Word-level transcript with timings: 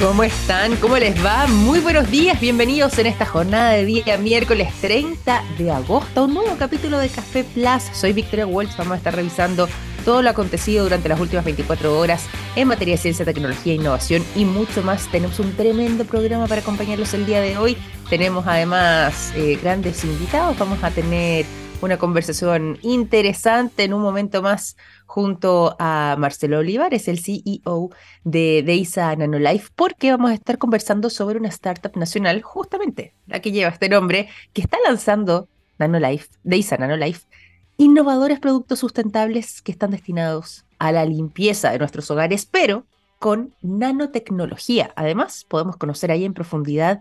¿Cómo 0.00 0.24
están? 0.24 0.76
¿Cómo 0.76 0.98
les 0.98 1.24
va? 1.24 1.46
Muy 1.46 1.78
buenos 1.80 2.10
días, 2.10 2.40
bienvenidos 2.40 2.98
en 2.98 3.06
esta 3.06 3.24
jornada 3.24 3.70
de 3.70 3.84
día 3.84 4.18
miércoles 4.18 4.68
30 4.80 5.42
de 5.56 5.70
agosto 5.70 6.24
un 6.24 6.34
nuevo 6.34 6.56
capítulo 6.58 6.98
de 6.98 7.08
Café 7.08 7.44
Plus. 7.44 7.84
Soy 7.92 8.12
Victoria 8.12 8.46
Walsh, 8.46 8.76
vamos 8.76 8.94
a 8.94 8.96
estar 8.96 9.14
revisando 9.14 9.68
todo 10.04 10.20
lo 10.20 10.30
acontecido 10.30 10.84
durante 10.84 11.08
las 11.08 11.20
últimas 11.20 11.44
24 11.44 11.98
horas 11.98 12.26
en 12.56 12.68
materia 12.68 12.94
de 12.94 12.98
ciencia, 12.98 13.24
tecnología, 13.24 13.74
innovación 13.74 14.24
y 14.34 14.44
mucho 14.44 14.82
más. 14.82 15.06
Tenemos 15.10 15.38
un 15.38 15.52
tremendo 15.54 16.04
programa 16.04 16.46
para 16.46 16.60
acompañarlos 16.60 17.14
el 17.14 17.24
día 17.24 17.40
de 17.40 17.56
hoy. 17.56 17.76
Tenemos 18.10 18.46
además 18.46 19.32
eh, 19.36 19.58
grandes 19.62 20.04
invitados, 20.04 20.58
vamos 20.58 20.82
a 20.82 20.90
tener 20.90 21.46
una 21.84 21.98
conversación 21.98 22.78
interesante 22.82 23.84
en 23.84 23.92
un 23.92 24.02
momento 24.02 24.42
más 24.42 24.76
junto 25.06 25.76
a 25.78 26.16
Marcelo 26.18 26.58
Olivares, 26.58 27.08
el 27.08 27.18
CEO 27.18 27.90
de 28.24 28.62
Deisa 28.64 29.14
Nanolife, 29.14 29.68
porque 29.76 30.10
vamos 30.10 30.30
a 30.30 30.34
estar 30.34 30.58
conversando 30.58 31.10
sobre 31.10 31.38
una 31.38 31.48
startup 31.48 31.94
nacional, 31.96 32.42
justamente 32.42 33.14
la 33.26 33.40
que 33.40 33.52
lleva 33.52 33.70
este 33.70 33.88
nombre, 33.88 34.28
que 34.52 34.62
está 34.62 34.78
lanzando 34.86 35.48
Nanolife, 35.78 36.28
Deisa 36.42 36.76
Nanolife, 36.78 37.26
innovadores 37.76 38.40
productos 38.40 38.78
sustentables 38.78 39.60
que 39.60 39.72
están 39.72 39.90
destinados 39.90 40.64
a 40.78 40.90
la 40.90 41.04
limpieza 41.04 41.70
de 41.70 41.78
nuestros 41.78 42.10
hogares, 42.10 42.46
pero 42.46 42.86
con 43.18 43.54
nanotecnología. 43.62 44.92
Además, 44.96 45.44
podemos 45.48 45.76
conocer 45.76 46.10
ahí 46.10 46.24
en 46.24 46.34
profundidad 46.34 47.00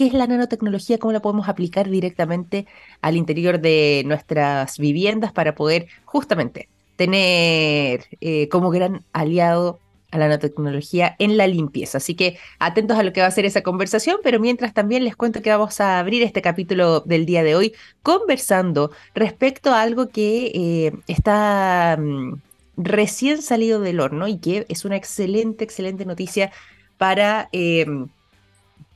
qué 0.00 0.06
es 0.06 0.14
la 0.14 0.26
nanotecnología, 0.26 0.96
cómo 0.96 1.12
la 1.12 1.20
podemos 1.20 1.46
aplicar 1.46 1.90
directamente 1.90 2.66
al 3.02 3.18
interior 3.18 3.60
de 3.60 4.02
nuestras 4.06 4.78
viviendas 4.78 5.30
para 5.30 5.54
poder 5.54 5.88
justamente 6.06 6.70
tener 6.96 8.06
eh, 8.22 8.48
como 8.48 8.70
gran 8.70 9.04
aliado 9.12 9.78
a 10.10 10.16
la 10.16 10.28
nanotecnología 10.28 11.16
en 11.18 11.36
la 11.36 11.46
limpieza. 11.46 11.98
Así 11.98 12.14
que 12.14 12.38
atentos 12.58 12.96
a 12.98 13.02
lo 13.02 13.12
que 13.12 13.20
va 13.20 13.26
a 13.26 13.30
ser 13.30 13.44
esa 13.44 13.60
conversación, 13.60 14.16
pero 14.22 14.40
mientras 14.40 14.72
también 14.72 15.04
les 15.04 15.16
cuento 15.16 15.42
que 15.42 15.50
vamos 15.50 15.82
a 15.82 15.98
abrir 15.98 16.22
este 16.22 16.40
capítulo 16.40 17.00
del 17.00 17.26
día 17.26 17.42
de 17.42 17.54
hoy 17.54 17.74
conversando 18.02 18.92
respecto 19.14 19.70
a 19.70 19.82
algo 19.82 20.08
que 20.08 20.46
eh, 20.54 20.92
está 21.08 21.98
mm, 22.00 22.40
recién 22.78 23.42
salido 23.42 23.82
del 23.82 24.00
horno 24.00 24.28
y 24.28 24.38
que 24.38 24.64
es 24.70 24.86
una 24.86 24.96
excelente, 24.96 25.62
excelente 25.62 26.06
noticia 26.06 26.52
para 26.96 27.50
eh, 27.52 27.84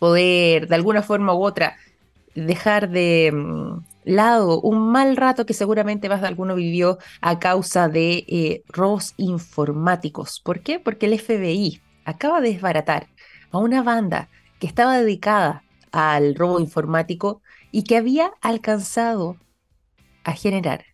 poder 0.05 0.69
de 0.69 0.75
alguna 0.75 1.03
forma 1.03 1.33
u 1.33 1.43
otra 1.43 1.79
dejar 2.35 2.91
de 2.91 3.33
mm, 3.33 3.85
lado 4.05 4.61
un 4.61 4.93
mal 4.93 5.17
rato 5.17 5.47
que 5.47 5.55
seguramente 5.55 6.11
más 6.11 6.21
de 6.21 6.27
alguno 6.29 6.55
vivió 6.57 6.99
a 7.23 7.39
causa 7.39 7.89
de 7.89 8.27
eh, 8.29 8.63
robos 8.69 9.15
informáticos. 9.17 10.41
¿Por 10.41 10.61
qué? 10.61 10.79
Porque 10.79 11.07
el 11.07 11.19
FBI 11.19 11.81
acaba 12.05 12.43
de 12.43 12.51
desbaratar 12.51 13.07
a 13.51 13.57
una 13.57 13.83
banda 13.83 14.29
que 14.59 14.67
estaba 14.67 14.99
dedicada 14.99 15.63
al 15.91 16.35
robo 16.35 16.61
informático 16.61 17.41
y 17.73 17.85
que 17.85 17.97
había 17.97 18.31
alcanzado 18.43 19.39
a 20.23 20.33
generar 20.33 20.85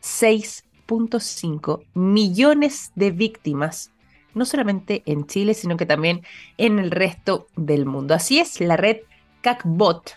6.5 0.00 1.84
millones 1.92 2.92
de 2.94 3.10
víctimas, 3.10 3.90
no 4.34 4.44
solamente 4.44 5.02
en 5.06 5.26
Chile, 5.26 5.54
sino 5.54 5.76
que 5.76 5.86
también 5.86 6.22
en 6.56 6.78
el 6.78 6.90
resto 6.90 7.46
del 7.56 7.86
mundo. 7.86 8.14
Así 8.14 8.38
es, 8.38 8.60
la 8.60 8.76
red 8.76 8.98
CACBOT 9.42 10.12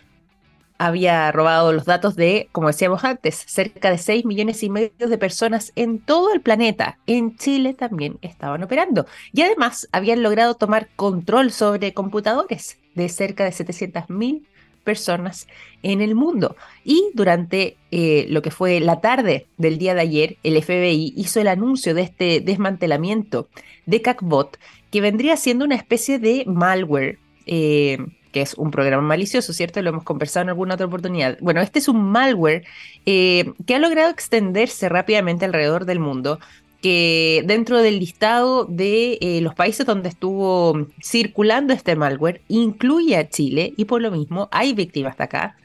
había 0.82 1.32
robado 1.32 1.74
los 1.74 1.86
datos 1.86 2.16
de, 2.16 2.50
como 2.52 2.68
decíamos 2.68 3.04
antes, 3.04 3.36
cerca 3.36 3.92
de 3.92 4.00
6 4.00 4.26
millones 4.26 4.64
y 4.64 4.70
medio 4.72 5.08
de 5.08 5.18
personas 5.20 5.72
en 5.76 6.00
todo 6.00 6.34
el 6.34 6.42
planeta. 6.42 6.98
En 7.06 7.38
Chile 7.38 7.76
también 7.76 8.18
estaban 8.24 8.64
operando. 8.64 9.06
Y 9.32 9.44
además 9.44 9.88
habían 9.92 10.24
logrado 10.24 10.56
tomar 10.56 10.90
control 10.96 11.52
sobre 11.52 11.94
computadores 11.94 12.80
de 12.96 13.10
cerca 13.10 13.46
de 13.46 13.52
700 13.52 14.10
mil 14.10 14.48
personas 14.84 15.48
en 15.84 16.02
el 16.02 16.16
mundo. 16.16 16.56
Y 16.84 17.10
durante 17.14 17.78
eh, 17.92 18.26
lo 18.30 18.42
que 18.42 18.52
fue 18.52 18.80
la 18.80 19.02
tarde 19.02 19.48
del 19.58 19.78
día 19.78 19.94
de 19.94 20.02
ayer, 20.02 20.38
el 20.44 20.62
FBI 20.62 21.14
hizo 21.16 21.40
el 21.40 21.48
anuncio 21.48 21.94
de 21.94 22.02
este 22.02 22.40
desmantelamiento 22.42 23.48
de 23.86 24.02
CACBOT, 24.02 24.58
que 24.92 25.02
vendría 25.02 25.38
siendo 25.38 25.66
una 25.66 25.76
especie 25.76 26.20
de 26.20 26.44
malware. 26.46 27.18
Eh, 27.46 27.98
que 28.32 28.42
es 28.42 28.54
un 28.54 28.72
programa 28.72 29.02
malicioso, 29.02 29.54
¿cierto? 29.54 29.82
Lo 29.82 29.90
hemos 29.90 30.04
conversado 30.04 30.44
en 30.44 30.50
alguna 30.50 30.76
otra 30.76 30.86
oportunidad. 30.86 31.38
Bueno, 31.42 31.62
este 31.62 31.80
es 31.80 31.88
un 31.88 32.12
malware 32.12 32.64
eh, 33.06 33.52
que 33.66 33.76
ha 33.76 33.80
logrado 33.80 34.10
extenderse 34.10 34.90
rápidamente 34.90 35.46
alrededor 35.46 35.86
del 35.86 36.00
mundo, 36.00 36.40
que 36.82 37.44
dentro 37.46 37.82
del 37.82 38.00
listado 38.00 38.66
de 38.66 39.18
eh, 39.22 39.42
los 39.42 39.56
países 39.56 39.86
donde 39.86 40.10
estuvo 40.10 40.88
circulando 41.02 41.74
este 41.74 41.96
malware 41.96 42.42
incluye 42.48 43.16
a 43.18 43.30
Chile 43.30 43.74
y 43.78 43.86
por 43.86 44.02
lo 44.02 44.12
mismo 44.12 44.50
hay 44.52 44.74
víctimas 44.74 45.18
de 45.18 45.24
acá. 45.24 45.56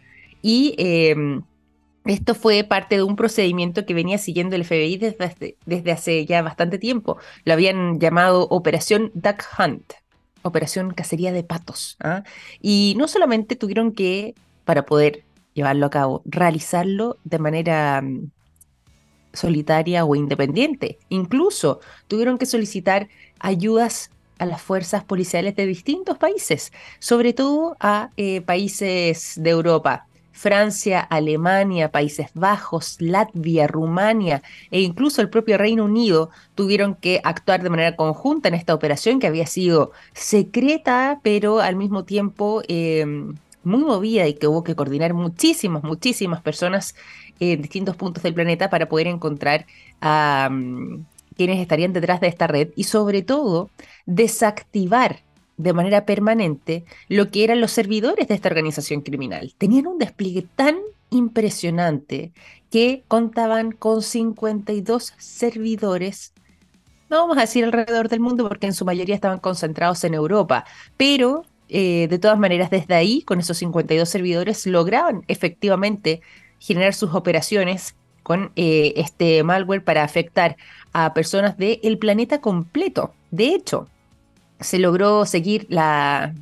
Y 0.42 0.74
em, 0.78 1.42
esto 2.04 2.34
fue 2.34 2.62
parte 2.64 2.96
de 2.96 3.02
un 3.02 3.16
procedimiento 3.16 3.84
que 3.86 3.94
venía 3.94 4.18
siguiendo 4.18 4.54
el 4.56 4.64
FBI 4.64 4.98
desde, 4.98 5.56
desde 5.66 5.92
hace 5.92 6.26
ya 6.26 6.42
bastante 6.42 6.78
tiempo. 6.78 7.18
Lo 7.44 7.52
habían 7.52 7.98
llamado 7.98 8.46
Operación 8.48 9.10
Duck 9.14 9.42
Hunt. 9.58 9.94
Operación 10.42 10.92
Cacería 10.92 11.32
de 11.32 11.42
Patos. 11.42 11.96
¿ah? 12.00 12.22
Y 12.60 12.94
no 12.96 13.08
solamente 13.08 13.56
tuvieron 13.56 13.92
que, 13.92 14.34
para 14.64 14.84
poder 14.84 15.24
llevarlo 15.54 15.86
a 15.86 15.90
cabo, 15.90 16.22
realizarlo 16.26 17.16
de 17.24 17.38
manera 17.38 18.02
mm, 18.02 18.30
solitaria 19.36 20.04
o 20.04 20.16
independiente. 20.16 20.98
Incluso 21.08 21.80
tuvieron 22.08 22.38
que 22.38 22.46
solicitar 22.46 23.08
ayudas 23.38 24.10
a 24.38 24.46
las 24.46 24.60
fuerzas 24.60 25.04
policiales 25.04 25.56
de 25.56 25.66
distintos 25.66 26.18
países, 26.18 26.72
sobre 26.98 27.32
todo 27.32 27.76
a 27.80 28.10
eh, 28.16 28.40
países 28.42 29.34
de 29.36 29.50
Europa. 29.50 30.06
Francia, 30.36 31.00
Alemania, 31.00 31.90
Países 31.90 32.28
Bajos, 32.34 32.98
Latvia, 33.00 33.66
Rumania 33.66 34.42
e 34.70 34.82
incluso 34.82 35.22
el 35.22 35.30
propio 35.30 35.56
Reino 35.56 35.86
Unido 35.86 36.28
tuvieron 36.54 36.94
que 36.94 37.22
actuar 37.24 37.62
de 37.62 37.70
manera 37.70 37.96
conjunta 37.96 38.48
en 38.48 38.54
esta 38.54 38.74
operación 38.74 39.18
que 39.18 39.28
había 39.28 39.46
sido 39.46 39.92
secreta, 40.12 41.20
pero 41.22 41.60
al 41.60 41.76
mismo 41.76 42.04
tiempo 42.04 42.62
em, 42.68 43.34
muy 43.64 43.82
movida 43.82 44.28
y 44.28 44.34
que 44.34 44.46
hubo 44.46 44.62
que 44.62 44.76
coordinar 44.76 45.14
muchísimas, 45.14 45.82
muchísimas 45.82 46.42
personas 46.42 46.94
en 47.40 47.62
distintos 47.62 47.96
puntos 47.96 48.22
del 48.22 48.34
planeta 48.34 48.70
para 48.70 48.88
poder 48.88 49.06
encontrar 49.06 49.66
a 50.00 50.48
mm, 50.50 51.04
quienes 51.36 51.60
estarían 51.60 51.92
detrás 51.92 52.20
de 52.20 52.28
esta 52.28 52.46
red 52.46 52.70
y 52.76 52.84
sobre 52.84 53.22
todo 53.22 53.70
desactivar 54.06 55.20
de 55.56 55.72
manera 55.72 56.04
permanente 56.04 56.84
lo 57.08 57.30
que 57.30 57.44
eran 57.44 57.60
los 57.60 57.72
servidores 57.72 58.28
de 58.28 58.34
esta 58.34 58.48
organización 58.48 59.00
criminal. 59.00 59.54
Tenían 59.58 59.86
un 59.86 59.98
despliegue 59.98 60.46
tan 60.54 60.76
impresionante 61.10 62.32
que 62.70 63.04
contaban 63.08 63.72
con 63.72 64.02
52 64.02 65.14
servidores, 65.18 66.32
no 67.08 67.18
vamos 67.18 67.38
a 67.38 67.42
decir 67.42 67.64
alrededor 67.64 68.08
del 68.08 68.20
mundo 68.20 68.48
porque 68.48 68.66
en 68.66 68.74
su 68.74 68.84
mayoría 68.84 69.14
estaban 69.14 69.38
concentrados 69.38 70.02
en 70.04 70.14
Europa, 70.14 70.64
pero 70.96 71.44
eh, 71.68 72.08
de 72.08 72.18
todas 72.18 72.38
maneras 72.38 72.70
desde 72.70 72.94
ahí, 72.94 73.22
con 73.22 73.38
esos 73.38 73.58
52 73.58 74.08
servidores, 74.08 74.66
lograban 74.66 75.24
efectivamente 75.28 76.20
generar 76.58 76.94
sus 76.94 77.14
operaciones 77.14 77.94
con 78.22 78.50
eh, 78.56 78.94
este 78.96 79.42
malware 79.44 79.84
para 79.84 80.02
afectar 80.02 80.56
a 80.92 81.14
personas 81.14 81.56
del 81.56 81.98
planeta 81.98 82.40
completo. 82.40 83.14
De 83.30 83.54
hecho, 83.54 83.88
se 84.60 84.78
logró 84.78 85.26
seguir 85.26 85.66
la 85.68 86.34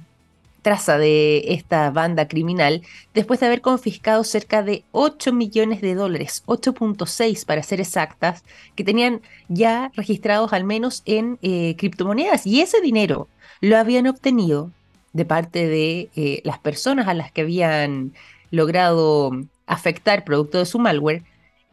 traza 0.62 0.97
de 0.97 1.52
esta 1.52 1.91
banda 1.91 2.26
criminal 2.26 2.82
después 3.12 3.38
de 3.38 3.47
haber 3.47 3.60
confiscado 3.60 4.25
cerca 4.25 4.62
de 4.62 4.82
8 4.92 5.32
millones 5.32 5.82
de 5.82 5.94
dólares, 5.94 6.42
8.6 6.46 7.44
para 7.44 7.62
ser 7.62 7.81
exactas, 7.81 8.42
que 8.75 8.82
tenían 8.82 9.20
ya 9.48 9.92
registrados 9.94 10.52
al 10.52 10.64
menos 10.64 11.02
en 11.04 11.38
eh, 11.42 11.76
criptomonedas. 11.76 12.46
Y 12.46 12.62
ese 12.62 12.81
dinero 12.81 13.28
lo 13.60 13.76
habían 13.76 14.06
obtenido 14.06 14.70
de 15.12 15.25
parte 15.26 15.69
de 15.69 16.08
eh, 16.17 16.40
las 16.44 16.58
personas 16.58 17.08
a 17.08 17.14
las 17.14 17.31
que 17.31 17.43
habían 17.43 18.14
logrado 18.50 19.32
afectar 19.66 20.25
producto 20.25 20.58
de 20.58 20.66
su 20.66 20.78
malware. 20.78 21.22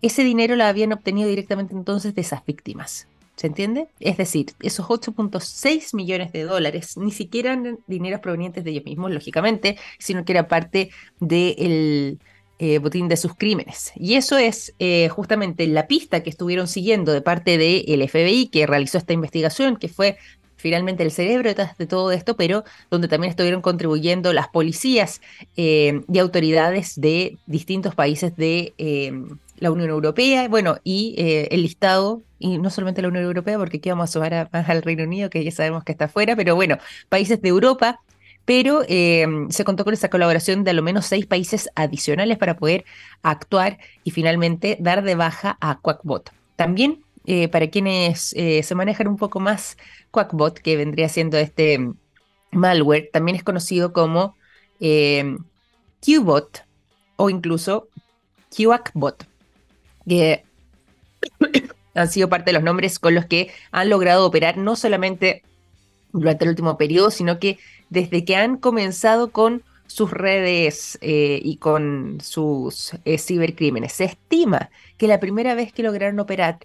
Ese 0.02 0.24
dinero 0.24 0.56
lo 0.56 0.64
habían 0.64 0.94
obtenido 0.94 1.30
directamente 1.30 1.74
entonces 1.74 2.16
de 2.16 2.22
esas 2.22 2.46
víctimas. 2.46 3.08
¿Se 3.36 3.48
entiende? 3.48 3.88
Es 4.00 4.18
decir, 4.18 4.48
esos 4.62 4.86
8.6 4.86 5.96
millones 5.96 6.32
de 6.32 6.44
dólares 6.44 6.98
ni 6.98 7.12
siquiera 7.12 7.54
eran 7.54 7.80
dineros 7.88 8.20
provenientes 8.20 8.64
de 8.64 8.72
ellos 8.72 8.86
mismos, 8.86 9.12
lógicamente, 9.12 9.78
sino 9.98 10.26
que 10.26 10.34
era 10.34 10.48
parte 10.48 10.92
del 11.20 12.20
eh, 12.60 12.78
botín 12.78 13.08
de 13.08 13.18
sus 13.18 13.34
crímenes. 13.34 13.92
Y 13.96 14.14
eso 14.14 14.38
es 14.38 14.76
eh, 14.78 15.10
justamente 15.10 15.66
la 15.66 15.88
pista 15.88 16.22
que 16.22 16.30
estuvieron 16.30 16.68
siguiendo 16.68 17.12
de 17.12 17.22
parte 17.22 17.58
del 17.58 18.08
FBI 18.08 18.50
que 18.50 18.68
realizó 18.68 19.00
esta 19.00 19.14
investigación, 19.14 19.78
que 19.78 19.88
fue 19.88 20.18
finalmente 20.62 21.04
el 21.04 21.12
cerebro 21.12 21.54
de 21.54 21.88
todo 21.88 22.12
esto, 22.12 22.36
pero 22.38 22.64
donde 22.90 23.08
también 23.08 23.32
estuvieron 23.32 23.62
contribuyendo 23.62 24.32
las 24.32 24.48
policías 24.48 25.22
eh, 25.58 26.02
y 26.12 26.20
autoridades 26.20 27.00
de 27.00 27.38
distintos 27.48 27.96
países 27.96 28.36
de 28.36 28.74
la 29.62 29.72
Unión 29.72 29.92
Europea, 29.92 30.48
bueno, 30.50 30.78
y 30.84 31.14
eh, 31.20 31.48
el 31.52 31.62
listado, 31.62 32.24
y 32.40 32.58
no 32.58 32.72
solamente 32.72 33.04
la 33.04 33.10
Unión 33.10 33.24
Europea, 33.24 33.60
porque 33.60 33.78
aquí 33.78 33.90
vamos 33.90 34.10
a 34.10 34.14
sumar 34.14 34.50
al 34.52 34.82
Reino 34.82 35.04
Unido, 35.04 35.30
que 35.30 35.44
ya 35.44 35.52
sabemos 35.52 35.84
que 35.84 35.92
está 35.92 36.06
afuera, 36.06 36.36
pero 36.36 36.56
bueno, 36.56 36.80
países 37.10 37.40
de 37.44 37.50
Europa, 37.50 38.02
pero 38.44 38.82
eh, 38.88 39.28
se 39.50 39.64
contó 39.64 39.84
con 39.86 39.94
esa 39.94 40.10
colaboración 40.10 40.64
de 40.64 40.72
al 40.72 40.82
menos 40.82 41.06
seis 41.06 41.28
países 41.28 41.70
adicionales 41.76 42.40
para 42.40 42.58
poder 42.58 42.86
actuar 43.22 43.78
y 44.04 44.10
finalmente 44.10 44.78
dar 44.80 45.04
de 45.04 45.14
baja 45.14 45.60
a 45.62 45.80
Quackbot. 45.80 46.32
También 46.56 47.04
eh, 47.28 47.48
para 47.48 47.70
quienes 47.70 48.30
se 48.30 48.76
manejan 48.76 49.08
un 49.08 49.18
poco 49.18 49.40
más, 49.40 49.78
Quackbot, 50.12 50.60
que 50.60 50.78
vendría 50.78 51.10
siendo 51.10 51.38
este 51.38 51.80
malware, 52.52 53.10
también 53.12 53.36
es 53.36 53.44
conocido 53.44 53.94
como 53.94 54.36
Qbot 54.80 56.66
o 57.16 57.30
incluso 57.30 57.88
QACBot, 58.56 59.26
que 60.08 60.44
han 61.94 62.10
sido 62.10 62.30
parte 62.30 62.50
de 62.50 62.54
los 62.54 62.64
nombres 62.64 63.00
con 63.00 63.16
los 63.16 63.26
que 63.26 63.52
han 63.72 63.90
logrado 63.90 64.26
operar 64.26 64.58
no 64.58 64.76
solamente 64.76 65.44
durante 66.12 66.46
el 66.46 66.50
último 66.50 66.78
periodo, 66.78 67.12
sino 67.12 67.40
que 67.40 67.60
desde 67.90 68.26
que 68.26 68.36
han 68.36 68.58
comenzado 68.58 69.32
con 69.32 69.64
sus 69.88 70.12
redes 70.12 70.98
eh, 71.02 71.40
y 71.44 71.58
con 71.58 72.20
sus 72.22 72.94
eh, 73.04 73.18
cibercrímenes. 73.18 73.94
Se 73.94 74.06
estima 74.06 74.70
que 74.98 75.08
la 75.08 75.20
primera 75.20 75.54
vez 75.54 75.74
que 75.74 75.84
lograron 75.84 76.20
operar 76.20 76.60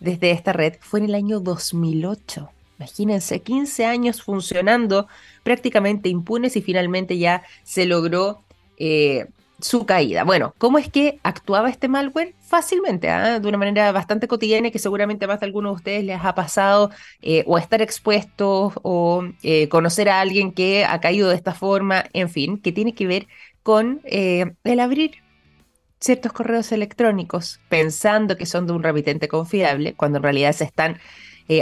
desde 0.00 0.30
esta 0.30 0.52
red 0.52 0.74
fue 0.80 1.00
en 1.00 1.06
el 1.06 1.14
año 1.14 1.40
2008. 1.40 2.50
Imagínense, 2.78 3.40
15 3.40 3.86
años 3.86 4.22
funcionando 4.22 5.08
prácticamente 5.42 6.08
impunes 6.08 6.56
y 6.56 6.62
finalmente 6.62 7.18
ya 7.18 7.42
se 7.64 7.86
logró 7.86 8.44
eh, 8.76 9.26
su 9.60 9.84
caída. 9.84 10.22
Bueno, 10.22 10.54
¿cómo 10.58 10.78
es 10.78 10.88
que 10.88 11.18
actuaba 11.24 11.70
este 11.70 11.88
malware? 11.88 12.34
Fácilmente, 12.40 13.10
¿ah? 13.10 13.40
de 13.40 13.48
una 13.48 13.58
manera 13.58 13.90
bastante 13.90 14.28
cotidiana 14.28 14.70
que 14.70 14.78
seguramente 14.78 15.26
más 15.26 15.40
de 15.40 15.46
algunos 15.46 15.72
de 15.72 15.76
ustedes 15.76 16.04
les 16.04 16.20
ha 16.24 16.36
pasado 16.36 16.90
eh, 17.20 17.42
o 17.48 17.58
estar 17.58 17.82
expuestos 17.82 18.74
o 18.82 19.24
eh, 19.42 19.68
conocer 19.68 20.08
a 20.08 20.20
alguien 20.20 20.52
que 20.52 20.84
ha 20.84 21.00
caído 21.00 21.30
de 21.30 21.34
esta 21.34 21.54
forma, 21.54 22.04
en 22.12 22.28
fin, 22.28 22.60
que 22.60 22.70
tiene 22.70 22.94
que 22.94 23.08
ver 23.08 23.26
con 23.64 24.00
el 24.04 24.80
abrir 24.80 25.22
ciertos 26.00 26.32
correos 26.32 26.70
electrónicos 26.72 27.60
pensando 27.68 28.36
que 28.36 28.46
son 28.46 28.66
de 28.66 28.72
un 28.72 28.82
remitente 28.82 29.28
confiable, 29.28 29.94
cuando 29.94 30.18
en 30.18 30.22
realidad 30.22 30.52
se 30.52 30.64
están 30.64 30.98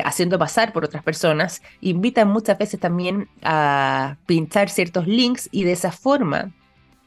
haciendo 0.05 0.39
pasar 0.39 0.73
por 0.73 0.85
otras 0.85 1.03
personas, 1.03 1.63
invitan 1.81 2.29
muchas 2.29 2.59
veces 2.59 2.81
también 2.81 3.29
a 3.43 4.17
pinchar 4.27 4.69
ciertos 4.69 5.07
links 5.07 5.49
y 5.53 5.63
de 5.63 5.73
esa 5.73 5.93
forma 5.93 6.53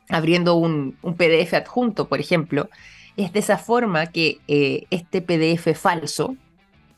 abriendo 0.10 0.56
un, 0.56 0.98
PDF 1.18 1.54
adjunto, 1.54 2.10
por 2.10 2.20
ejemplo, 2.20 2.70
es 3.16 3.32
de 3.32 3.40
esa 3.40 3.58
forma 3.58 4.08
que 4.08 4.40
eh, 4.48 4.86
este 4.90 5.22
PDF 5.22 5.78
falso 5.78 6.36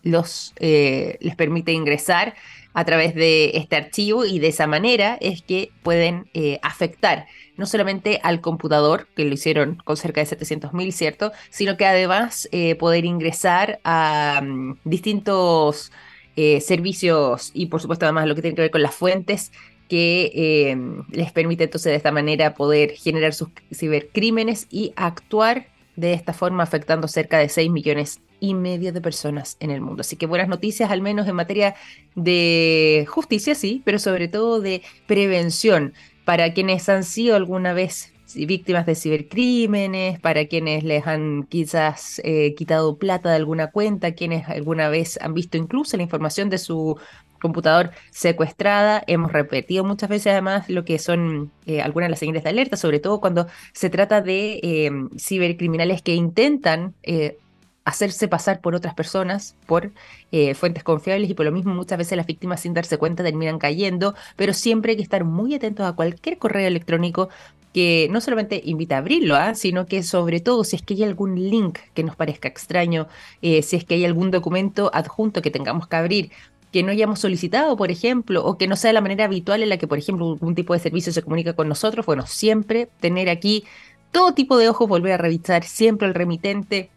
los, 0.04 0.54
eh, 0.58 1.18
les 1.20 1.36
permite 1.36 1.74
ingresar 1.74 2.34
a 2.74 2.86
través 2.86 3.16
de 3.16 3.52
este 3.56 3.76
archivo 3.76 4.26
y 4.26 4.40
de 4.40 4.48
esa 4.48 4.68
manera 4.68 5.18
es 5.22 5.42
que 5.42 5.72
pueden 5.84 6.30
eh, 6.34 6.60
afectar 6.62 7.28
no 7.58 7.66
solamente 7.66 8.20
al 8.24 8.42
computador, 8.42 9.08
que 9.16 9.26
lo 9.26 9.34
hicieron 9.34 9.76
con 9.84 9.98
cerca 9.98 10.22
de 10.22 10.28
700.000, 10.28 10.92
¿cierto? 10.92 11.32
Sino 11.50 11.78
que 11.78 11.86
además 11.86 12.50
poder 12.80 13.06
ingresar 13.06 13.80
a 13.84 14.42
mm, 14.44 14.80
distintos 14.84 15.92
servicios 16.36 17.52
y 17.54 17.68
por 17.68 17.82
supuesto 17.82 18.06
además 18.06 18.26
lo 18.26 18.34
que 18.34 18.42
tiene 18.42 18.56
que 18.56 18.64
ver 18.64 18.72
con 18.72 18.82
las 18.82 18.96
fuentes 18.96 19.52
que 19.92 20.32
eh, 20.34 20.78
les 21.10 21.34
permite 21.34 21.66
entonces 21.66 21.92
de 21.92 21.98
esta 21.98 22.14
manera 22.14 22.54
poder 22.54 22.92
generar 22.92 23.34
sus 23.34 23.50
cibercrímenes 23.74 24.68
y 24.70 24.94
actuar 24.96 25.68
de 25.98 26.14
esta 26.14 26.32
forma 26.32 26.64
afectando 26.64 27.10
cerca 27.10 27.40
de 27.40 27.50
6 27.50 27.70
millones 27.70 28.22
y 28.42 28.54
medio 28.56 28.92
de 28.92 29.00
personas 29.00 29.56
en 29.62 29.72
el 29.72 29.80
mundo. 29.80 30.02
Así 30.02 30.18
que 30.18 30.26
buenas 30.26 30.50
noticias 30.50 30.92
al 30.92 31.02
menos 31.02 31.30
en 31.30 31.36
materia 31.36 31.76
de 32.16 33.06
justicia, 33.08 33.56
sí, 33.56 33.82
pero 33.86 34.00
sobre 34.00 34.28
todo 34.28 34.60
de 34.60 34.82
prevención 35.08 35.94
para 36.26 36.54
quienes 36.54 36.90
han 36.90 37.06
sido 37.06 37.38
alguna 37.38 37.72
vez 37.74 38.12
víctimas 38.36 38.86
de 38.86 38.96
cibercrímenes, 38.96 40.20
para 40.20 40.46
quienes 40.46 40.84
les 40.84 41.06
han 41.06 41.44
quizás 41.44 42.22
eh, 42.24 42.56
quitado 42.56 42.98
plata 42.98 43.30
de 43.30 43.36
alguna 43.36 43.68
cuenta, 43.72 44.14
quienes 44.14 44.48
alguna 44.48 44.90
vez 44.90 45.20
han 45.22 45.34
visto 45.34 45.58
incluso 45.58 45.98
la 45.98 46.04
información 46.04 46.50
de 46.50 46.58
su 46.58 46.98
computador 47.42 47.92
secuestrada. 48.12 49.04
Hemos 49.08 49.32
repetido 49.34 49.84
muchas 49.84 50.10
veces 50.10 50.32
además 50.32 50.70
lo 50.70 50.86
que 50.86 51.00
son 51.00 51.52
eh, 51.66 51.82
algunas 51.82 52.08
de 52.08 52.12
las 52.12 52.20
señales 52.20 52.44
de 52.44 52.50
alerta, 52.50 52.78
sobre 52.78 53.00
todo 53.00 53.20
cuando 53.20 53.48
se 53.74 53.90
trata 53.90 54.22
de 54.22 54.60
em, 54.64 55.10
cibercriminales 55.18 56.02
que 56.02 56.16
intentan 56.16 56.94
eh, 57.04 57.38
hacerse 57.84 58.28
pasar 58.28 58.62
por 58.62 58.76
otras 58.76 58.94
personas, 58.94 59.56
por 59.66 59.92
eh, 60.32 60.54
fuentes 60.54 60.84
confiables 60.84 61.30
y 61.30 61.34
por 61.34 61.46
lo 61.46 61.52
mismo 61.52 61.74
muchas 61.74 61.98
veces 61.98 62.16
las 62.18 62.26
víctimas 62.26 62.62
sin 62.62 62.74
darse 62.74 62.98
cuenta 62.98 63.24
terminan 63.24 63.60
cayendo, 63.60 64.16
pero 64.36 64.54
siempre 64.54 64.92
hay 64.92 64.98
que 64.98 65.04
estar 65.04 65.24
muy 65.24 65.56
atentos 65.56 65.86
a 65.86 65.94
cualquier 65.94 66.38
correo 66.38 66.68
electrónico 66.68 67.30
que 67.74 68.10
no 68.12 68.20
solamente 68.20 68.62
invita 68.66 68.96
a 68.96 68.98
abrirlo, 69.00 69.36
¿ah? 69.36 69.56
sino 69.56 69.86
que 69.86 70.04
sobre 70.04 70.42
todo 70.42 70.64
si 70.64 70.76
es 70.76 70.82
que 70.82 70.94
hay 70.94 71.04
algún 71.04 71.36
link 71.50 71.80
que 71.94 72.04
nos 72.04 72.18
parezca 72.18 72.50
extraño, 72.50 73.08
si 73.42 73.76
es 73.76 73.86
que 73.86 73.96
hay 73.96 74.04
algún 74.04 74.30
documento 74.30 74.92
adjunto 74.94 75.42
que 75.42 75.52
tengamos 75.52 75.88
que 75.88 75.96
abrir 75.96 76.32
que 76.72 76.84
no 76.84 76.92
hayamos 76.92 77.20
solicitado, 77.20 77.76
por 77.76 77.92
ejemplo, 77.92 78.46
o 78.46 78.58
que 78.58 78.68
no 78.68 78.76
sea 78.76 78.94
la 78.94 79.02
manera 79.02 79.26
habitual 79.26 79.62
en 79.62 79.70
la 79.70 79.78
que, 79.78 79.88
por 79.88 79.98
ejemplo, 79.98 80.38
un 80.40 80.56
tipo 80.56 80.74
de 80.74 80.80
servicio 80.80 81.12
se 81.12 81.22
comunica 81.22 81.54
con 81.54 81.68
nosotros, 81.68 82.06
bueno, 82.06 82.26
siempre 82.26 82.88
tener 83.00 83.30
aquí 83.30 83.66
todo 84.12 84.34
tipo 84.34 84.58
de 84.58 84.70
ojos, 84.70 84.88
volver 84.88 85.14
a 85.14 85.18
revisar 85.18 85.64
siempre 85.64 86.08
el 86.08 86.14
remitente 86.14 86.90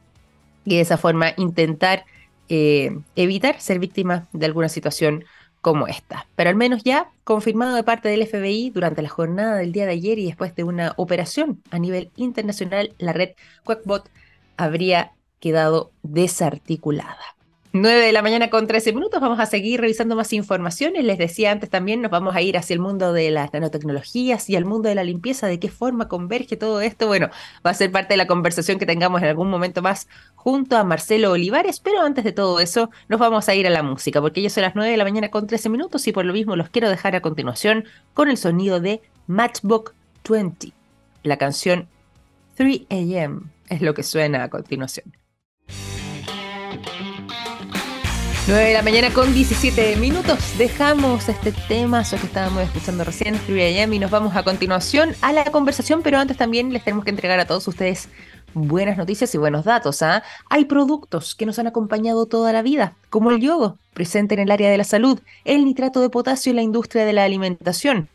y 0.64 0.76
de 0.76 0.80
esa 0.80 0.96
forma 0.96 1.32
intentar 1.36 2.04
eh, 2.48 2.96
evitar 3.16 3.60
ser 3.60 3.78
víctima 3.78 4.28
de 4.32 4.46
alguna 4.46 4.68
situación 4.68 5.24
como 5.60 5.86
esta. 5.86 6.26
Pero 6.36 6.50
al 6.50 6.56
menos 6.56 6.84
ya 6.84 7.10
confirmado 7.24 7.74
de 7.74 7.82
parte 7.82 8.10
del 8.10 8.26
FBI 8.26 8.70
durante 8.70 9.00
la 9.00 9.08
jornada 9.08 9.56
del 9.56 9.72
día 9.72 9.86
de 9.86 9.92
ayer 9.92 10.18
y 10.18 10.26
después 10.26 10.54
de 10.54 10.62
una 10.62 10.92
operación 10.96 11.62
a 11.70 11.78
nivel 11.78 12.10
internacional, 12.16 12.94
la 12.98 13.14
red 13.14 13.30
Quackbot 13.64 14.10
habría 14.58 15.12
quedado 15.40 15.90
desarticulada. 16.02 17.34
9 17.76 18.06
de 18.06 18.12
la 18.12 18.22
mañana 18.22 18.50
con 18.50 18.68
13 18.68 18.92
minutos. 18.92 19.20
Vamos 19.20 19.40
a 19.40 19.46
seguir 19.46 19.80
revisando 19.80 20.14
más 20.14 20.32
informaciones. 20.32 21.04
Les 21.04 21.18
decía 21.18 21.50
antes 21.50 21.68
también, 21.68 22.02
nos 22.02 22.10
vamos 22.12 22.36
a 22.36 22.40
ir 22.40 22.56
hacia 22.56 22.72
el 22.72 22.78
mundo 22.78 23.12
de 23.12 23.32
las 23.32 23.52
nanotecnologías 23.52 24.48
y 24.48 24.54
al 24.54 24.64
mundo 24.64 24.88
de 24.88 24.94
la 24.94 25.02
limpieza. 25.02 25.48
¿De 25.48 25.58
qué 25.58 25.68
forma 25.68 26.06
converge 26.06 26.56
todo 26.56 26.80
esto? 26.80 27.08
Bueno, 27.08 27.30
va 27.66 27.72
a 27.72 27.74
ser 27.74 27.90
parte 27.90 28.12
de 28.12 28.18
la 28.18 28.28
conversación 28.28 28.78
que 28.78 28.86
tengamos 28.86 29.20
en 29.22 29.26
algún 29.26 29.50
momento 29.50 29.82
más 29.82 30.06
junto 30.36 30.76
a 30.76 30.84
Marcelo 30.84 31.32
Olivares. 31.32 31.80
Pero 31.80 32.00
antes 32.02 32.22
de 32.22 32.30
todo 32.30 32.60
eso, 32.60 32.90
nos 33.08 33.18
vamos 33.18 33.48
a 33.48 33.56
ir 33.56 33.66
a 33.66 33.70
la 33.70 33.82
música, 33.82 34.20
porque 34.20 34.40
ya 34.40 34.50
son 34.50 34.62
las 34.62 34.76
9 34.76 34.92
de 34.92 34.96
la 34.96 35.02
mañana 35.02 35.32
con 35.32 35.48
13 35.48 35.68
minutos 35.68 36.06
y 36.06 36.12
por 36.12 36.24
lo 36.24 36.32
mismo 36.32 36.54
los 36.54 36.68
quiero 36.68 36.88
dejar 36.88 37.16
a 37.16 37.22
continuación 37.22 37.86
con 38.12 38.30
el 38.30 38.36
sonido 38.36 38.78
de 38.78 39.02
Matchbook 39.26 39.94
20. 40.28 40.70
La 41.24 41.38
canción 41.38 41.88
3 42.54 42.82
AM 42.88 43.50
es 43.68 43.82
lo 43.82 43.94
que 43.94 44.04
suena 44.04 44.44
a 44.44 44.48
continuación. 44.48 45.12
9 48.46 48.62
de 48.62 48.74
la 48.74 48.82
mañana 48.82 49.10
con 49.10 49.32
17 49.32 49.96
minutos. 49.96 50.38
Dejamos 50.58 51.30
este 51.30 51.50
tema, 51.66 52.02
eso 52.02 52.18
que 52.18 52.26
estábamos 52.26 52.62
escuchando 52.62 53.02
recién, 53.02 53.40
3 53.46 53.88
y 53.90 53.98
nos 53.98 54.10
vamos 54.10 54.36
a 54.36 54.42
continuación 54.42 55.14
a 55.22 55.32
la 55.32 55.44
conversación, 55.44 56.02
pero 56.02 56.18
antes 56.18 56.36
también 56.36 56.70
les 56.70 56.84
tenemos 56.84 57.06
que 57.06 57.10
entregar 57.10 57.40
a 57.40 57.46
todos 57.46 57.66
ustedes 57.68 58.10
buenas 58.52 58.98
noticias 58.98 59.34
y 59.34 59.38
buenos 59.38 59.64
datos. 59.64 60.02
¿ah? 60.02 60.22
Hay 60.50 60.66
productos 60.66 61.34
que 61.34 61.46
nos 61.46 61.58
han 61.58 61.68
acompañado 61.68 62.26
toda 62.26 62.52
la 62.52 62.60
vida, 62.60 62.96
como 63.08 63.30
el 63.30 63.40
yodo, 63.40 63.78
presente 63.94 64.34
en 64.34 64.40
el 64.40 64.50
área 64.50 64.70
de 64.70 64.76
la 64.76 64.84
salud, 64.84 65.20
el 65.46 65.64
nitrato 65.64 66.02
de 66.02 66.10
potasio 66.10 66.50
en 66.50 66.56
la 66.56 66.62
industria 66.62 67.06
de 67.06 67.14
la 67.14 67.24
alimentación, 67.24 68.10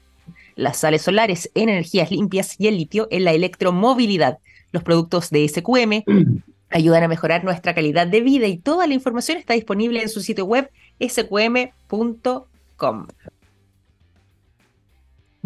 las 0.56 0.78
sales 0.78 1.02
solares 1.02 1.50
en 1.56 1.70
energías 1.70 2.12
limpias 2.12 2.56
y 2.60 2.68
el 2.68 2.78
litio 2.78 3.08
en 3.10 3.24
la 3.24 3.32
electromovilidad. 3.32 4.38
Los 4.72 4.84
productos 4.84 5.32
de 5.32 5.48
SQM 5.48 6.04
ayudan 6.70 7.04
a 7.04 7.08
mejorar 7.08 7.44
nuestra 7.44 7.74
calidad 7.74 8.08
de 8.08 8.22
vida 8.22 8.48
y 8.48 8.58
toda 8.58 8.88
la 8.88 8.94
información 8.94 9.38
está 9.38 9.54
disponible 9.54 10.02
en 10.02 10.10
su 10.10 10.22
sitio 10.22 10.46
web 10.46 10.70
sqm.com. 11.02 12.48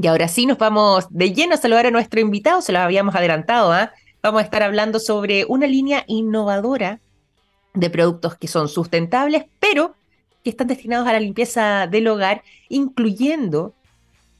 Y 0.01 0.07
ahora 0.07 0.27
sí 0.27 0.45
nos 0.45 0.57
vamos 0.57 1.05
de 1.09 1.33
lleno 1.33 1.53
a 1.53 1.57
saludar 1.57 1.85
a 1.85 1.91
nuestro 1.91 2.19
invitado, 2.19 2.61
se 2.61 2.71
lo 2.71 2.79
habíamos 2.79 3.15
adelantado, 3.15 3.71
¿ah? 3.71 3.91
vamos 4.21 4.41
a 4.41 4.45
estar 4.45 4.63
hablando 4.63 4.99
sobre 4.99 5.45
una 5.45 5.67
línea 5.67 6.03
innovadora 6.07 6.99
de 7.73 7.89
productos 7.89 8.35
que 8.35 8.47
son 8.47 8.69
sustentables, 8.69 9.45
pero 9.59 9.95
que 10.43 10.49
están 10.49 10.67
destinados 10.67 11.07
a 11.07 11.13
la 11.13 11.19
limpieza 11.19 11.87
del 11.87 12.07
hogar, 12.07 12.43
incluyendo 12.69 13.73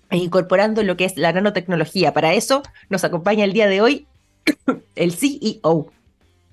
e 0.10 0.18
incorporando 0.18 0.84
lo 0.84 0.98
que 0.98 1.06
es 1.06 1.18
la 1.18 1.32
nanotecnología. 1.32 2.14
Para 2.14 2.34
eso 2.34 2.64
nos 2.90 3.04
acompaña 3.04 3.46
el 3.46 3.54
día 3.54 3.68
de 3.68 3.82
hoy 3.82 4.08
el 4.96 5.14
CEO 5.14 5.92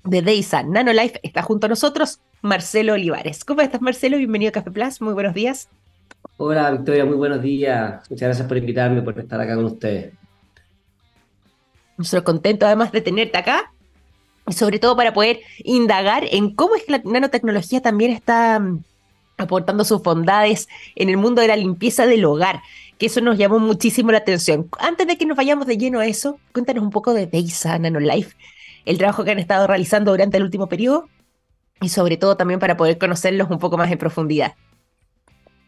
de 0.03 0.21
Deisa 0.21 0.63
Nanolife 0.63 1.19
está 1.23 1.41
junto 1.41 1.67
a 1.67 1.69
nosotros 1.69 2.19
Marcelo 2.41 2.93
Olivares. 2.93 3.45
¿Cómo 3.45 3.61
estás, 3.61 3.81
Marcelo? 3.81 4.17
Bienvenido 4.17 4.49
a 4.49 4.51
Café 4.51 4.71
Plus. 4.71 5.01
Muy 5.01 5.13
buenos 5.13 5.33
días. 5.33 5.69
Hola, 6.37 6.71
Victoria. 6.71 7.05
Muy 7.05 7.15
buenos 7.15 7.41
días. 7.41 8.09
Muchas 8.09 8.27
gracias 8.27 8.47
por 8.47 8.57
invitarme, 8.57 9.01
por 9.01 9.17
estar 9.19 9.39
acá 9.39 9.55
con 9.55 9.65
ustedes. 9.65 10.13
Nosotros 11.97 12.23
contentos 12.23 12.65
además 12.65 12.91
de 12.91 13.01
tenerte 13.01 13.37
acá. 13.37 13.71
y 14.47 14.53
sobre 14.53 14.79
todo 14.79 14.95
para 14.95 15.13
poder 15.13 15.41
indagar 15.59 16.23
en 16.31 16.55
cómo 16.55 16.75
es 16.75 16.83
que 16.83 16.93
la 16.93 17.01
nanotecnología 17.05 17.81
también 17.81 18.11
está 18.11 18.59
mm, 18.59 18.83
aportando 19.37 19.83
sus 19.83 20.01
bondades 20.01 20.67
en 20.95 21.09
el 21.09 21.17
mundo 21.17 21.41
de 21.41 21.47
la 21.47 21.55
limpieza 21.55 22.07
del 22.07 22.25
hogar, 22.25 22.61
que 22.97 23.05
eso 23.05 23.21
nos 23.21 23.37
llamó 23.37 23.59
muchísimo 23.59 24.11
la 24.11 24.17
atención. 24.17 24.67
Antes 24.79 25.05
de 25.05 25.17
que 25.17 25.27
nos 25.27 25.37
vayamos 25.37 25.67
de 25.67 25.77
lleno 25.77 25.99
a 25.99 26.07
eso, 26.07 26.39
cuéntanos 26.53 26.83
un 26.83 26.89
poco 26.89 27.13
de 27.13 27.27
Deisa 27.27 27.77
Nanolife, 27.77 28.35
el 28.85 28.97
trabajo 28.97 29.23
que 29.23 29.31
han 29.31 29.39
estado 29.39 29.67
realizando 29.67 30.11
durante 30.11 30.37
el 30.37 30.43
último 30.43 30.67
periodo 30.67 31.07
y 31.81 31.89
sobre 31.89 32.17
todo 32.17 32.37
también 32.37 32.59
para 32.59 32.77
poder 32.77 32.97
conocerlos 32.97 33.49
un 33.49 33.59
poco 33.59 33.77
más 33.77 33.91
en 33.91 33.97
profundidad. 33.97 34.53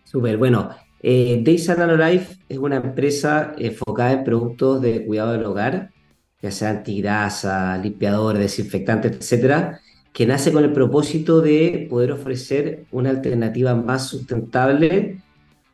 Súper, 0.04 0.38
bueno, 0.38 0.70
eh, 1.02 1.42
Deisa 1.44 1.76
Nanolife 1.76 2.38
es 2.48 2.58
una 2.58 2.78
empresa 2.78 3.54
enfocada 3.58 4.14
en 4.14 4.24
productos 4.24 4.82
de 4.82 5.06
cuidado 5.06 5.34
del 5.34 5.46
hogar, 5.46 5.92
ya 6.42 6.52
sea 6.52 6.70
antigrasa, 6.70 7.78
limpiador, 7.78 8.38
desinfectante, 8.38 9.08
etcétera, 9.08 9.80
que 10.14 10.28
nace 10.28 10.52
con 10.52 10.64
el 10.64 10.72
propósito 10.72 11.42
de 11.42 11.88
poder 11.90 12.12
ofrecer 12.12 12.86
una 12.92 13.10
alternativa 13.10 13.74
más 13.74 14.08
sustentable 14.08 15.22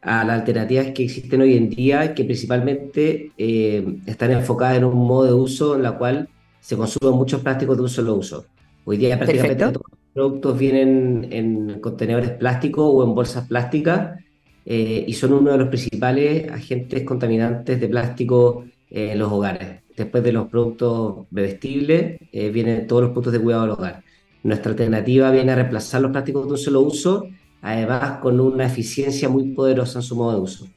a 0.01 0.23
las 0.23 0.39
alternativas 0.39 0.87
que 0.95 1.03
existen 1.03 1.41
hoy 1.41 1.57
en 1.57 1.69
día, 1.69 2.15
que 2.15 2.23
principalmente 2.23 3.31
eh, 3.37 3.97
están 4.05 4.31
enfocadas 4.31 4.77
en 4.77 4.85
un 4.85 4.95
modo 4.95 5.25
de 5.25 5.33
uso 5.33 5.75
en 5.75 5.83
la 5.83 5.97
cual 5.97 6.29
se 6.59 6.75
consumen 6.77 7.15
muchos 7.15 7.41
plásticos 7.41 7.77
de 7.77 7.83
un 7.83 7.89
solo 7.89 8.15
uso. 8.15 8.45
Hoy 8.85 8.97
día 8.97 9.17
prácticamente 9.17 9.65
todos 9.65 9.75
los 9.75 9.99
productos 10.13 10.57
vienen 10.57 11.27
en 11.31 11.79
contenedores 11.79 12.31
plásticos 12.31 12.85
o 12.87 13.03
en 13.03 13.13
bolsas 13.13 13.47
plásticas 13.47 14.19
eh, 14.65 15.05
y 15.07 15.13
son 15.13 15.33
uno 15.33 15.51
de 15.51 15.57
los 15.57 15.67
principales 15.69 16.51
agentes 16.51 17.03
contaminantes 17.03 17.79
de 17.79 17.87
plástico 17.87 18.65
en 18.89 19.19
los 19.19 19.31
hogares. 19.31 19.81
Después 19.95 20.23
de 20.23 20.31
los 20.31 20.47
productos 20.47 21.27
bebestibles, 21.29 22.19
eh, 22.31 22.49
vienen 22.49 22.87
todos 22.87 23.03
los 23.03 23.11
productos 23.11 23.33
de 23.33 23.39
cuidado 23.39 23.63
del 23.63 23.71
hogar. 23.71 24.03
Nuestra 24.43 24.71
alternativa 24.71 25.31
viene 25.31 25.51
a 25.51 25.55
reemplazar 25.55 26.01
los 26.01 26.11
plásticos 26.11 26.45
de 26.45 26.51
un 26.51 26.57
solo 26.57 26.81
uso, 26.81 27.27
además 27.61 28.19
con 28.19 28.39
una 28.39 28.65
eficiencia 28.65 29.27
muy 29.27 29.49
poderosa 29.53 29.99
en 29.99 30.03
su 30.03 30.15
modo 30.15 30.33
de 30.35 30.39
uso. 30.39 30.67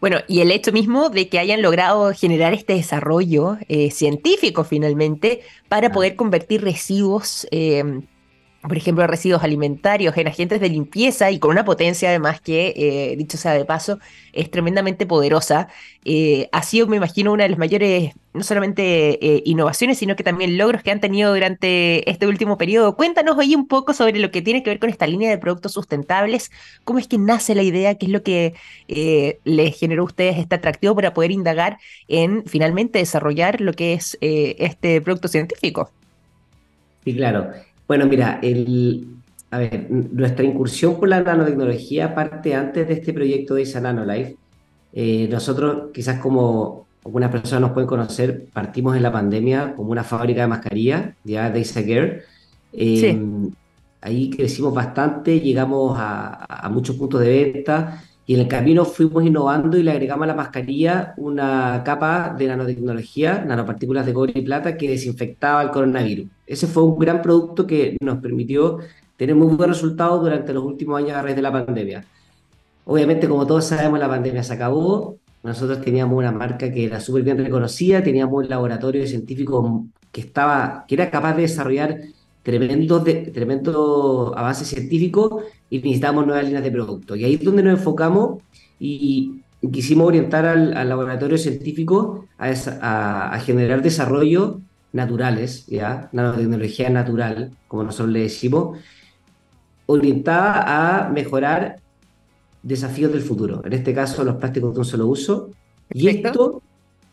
Bueno, 0.00 0.18
y 0.28 0.40
el 0.40 0.50
hecho 0.50 0.72
mismo 0.72 1.08
de 1.08 1.28
que 1.28 1.38
hayan 1.38 1.62
logrado 1.62 2.12
generar 2.12 2.52
este 2.52 2.74
desarrollo 2.74 3.56
eh, 3.68 3.90
científico 3.90 4.62
finalmente 4.62 5.40
para 5.68 5.90
poder 5.90 6.16
convertir 6.16 6.62
residuos 6.62 7.46
eh, 7.50 8.02
por 8.66 8.76
ejemplo, 8.76 9.06
residuos 9.06 9.42
alimentarios, 9.42 10.16
en 10.16 10.28
agentes 10.28 10.60
de 10.60 10.68
limpieza 10.68 11.30
y 11.30 11.38
con 11.38 11.50
una 11.50 11.64
potencia 11.64 12.08
además 12.08 12.40
que, 12.40 12.72
eh, 12.76 13.16
dicho 13.16 13.36
sea 13.36 13.52
de 13.52 13.64
paso, 13.64 13.98
es 14.32 14.50
tremendamente 14.50 15.06
poderosa. 15.06 15.68
Eh, 16.04 16.48
ha 16.52 16.62
sido, 16.62 16.86
me 16.86 16.96
imagino, 16.96 17.32
una 17.32 17.44
de 17.44 17.50
las 17.50 17.58
mayores, 17.58 18.12
no 18.32 18.42
solamente 18.42 19.24
eh, 19.24 19.42
innovaciones, 19.44 19.98
sino 19.98 20.16
que 20.16 20.24
también 20.24 20.58
logros 20.58 20.82
que 20.82 20.90
han 20.90 21.00
tenido 21.00 21.32
durante 21.32 22.08
este 22.10 22.26
último 22.26 22.58
periodo. 22.58 22.96
Cuéntanos 22.96 23.36
hoy 23.38 23.54
un 23.54 23.66
poco 23.68 23.92
sobre 23.92 24.18
lo 24.18 24.30
que 24.30 24.42
tiene 24.42 24.62
que 24.62 24.70
ver 24.70 24.78
con 24.78 24.90
esta 24.90 25.06
línea 25.06 25.30
de 25.30 25.38
productos 25.38 25.72
sustentables, 25.72 26.50
cómo 26.84 26.98
es 26.98 27.08
que 27.08 27.18
nace 27.18 27.54
la 27.54 27.62
idea, 27.62 27.94
qué 27.96 28.06
es 28.06 28.12
lo 28.12 28.22
que 28.22 28.54
les 29.44 29.78
generó 29.78 30.02
a 30.02 30.06
ustedes 30.06 30.38
este 30.38 30.54
atractivo 30.54 30.94
para 30.94 31.14
poder 31.14 31.30
indagar 31.30 31.78
en 32.08 32.44
finalmente 32.46 32.98
desarrollar 32.98 33.60
lo 33.60 33.72
que 33.72 33.94
es 33.94 34.18
este 34.20 35.00
producto 35.00 35.28
científico. 35.28 35.90
Sí, 37.04 37.14
claro. 37.14 37.52
Bueno, 37.86 38.06
mira, 38.06 38.40
el, 38.42 39.06
a 39.50 39.58
ver, 39.58 39.90
nuestra 39.90 40.44
incursión 40.44 40.98
por 40.98 41.08
la 41.08 41.22
nanotecnología 41.22 42.14
parte 42.14 42.54
antes 42.54 42.88
de 42.88 42.94
este 42.94 43.12
proyecto 43.12 43.54
de 43.54 43.62
Isa 43.62 43.80
Nanolife. 43.80 44.36
Eh, 44.92 45.28
nosotros, 45.30 45.90
quizás 45.92 46.18
como 46.20 46.86
algunas 47.04 47.30
personas 47.30 47.60
nos 47.60 47.72
pueden 47.72 47.88
conocer, 47.88 48.46
partimos 48.52 48.96
en 48.96 49.02
la 49.02 49.12
pandemia 49.12 49.74
como 49.76 49.92
una 49.92 50.02
fábrica 50.02 50.42
de 50.42 50.48
mascarillas, 50.48 51.14
ya 51.24 51.50
de 51.50 51.60
Isa 51.60 51.80
eh, 52.72 53.18
Ahí 54.00 54.30
crecimos 54.30 54.74
bastante, 54.74 55.40
llegamos 55.40 55.96
a, 55.98 56.44
a 56.66 56.68
muchos 56.68 56.96
puntos 56.96 57.20
de 57.20 57.52
venta 57.52 58.02
y 58.28 58.34
en 58.34 58.40
el 58.40 58.48
camino 58.48 58.84
fuimos 58.84 59.24
innovando 59.24 59.78
y 59.78 59.84
le 59.84 59.92
agregamos 59.92 60.24
a 60.24 60.26
la 60.26 60.34
mascarilla 60.34 61.14
una 61.16 61.82
capa 61.84 62.34
de 62.36 62.48
nanotecnología, 62.48 63.44
nanopartículas 63.44 64.04
de 64.04 64.12
cobre 64.12 64.32
y 64.34 64.42
plata 64.42 64.76
que 64.76 64.90
desinfectaba 64.90 65.62
el 65.62 65.70
coronavirus. 65.70 66.26
Ese 66.44 66.66
fue 66.66 66.82
un 66.82 66.98
gran 66.98 67.22
producto 67.22 67.66
que 67.68 67.96
nos 68.00 68.18
permitió 68.18 68.78
tener 69.16 69.36
muy 69.36 69.46
buenos 69.54 69.76
resultados 69.76 70.20
durante 70.22 70.52
los 70.52 70.64
últimos 70.64 70.98
años 70.98 71.12
a 71.12 71.22
raíz 71.22 71.36
de 71.36 71.42
la 71.42 71.52
pandemia. 71.52 72.04
Obviamente, 72.84 73.28
como 73.28 73.46
todos 73.46 73.66
sabemos, 73.66 74.00
la 74.00 74.08
pandemia 74.08 74.42
se 74.42 74.54
acabó. 74.54 75.18
Nosotros 75.44 75.80
teníamos 75.80 76.18
una 76.18 76.32
marca 76.32 76.72
que 76.72 76.84
era 76.84 76.98
súper 76.98 77.22
bien 77.22 77.38
reconocida, 77.38 78.02
teníamos 78.02 78.42
un 78.42 78.48
laboratorio 78.48 79.06
científico 79.06 79.86
que, 80.10 80.22
estaba, 80.22 80.84
que 80.88 80.96
era 80.96 81.10
capaz 81.10 81.34
de 81.34 81.42
desarrollar 81.42 81.98
tremendo, 82.46 83.00
de, 83.00 83.14
tremendo 83.34 84.32
avance 84.36 84.64
científico 84.64 85.42
y 85.68 85.78
necesitamos 85.78 86.24
nuevas 86.24 86.44
líneas 86.44 86.62
de 86.62 86.70
producto. 86.70 87.16
Y 87.16 87.24
ahí 87.24 87.34
es 87.34 87.42
donde 87.42 87.64
nos 87.64 87.76
enfocamos 87.76 88.40
y, 88.78 89.42
quisimos 89.72 90.06
orientar 90.06 90.46
al, 90.46 90.88
laboratorio 90.88 91.38
científico 91.38 92.28
a, 92.38 92.52
a, 93.32 93.40
generar 93.40 93.82
desarrollos 93.82 94.58
naturales, 94.92 95.66
¿ya? 95.66 96.08
nanotecnología 96.12 96.88
natural, 96.88 97.50
como 97.66 97.82
nosotros 97.82 98.10
le 98.10 98.20
decimos, 98.20 98.78
orientada 99.86 101.06
a 101.06 101.10
mejorar 101.10 101.80
desafíos 102.62 103.10
del 103.10 103.22
futuro, 103.22 103.60
en 103.64 103.72
este 103.72 103.92
caso 103.92 104.22
los 104.22 104.36
plásticos 104.36 104.72
de 104.72 104.78
un 104.78 104.84
solo 104.84 105.08
uso. 105.08 105.50
Y 105.92 106.06
esto, 106.06 106.62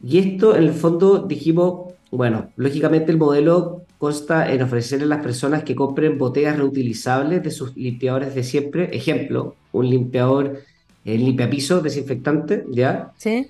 y 0.03 0.19
esto, 0.19 0.55
en 0.55 0.63
el 0.65 0.73
fondo, 0.73 1.25
dijimos, 1.27 1.93
bueno, 2.11 2.51
lógicamente 2.55 3.11
el 3.11 3.17
modelo 3.17 3.81
consta 4.03 4.51
en 4.51 4.61
ofrecerle 4.61 5.05
a 5.05 5.15
las 5.15 5.23
personas 5.23 5.63
que 5.63 5.75
compren 5.75 6.17
botellas 6.17 6.57
reutilizables 6.57 7.41
de 7.41 7.51
sus 7.51 7.73
limpiadores 7.77 8.35
de 8.35 8.43
siempre. 8.43 8.89
Ejemplo, 8.91 9.55
un 9.71 9.89
limpiador, 9.89 10.59
el 11.05 11.21
eh, 11.21 11.23
limpiapiso 11.23 11.79
desinfectante, 11.79 12.65
¿ya? 12.69 13.13
Sí. 13.15 13.47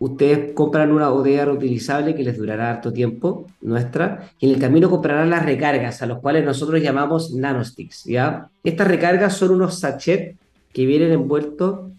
Ustedes 0.00 0.52
compran 0.54 0.90
una 0.90 1.10
botella 1.10 1.44
reutilizable 1.44 2.16
que 2.16 2.24
les 2.24 2.36
durará 2.36 2.72
harto 2.72 2.92
tiempo, 2.92 3.46
nuestra, 3.60 4.32
y 4.40 4.48
en 4.48 4.54
el 4.54 4.60
camino 4.60 4.90
comprarán 4.90 5.30
las 5.30 5.44
recargas, 5.44 6.02
a 6.02 6.06
los 6.06 6.18
cuales 6.18 6.44
nosotros 6.44 6.82
llamamos 6.82 7.32
nanosticks, 7.32 8.02
¿ya? 8.06 8.48
Estas 8.64 8.88
recargas 8.88 9.36
son 9.36 9.52
unos 9.52 9.78
sachets 9.78 10.36
que 10.72 10.86
vienen 10.86 11.12
envueltos 11.12 11.92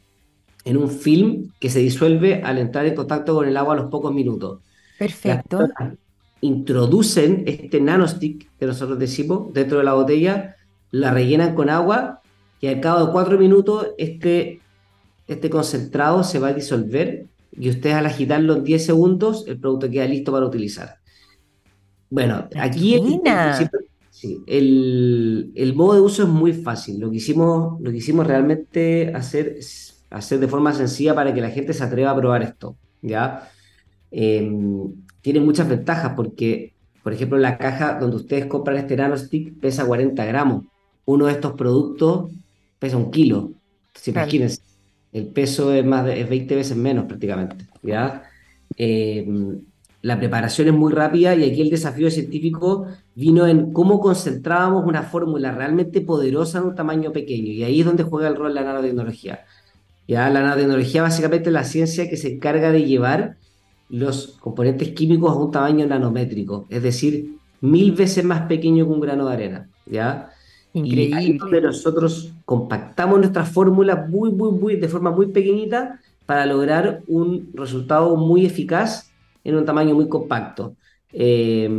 en 0.65 0.75
un 0.75 0.89
film 0.89 1.53
que 1.62 1.70
se 1.70 1.79
disuelve 1.79 2.41
al 2.43 2.58
entrar 2.58 2.86
en 2.86 2.96
contacto 2.96 3.34
con 3.34 3.48
el 3.48 3.55
agua 3.55 3.75
a 3.75 3.77
los 3.77 3.89
pocos 3.89 4.13
minutos. 4.13 4.60
Perfecto 5.00 5.70
introducen 6.43 7.43
este 7.47 7.79
nanostick 7.79 8.50
que 8.59 8.65
nosotros 8.65 9.00
decimos 9.00 9.53
dentro 9.53 9.77
de 9.77 9.85
la 9.85 9.93
botella, 9.93 10.57
la 10.91 11.12
rellenan 11.12 11.55
con 11.55 11.69
agua 11.69 12.21
y 12.59 12.67
al 12.67 12.81
cabo 12.81 13.05
de 13.05 13.12
cuatro 13.12 13.38
minutos 13.39 13.88
este, 13.97 14.62
este 15.27 15.50
concentrado 15.50 16.23
se 16.23 16.39
va 16.39 16.50
a 16.50 16.53
disolver 16.53 17.27
y 17.51 17.69
ustedes 17.69 17.95
al 17.95 18.05
agitarlo 18.05 18.57
en 18.57 18.63
10 18.63 18.85
segundos 18.85 19.45
el 19.47 19.57
producto 19.57 19.89
queda 19.89 20.05
listo 20.05 20.31
para 20.33 20.45
utilizar. 20.45 20.97
Bueno, 22.09 22.47
aquí 22.57 22.95
el, 24.45 25.51
el, 25.55 25.73
modo 25.75 25.93
de 25.95 26.01
uso 26.01 26.23
es 26.23 26.29
muy 26.29 26.53
fácil. 26.53 27.00
Lo 27.00 27.09
que 27.09 27.17
hicimos, 27.17 27.79
lo 27.81 27.89
que 27.89 27.97
hicimos 27.97 28.27
realmente 28.27 29.13
hacer, 29.15 29.57
hacer 30.09 30.39
de 30.39 30.47
forma 30.47 30.73
sencilla 30.73 31.15
para 31.15 31.33
que 31.33 31.41
la 31.41 31.50
gente 31.50 31.73
se 31.73 31.83
atreva 31.83 32.12
a 32.12 32.15
probar 32.15 32.43
esto. 32.43 32.75
¿ya? 33.01 33.50
Em, 34.12 34.93
tiene 35.24 35.39
muchas 35.39 35.70
ventajas 35.70 36.13
porque, 36.15 36.74
por 37.01 37.13
ejemplo, 37.13 37.38
la 37.39 37.58
caja 37.58 37.98
donde 37.98 38.18
ustedes 38.18 38.46
compran 38.46 38.77
este 38.77 38.98
nanostick 38.98 39.58
pesa 39.60 39.86
40 39.86 40.24
gramos. 40.25 40.65
Uno 41.06 41.25
de 41.25 41.32
estos 41.32 41.53
productos 41.53 42.30
pesa 42.77 42.98
un 42.98 43.10
kilo. 43.10 43.51
imagínense, 44.06 44.62
el 45.13 45.27
peso 45.27 45.74
es, 45.74 45.86
más 45.86 46.06
de, 46.06 46.25
20 46.25 46.56
veces 46.56 46.75
menos 46.75 47.06
prácticamente. 47.06 47.65
¿ya? 47.82 48.24
Eh, 48.75 49.25
la 50.01 50.20
preparación 50.20 50.68
es 50.68 50.74
muy 50.74 50.92
rápida 50.92 51.34
y 51.36 51.50
aquí 51.50 51.62
el 51.62 51.70
desafío 51.70 52.12
científico 52.12 52.88
vino 53.15 53.48
en 53.48 53.72
cómo 53.72 54.01
concentrábamos 54.01 54.86
una 54.86 55.03
fórmula 55.03 55.53
realmente 55.53 56.01
poderosa 56.01 56.58
en 56.58 56.65
un 56.65 56.75
tamaño 56.75 57.13
pequeño. 57.13 57.53
Y 57.53 57.63
ahí 57.63 57.80
es 57.80 57.86
donde 57.86 58.03
juega 58.03 58.27
el 58.27 58.36
rol 58.36 58.53
la 58.53 58.65
nanotecnología. 58.65 59.46
¿ya? 60.06 60.30
La 60.30 60.42
nanotecnología 60.42 61.01
básicamente 61.01 61.48
es 61.48 61.53
la 61.53 61.63
ciencia 61.63 62.10
que 62.10 62.18
se 62.18 62.34
encarga 62.34 62.74
de 62.74 62.84
llevar 62.84 63.38
los 63.89 64.37
componentes 64.39 64.89
químicos 64.89 65.31
a 65.31 65.35
un 65.35 65.51
tamaño 65.51 65.85
nanométrico, 65.85 66.65
es 66.69 66.81
decir, 66.81 67.37
mil 67.61 67.91
veces 67.91 68.23
más 68.23 68.41
pequeño 68.41 68.85
que 68.85 68.91
un 68.91 68.99
grano 68.99 69.27
de 69.27 69.33
arena, 69.33 69.69
¿ya? 69.85 70.29
Increíble. 70.73 71.03
Y 71.03 71.13
ahí 71.13 71.31
es 71.31 71.37
donde 71.37 71.61
nosotros 71.61 72.33
compactamos 72.45 73.19
nuestra 73.19 73.45
fórmula 73.45 74.07
muy, 74.09 74.31
muy, 74.31 74.51
muy, 74.51 74.75
de 74.75 74.89
forma 74.89 75.11
muy 75.11 75.27
pequeñita 75.27 75.99
para 76.25 76.45
lograr 76.45 77.03
un 77.07 77.51
resultado 77.53 78.15
muy 78.15 78.45
eficaz 78.45 79.11
en 79.43 79.55
un 79.55 79.65
tamaño 79.65 79.93
muy 79.93 80.09
compacto. 80.09 80.75
Eh, 81.15 81.69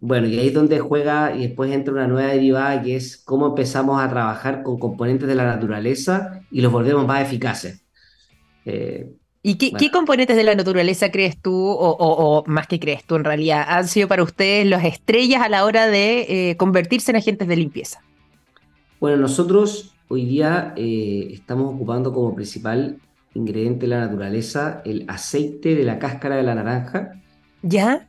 bueno, 0.00 0.28
y 0.28 0.38
ahí 0.38 0.48
es 0.48 0.54
donde 0.54 0.78
juega 0.78 1.34
y 1.36 1.48
después 1.48 1.72
entra 1.72 1.92
una 1.92 2.06
nueva 2.06 2.28
derivada 2.28 2.80
que 2.80 2.94
es 2.94 3.16
cómo 3.16 3.48
empezamos 3.48 4.00
a 4.00 4.08
trabajar 4.08 4.62
con 4.62 4.78
componentes 4.78 5.26
de 5.26 5.34
la 5.34 5.44
naturaleza 5.44 6.42
y 6.50 6.60
los 6.60 6.70
volvemos 6.70 7.04
más 7.04 7.22
eficaces. 7.22 7.84
Eh, 8.64 9.12
¿Y 9.46 9.56
qué, 9.56 9.90
componentes 9.90 10.36
de 10.38 10.42
la 10.42 10.54
naturaleza 10.54 11.10
crees 11.10 11.36
tú, 11.36 11.54
o, 11.54 12.44
más 12.46 12.66
que 12.66 12.80
crees 12.80 13.04
tú 13.04 13.16
en 13.16 13.24
realidad, 13.24 13.62
han 13.68 13.86
sido 13.86 14.08
para 14.08 14.22
ustedes 14.22 14.66
las 14.66 14.86
estrellas 14.86 15.42
a 15.42 15.50
la 15.50 15.66
hora 15.66 15.86
de 15.86 16.50
eh, 16.50 16.56
convertirse 16.56 17.10
en 17.10 17.18
agentes 17.18 17.46
de 17.46 17.56
limpieza? 17.56 18.00
Bueno, 19.00 19.18
nosotros 19.18 19.92
hoy 20.08 20.24
día 20.24 20.72
eh, 20.78 21.28
estamos 21.32 21.74
ocupando 21.74 22.10
como 22.14 22.34
principal 22.34 22.96
ingrediente 23.34 23.80
de 23.80 23.88
la 23.88 24.00
naturaleza 24.00 24.80
el 24.86 25.04
aceite 25.08 25.74
de 25.74 25.84
la 25.84 25.98
cáscara 25.98 26.36
de 26.36 26.42
la 26.42 26.54
naranja. 26.54 27.20
¿Ya? 27.60 28.06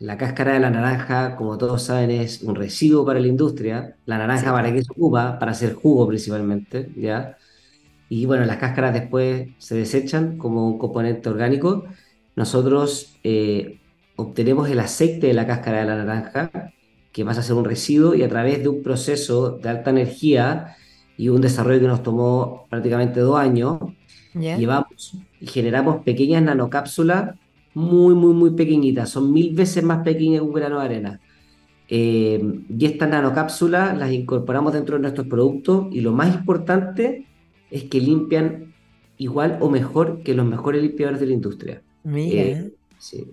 La, 0.00 0.18
cáscara 0.18 0.54
de 0.54 0.58
la 0.58 0.70
naranja, 0.70 1.36
como 1.36 1.56
todos 1.56 1.84
saben, 1.84 2.10
es 2.10 2.42
un 2.42 2.56
residuo 2.56 3.06
para 3.06 3.20
la 3.20 3.28
industria. 3.28 3.94
La 4.06 4.18
naranja, 4.18 4.50
¿para 4.50 4.72
qué 4.72 4.82
se 4.82 4.90
ocupa? 4.90 5.38
Para 5.38 5.52
hacer 5.52 5.74
jugo 5.74 6.08
principalmente, 6.08 6.90
¿ya? 6.96 7.36
Y 8.08 8.26
bueno, 8.26 8.44
las 8.44 8.58
cáscaras 8.58 8.94
después 8.94 9.48
se 9.58 9.76
desechan 9.76 10.36
como 10.38 10.68
un 10.68 10.78
componente 10.78 11.28
orgánico. 11.28 11.84
Nosotros 12.36 13.16
eh, 13.24 13.80
obtenemos 14.16 14.68
el 14.68 14.80
aceite 14.80 15.28
de 15.28 15.34
la 15.34 15.46
cáscara 15.46 15.80
de 15.80 15.86
la 15.86 16.04
naranja, 16.04 16.50
que 17.12 17.24
pasa 17.24 17.40
a 17.40 17.42
ser 17.42 17.56
un 17.56 17.64
residuo, 17.64 18.14
y 18.14 18.22
a 18.22 18.28
través 18.28 18.62
de 18.62 18.68
un 18.68 18.82
proceso 18.82 19.58
de 19.58 19.68
alta 19.68 19.90
energía 19.90 20.76
y 21.16 21.28
un 21.28 21.40
desarrollo 21.40 21.80
que 21.80 21.86
nos 21.86 22.02
tomó 22.02 22.66
prácticamente 22.68 23.20
dos 23.20 23.38
años, 23.38 23.78
llevamos 24.34 25.16
y 25.40 25.46
generamos 25.46 26.02
pequeñas 26.04 26.42
nanocápsulas 26.42 27.36
muy, 27.74 28.14
muy, 28.14 28.34
muy 28.34 28.50
pequeñitas. 28.50 29.10
Son 29.10 29.32
mil 29.32 29.54
veces 29.54 29.82
más 29.82 30.02
pequeñas 30.04 30.40
que 30.40 30.46
un 30.46 30.52
grano 30.54 30.80
de 30.80 30.84
arena. 30.84 31.20
Eh, 31.88 32.42
y 32.68 32.86
estas 32.86 33.08
nanocápsulas 33.08 33.96
las 33.96 34.10
incorporamos 34.10 34.72
dentro 34.72 34.96
de 34.96 35.02
nuestros 35.02 35.26
productos 35.26 35.86
y 35.92 36.00
lo 36.00 36.12
más 36.12 36.34
importante 36.34 37.26
es 37.70 37.84
que 37.84 38.00
limpian 38.00 38.74
igual 39.18 39.58
o 39.60 39.70
mejor 39.70 40.22
que 40.22 40.34
los 40.34 40.46
mejores 40.46 40.82
limpiadores 40.82 41.20
de 41.20 41.26
la 41.26 41.32
industria. 41.32 41.82
Eh, 42.14 42.70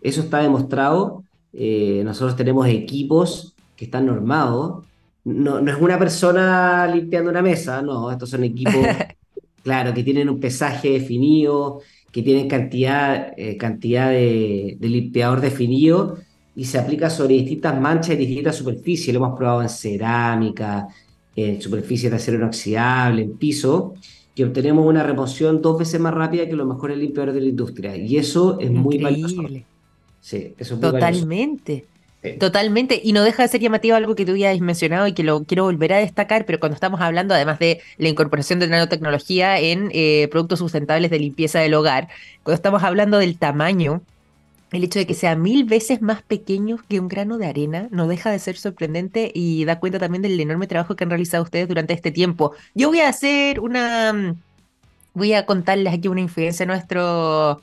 eso 0.02 0.22
está 0.22 0.40
demostrado. 0.40 1.24
Eh, 1.54 2.02
nosotros 2.06 2.36
tenemos 2.36 2.68
equipos 2.68 3.56
que 3.76 3.86
están 3.86 4.06
normados. 4.06 4.86
No, 5.24 5.60
es 5.60 5.76
una 5.80 6.00
persona 6.00 6.88
limpiando 6.88 7.30
una 7.30 7.42
mesa, 7.42 7.82
no, 7.82 8.10
estos 8.10 8.32
son 8.32 8.44
equipos, 8.44 8.74
claro, 9.64 9.94
que 9.94 10.04
tienen 10.04 10.30
un 10.30 10.40
pesaje 10.40 10.90
definido, 10.90 11.82
que 12.12 12.24
tienen 12.24 12.48
cantidad, 12.48 13.32
eh, 13.38 13.56
cantidad 13.56 14.10
de, 14.10 14.78
de, 14.80 14.90
limpiador 14.90 15.40
definido 15.40 16.18
y 16.56 16.66
se 16.66 16.80
aplica 16.80 17.12
sobre 17.12 17.36
distintas 17.36 17.80
manchas 17.80 18.16
y 18.16 18.16
distintas 18.16 18.56
superficies. 18.56 19.14
Lo 19.14 19.24
hemos 19.24 19.38
probado 19.38 19.62
en 19.62 19.70
cerámica, 19.70 20.88
en 21.36 21.62
superficies 21.62 22.12
de 22.12 22.18
acero 22.18 22.38
inoxidable, 22.38 23.22
en 23.22 23.38
piso 23.38 23.94
que 24.36 24.46
obtenemos 24.46 24.86
una 24.86 25.04
remoción 25.04 25.62
dos 25.62 25.78
veces 25.80 26.00
más 26.00 26.14
rápida 26.14 26.48
que 26.48 26.56
los 26.56 26.68
mejores 26.68 26.98
limpiadores 26.98 27.36
de 27.36 27.42
la 27.42 27.48
industria. 27.48 27.96
Y 27.96 28.18
eso 28.18 28.60
es 28.60 28.72
muy 28.72 28.98
valioso. 28.98 29.44
Sí, 30.20 30.54
eso 30.58 30.76
es 30.76 30.82
muy 30.82 30.92
Totalmente. 30.92 31.86
Totalmente, 32.40 33.02
y 33.04 33.14
no 33.14 33.24
deja 33.24 33.42
de 33.42 33.50
ser 33.50 33.62
llamativo 33.62 33.96
algo 33.96 34.14
que 34.14 34.28
tú 34.28 34.36
ya 34.36 34.52
has 34.52 34.60
mencionado 34.60 35.08
y 35.08 35.14
que 35.14 35.24
lo 35.24 35.44
quiero 35.44 35.64
volver 35.64 35.92
a 35.94 35.98
destacar, 35.98 36.46
pero 36.46 36.60
cuando 36.60 36.76
estamos 36.76 37.02
hablando 37.02 37.34
además 37.34 37.58
de 37.58 37.82
la 37.98 38.10
incorporación 38.10 38.60
de 38.60 38.68
nanotecnología 38.68 39.60
en 39.60 39.90
eh, 39.92 40.28
productos 40.30 40.60
sustentables 40.60 41.10
de 41.10 41.18
limpieza 41.18 41.60
del 41.62 41.74
hogar, 41.74 42.10
cuando 42.44 42.58
estamos 42.58 42.84
hablando 42.84 43.18
del 43.18 43.40
tamaño 43.40 44.04
el 44.72 44.84
hecho 44.84 45.00
de 45.00 45.06
que 45.06 45.14
sea 45.14 45.36
mil 45.36 45.66
veces 45.66 46.02
más 46.02 46.22
pequeño 46.24 46.78
que 46.88 47.00
un 47.00 47.08
grano 47.08 47.38
de 47.38 47.48
arena 47.48 47.88
no 47.92 48.08
deja 48.08 48.32
de 48.32 48.40
ser 48.40 48.58
sorprendente 48.58 49.32
y 49.34 49.66
da 49.66 49.80
cuenta 49.80 50.00
también 50.00 50.22
del 50.22 50.40
enorme 50.40 50.68
trabajo 50.68 50.96
que 50.96 51.04
han 51.04 51.10
realizado 51.10 51.44
ustedes 51.44 51.68
durante 51.68 51.94
este 51.94 52.12
tiempo. 52.12 52.54
Yo 52.74 52.90
voy 52.90 53.02
a 53.02 53.10
hacer 53.10 53.60
una... 53.60 54.14
Mm, 54.14 54.36
voy 55.14 55.34
a 55.34 55.46
contarles 55.46 55.94
aquí 55.94 56.08
una 56.08 56.22
infidencia 56.22 56.64
a, 56.64 56.68
nuestro, 56.68 57.62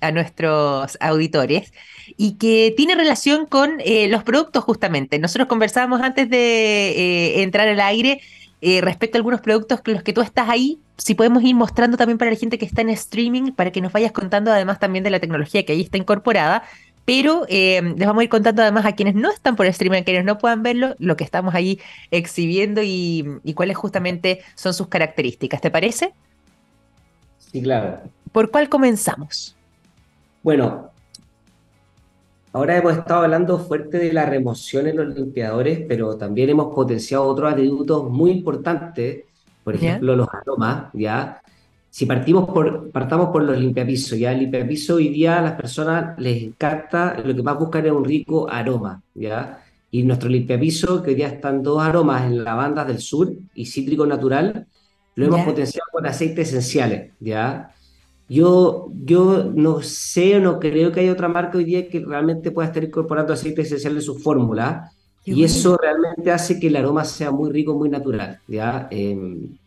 a 0.00 0.10
nuestros 0.12 0.98
auditores 1.00 1.72
y 2.16 2.34
que 2.34 2.74
tiene 2.76 2.94
relación 2.94 3.46
con 3.46 3.80
eh, 3.80 4.08
los 4.08 4.22
productos 4.22 4.64
justamente. 4.64 5.18
Nosotros 5.18 5.48
conversábamos 5.48 6.02
antes 6.02 6.28
de 6.28 6.90
eh, 6.90 7.42
entrar 7.42 7.68
al 7.68 7.80
aire 7.80 8.20
eh, 8.60 8.80
respecto 8.80 9.16
a 9.16 9.18
algunos 9.18 9.40
productos 9.40 9.80
con 9.80 9.94
los 9.94 10.02
que 10.02 10.12
tú 10.12 10.20
estás 10.20 10.48
ahí, 10.48 10.78
si 10.96 11.14
podemos 11.14 11.42
ir 11.42 11.54
mostrando 11.54 11.96
también 11.96 12.18
para 12.18 12.30
la 12.30 12.36
gente 12.36 12.58
que 12.58 12.66
está 12.66 12.82
en 12.82 12.90
streaming, 12.90 13.52
para 13.52 13.70
que 13.70 13.80
nos 13.80 13.92
vayas 13.92 14.12
contando 14.12 14.52
además 14.52 14.78
también 14.78 15.02
de 15.02 15.10
la 15.10 15.20
tecnología 15.20 15.64
que 15.64 15.72
ahí 15.72 15.80
está 15.80 15.98
incorporada. 15.98 16.62
Pero 17.06 17.46
eh, 17.48 17.80
les 17.82 18.06
vamos 18.06 18.20
a 18.20 18.24
ir 18.24 18.30
contando 18.30 18.62
además 18.62 18.84
a 18.84 18.92
quienes 18.92 19.14
no 19.14 19.30
están 19.30 19.56
por 19.56 19.66
streaming, 19.66 20.00
a 20.00 20.04
quienes 20.04 20.24
no 20.24 20.38
puedan 20.38 20.62
verlo, 20.62 20.94
lo 20.98 21.16
que 21.16 21.24
estamos 21.24 21.54
ahí 21.54 21.80
exhibiendo 22.10 22.82
y, 22.82 23.26
y 23.42 23.54
cuáles 23.54 23.76
justamente 23.76 24.42
son 24.54 24.74
sus 24.74 24.88
características. 24.88 25.60
¿Te 25.60 25.70
parece? 25.70 26.12
Sí, 27.38 27.62
claro. 27.62 28.00
¿Por 28.30 28.50
cuál 28.50 28.68
comenzamos? 28.68 29.56
Bueno, 30.42 30.90
Ahora 32.52 32.76
hemos 32.76 32.94
estado 32.94 33.22
hablando 33.22 33.58
fuerte 33.58 33.98
de 33.98 34.12
la 34.12 34.26
remoción 34.26 34.88
en 34.88 34.96
los 34.96 35.14
limpiadores, 35.14 35.84
pero 35.86 36.16
también 36.16 36.50
hemos 36.50 36.74
potenciado 36.74 37.24
otros 37.24 37.52
atributos 37.52 38.10
muy 38.10 38.32
importantes, 38.32 39.24
por 39.62 39.76
ejemplo, 39.76 40.16
los 40.16 40.28
aromas, 40.32 40.90
¿ya? 40.92 41.40
Si 41.90 42.06
partimos 42.06 42.48
por, 42.50 42.90
partamos 42.90 43.28
por 43.30 43.44
los 43.44 43.56
limpiapisos, 43.56 44.18
¿ya? 44.18 44.32
El 44.32 44.40
limpiapiso 44.40 44.96
hoy 44.96 45.10
día 45.10 45.38
a 45.38 45.42
las 45.42 45.52
personas 45.52 46.18
les 46.18 46.42
encanta, 46.42 47.16
lo 47.24 47.34
que 47.34 47.42
más 47.42 47.56
buscan 47.56 47.86
es 47.86 47.92
un 47.92 48.04
rico 48.04 48.50
aroma, 48.50 49.00
¿ya? 49.14 49.62
Y 49.92 50.02
nuestro 50.02 50.28
limpiapiso, 50.28 51.02
que 51.02 51.10
hoy 51.10 51.16
día 51.16 51.28
están 51.28 51.62
dos 51.62 51.80
aromas 51.80 52.24
en 52.24 52.42
lavandas 52.42 52.86
del 52.88 52.98
sur 52.98 53.32
y 53.54 53.66
cítrico 53.66 54.06
natural, 54.06 54.66
lo 55.14 55.26
hemos 55.26 55.44
potenciado 55.44 55.86
con 55.92 56.04
aceites 56.06 56.48
esenciales, 56.48 57.12
¿ya? 57.20 57.72
Yo, 58.30 58.92
yo 58.94 59.50
no 59.52 59.82
sé 59.82 60.36
o 60.36 60.40
no 60.40 60.60
creo 60.60 60.92
que 60.92 61.00
haya 61.00 61.10
otra 61.10 61.26
marca 61.26 61.58
hoy 61.58 61.64
día 61.64 61.88
que 61.88 61.98
realmente 61.98 62.52
pueda 62.52 62.68
estar 62.68 62.84
incorporando 62.84 63.32
aceite 63.32 63.62
esencial 63.62 63.96
en 63.96 64.02
su 64.02 64.20
fórmula. 64.20 64.92
Y 65.24 65.42
eso 65.42 65.76
realmente 65.76 66.30
hace 66.30 66.60
que 66.60 66.68
el 66.68 66.76
aroma 66.76 67.04
sea 67.04 67.32
muy 67.32 67.50
rico, 67.50 67.74
muy 67.74 67.88
natural. 67.88 68.38
¿ya? 68.46 68.86
Em, 68.92 69.58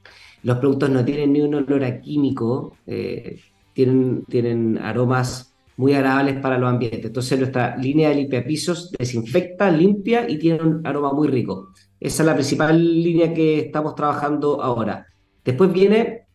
los 0.44 0.58
productos 0.60 0.90
no 0.90 1.04
tienen 1.04 1.34
ni 1.34 1.42
un 1.42 1.56
olor 1.56 1.84
a 1.84 2.00
químico, 2.00 2.78
eh, 2.88 3.38
tienen, 3.74 4.24
tienen 4.30 4.78
aromas 4.78 5.54
muy 5.76 5.94
agradables 5.94 6.40
para 6.40 6.58
los 6.58 6.70
ambientes. 6.70 7.04
Entonces 7.04 7.38
nuestra 7.38 7.76
línea 7.76 8.10
de 8.10 8.16
limpiapisos 8.16 8.94
desinfecta, 8.98 9.70
limpia 9.72 10.30
y 10.30 10.40
tiene 10.40 10.64
un 10.64 10.88
aroma 10.88 11.12
muy 11.12 11.28
rico. 11.28 11.74
Esa 12.00 12.24
es 12.24 12.28
la 12.28 12.34
principal 12.34 12.82
línea 12.82 13.34
que 13.34 13.60
estamos 13.60 13.94
trabajando 13.94 14.62
ahora. 14.62 15.06
Después 15.44 15.74
viene 15.74 16.28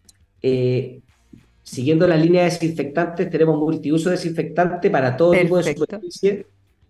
eh, 0.42 1.00
Siguiendo 1.68 2.08
la 2.08 2.16
línea 2.16 2.44
de 2.44 2.50
desinfectantes, 2.50 3.28
tenemos 3.28 3.58
multiuso 3.58 4.08
desinfectante 4.08 4.88
para 4.88 5.14
todo 5.14 5.32
tipo 5.32 5.58
de 5.58 5.74
superficie, 5.74 6.46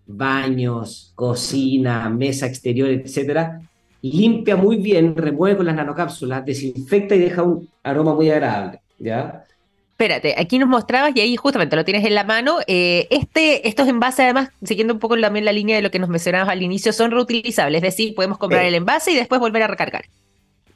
baños, 0.07 1.11
cocina, 1.15 2.07
mesa 2.09 2.45
exterior, 2.45 2.89
etcétera. 2.89 3.59
Limpia 4.01 4.55
muy 4.55 4.77
bien, 4.77 5.17
remueve 5.17 5.57
con 5.57 5.65
las 5.65 5.75
nanocápsulas, 5.75 6.45
desinfecta 6.45 7.13
y 7.13 7.19
deja 7.19 7.43
un 7.43 7.67
aroma 7.83 8.15
muy 8.15 8.29
agradable, 8.29 8.79
¿ya? 8.97 9.43
Espérate, 9.91 10.35
aquí 10.37 10.57
nos 10.57 10.69
mostrabas 10.69 11.11
y 11.13 11.19
ahí 11.19 11.35
justamente 11.35 11.75
lo 11.75 11.83
tienes 11.83 12.05
en 12.05 12.15
la 12.15 12.23
mano. 12.23 12.59
Eh, 12.65 13.05
este, 13.09 13.67
estos 13.67 13.85
envases, 13.89 14.21
además, 14.21 14.49
siguiendo 14.63 14.93
un 14.93 15.01
poco 15.01 15.19
también 15.19 15.43
la 15.43 15.51
línea 15.51 15.75
de 15.75 15.81
lo 15.81 15.91
que 15.91 15.99
nos 15.99 16.07
mencionabas 16.07 16.47
al 16.47 16.63
inicio, 16.63 16.93
son 16.93 17.11
reutilizables, 17.11 17.79
es 17.79 17.97
decir, 17.97 18.15
podemos 18.15 18.37
comprar 18.37 18.63
el 18.63 18.75
envase 18.75 19.11
y 19.11 19.15
después 19.17 19.41
volver 19.41 19.63
a 19.63 19.67
recargar. 19.67 20.05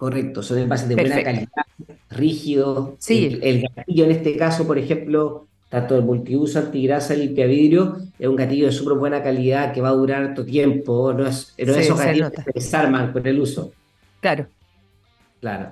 Correcto, 0.04 0.44
son 0.44 0.58
envases 0.58 0.89
de 0.89 0.96
buena 0.96 1.24
calidad, 1.24 1.48
rígidos. 2.10 2.96
Sí. 3.00 3.39
El, 3.42 3.62
gatillo 3.74 4.04
en 4.04 4.12
este 4.12 4.36
caso, 4.36 4.68
por 4.68 4.78
ejemplo, 4.78 5.48
tanto 5.70 5.96
el 5.96 6.04
multiuso 6.04 6.60
antigrasa 6.60 7.13
limpiavidrio, 7.13 8.00
es 8.20 8.28
un 8.28 8.36
gatillo 8.36 8.66
de 8.66 8.74
súper 8.74 8.98
buena 8.98 9.24
calidad 9.24 9.72
que 9.72 9.80
va 9.80 9.88
a 9.88 9.94
durar 9.94 10.24
harto 10.24 10.44
tiempo, 10.44 11.13
no 11.13 11.26
es, 11.26 11.56
no 11.58 11.74
esos 11.74 11.98
gatillos 11.98 12.32
que 12.32 12.42
se 12.42 12.52
desarman 12.54 13.13
con 13.13 13.26
el 13.26 13.39
uso. 13.39 13.72
Claro. 14.20 14.46
Claro. 15.39 15.70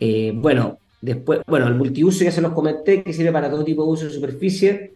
Eh, 0.00 0.32
bueno, 0.34 0.78
después, 1.00 1.42
bueno, 1.46 1.68
el 1.68 1.76
multiuso 1.76 2.24
ya 2.24 2.32
se 2.32 2.40
los 2.40 2.54
comenté, 2.54 3.04
que 3.04 3.12
sirve 3.12 3.30
para 3.30 3.48
todo 3.48 3.62
tipo 3.62 3.84
de 3.84 3.88
uso 3.88 4.06
de 4.06 4.10
superficie. 4.10 4.94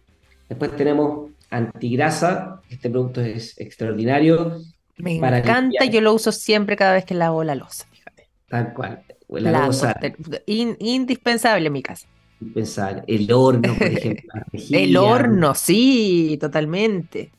Después 0.49 0.75
tenemos 0.75 1.31
antigrasa, 1.49 2.59
este 2.69 2.89
producto 2.89 3.21
es 3.21 3.57
extraordinario. 3.57 4.57
Me 4.97 5.15
encanta, 5.15 5.85
yo 5.85 6.01
lo 6.01 6.13
uso 6.13 6.33
siempre 6.33 6.75
cada 6.75 6.91
vez 6.91 7.05
que 7.05 7.13
lavo 7.13 7.45
la 7.45 7.55
losa. 7.55 7.85
Tal 8.49 8.73
cual. 8.73 9.03
La, 9.29 9.69
indispensable 10.47 11.67
en 11.67 11.73
mi 11.73 11.83
casa. 11.83 12.07
Indispensable. 12.41 13.03
El 13.07 13.31
horno, 13.31 13.73
por 13.75 13.87
ejemplo. 13.87 14.41
el 14.71 14.97
horno, 14.97 15.53
sí, 15.53 16.37
totalmente. 16.41 17.31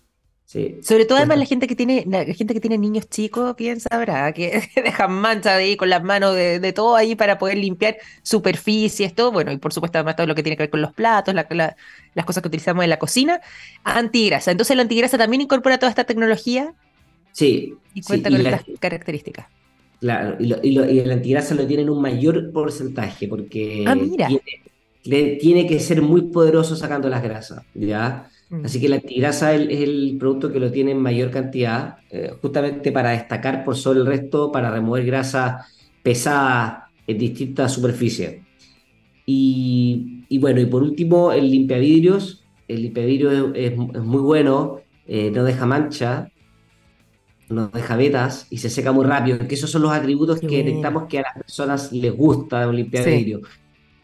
Sí. 0.44 0.79
Sobre 0.83 1.05
todo 1.05 1.18
además 1.18 1.38
la 1.38 1.44
gente 1.44 1.68
que 1.68 1.77
tiene, 1.77 2.05
la 2.09 2.25
gente 2.25 2.55
que 2.55 2.61
tiene 2.61 2.77
niños 2.77 3.09
chicos, 3.09 3.55
piensa, 3.55 3.88
sabrá, 3.88 4.33
que 4.33 4.62
dejan 4.85 5.12
manchas 5.12 5.55
ahí 5.55 5.77
con 5.77 5.88
las 5.88 6.03
manos 6.03 6.35
de, 6.35 6.73
todo 6.73 6.96
ahí 6.96 7.14
para 7.14 7.38
poder 7.38 7.59
limpiar 7.59 7.99
superficies, 8.23 9.14
todo, 9.14 9.31
bueno, 9.31 9.53
y 9.53 9.59
por 9.59 9.73
supuesto 9.73 9.99
además 9.99 10.16
todo 10.16 10.27
lo 10.27 10.35
que 10.35 10.42
tiene 10.42 10.57
que 10.57 10.64
ver 10.64 10.70
con 10.70 10.83
los 10.83 10.92
platos, 10.92 11.35
las 11.35 12.27
cosas 12.27 12.42
que 12.42 12.49
utilizamos 12.49 12.83
en 12.83 12.90
la 12.90 12.99
cocina, 12.99 13.40
antigrasa. 13.85 14.51
Entonces 14.51 14.75
la 14.75 14.83
antigrasa 14.83 15.16
también 15.16 15.40
incorpora 15.40 15.79
toda 15.79 15.90
esta 15.90 16.03
tecnología. 16.03 16.75
Sí. 17.31 17.77
Y 17.94 18.03
cuenta 18.03 18.29
con 18.29 18.40
estas 18.44 18.64
características. 18.81 19.46
Claro, 20.00 20.36
y, 20.40 20.98
el 20.98 21.10
antigrasa 21.10 21.54
lo 21.54 21.66
tiene 21.66 21.82
en 21.82 21.90
un 21.90 22.00
mayor 22.00 22.50
porcentaje 22.52 23.28
porque 23.28 23.84
ah, 23.86 23.94
mira. 23.94 24.28
le, 25.04 25.36
tiene 25.36 25.66
que 25.66 25.78
ser 25.78 26.00
muy 26.00 26.22
poderoso 26.22 26.74
sacando 26.74 27.10
las 27.10 27.22
grasas, 27.22 27.62
¿ya? 27.74 28.28
Mm. 28.48 28.64
Así 28.64 28.80
que 28.80 28.88
la 28.88 28.96
antigrasa 28.96 29.54
es 29.54 29.80
el, 29.80 30.16
producto 30.18 30.50
que 30.50 30.58
lo 30.58 30.70
tiene 30.72 30.92
en 30.92 31.02
mayor 31.02 31.30
cantidad, 31.30 31.98
eh, 32.10 32.32
justamente 32.40 32.92
para 32.92 33.10
destacar 33.10 33.62
por 33.62 33.76
sobre 33.76 34.00
el 34.00 34.06
resto, 34.06 34.50
para 34.50 34.70
remover 34.70 35.04
grasa 35.04 35.66
pesada 36.02 36.88
en 37.06 37.18
distintas 37.18 37.72
superficies. 37.72 38.40
Y, 39.26 40.24
y, 40.30 40.38
bueno, 40.38 40.60
y 40.60 40.66
por 40.66 40.82
último, 40.82 41.30
el 41.30 41.50
limpiavidrios. 41.50 42.44
El 42.66 42.82
limpiavidrio 42.82 43.52
es, 43.54 43.72
es, 43.72 43.76
muy 43.76 44.20
bueno, 44.20 44.80
eh, 45.06 45.30
no 45.30 45.44
deja 45.44 45.66
mancha, 45.66 46.30
no 47.50 47.68
deja 47.68 47.96
vetas 47.96 48.46
y 48.50 48.58
se 48.58 48.70
seca 48.70 48.92
muy 48.92 49.04
rápido. 49.04 49.38
Que 49.46 49.54
esos 49.54 49.70
son 49.70 49.82
los 49.82 49.92
atributos 49.92 50.40
que 50.40 50.62
detectamos 50.62 51.04
que 51.08 51.18
a 51.18 51.22
las 51.22 51.34
personas 51.34 51.92
les 51.92 52.14
gusta 52.16 52.68
un 52.68 52.76
limpiavidrio. 52.76 53.40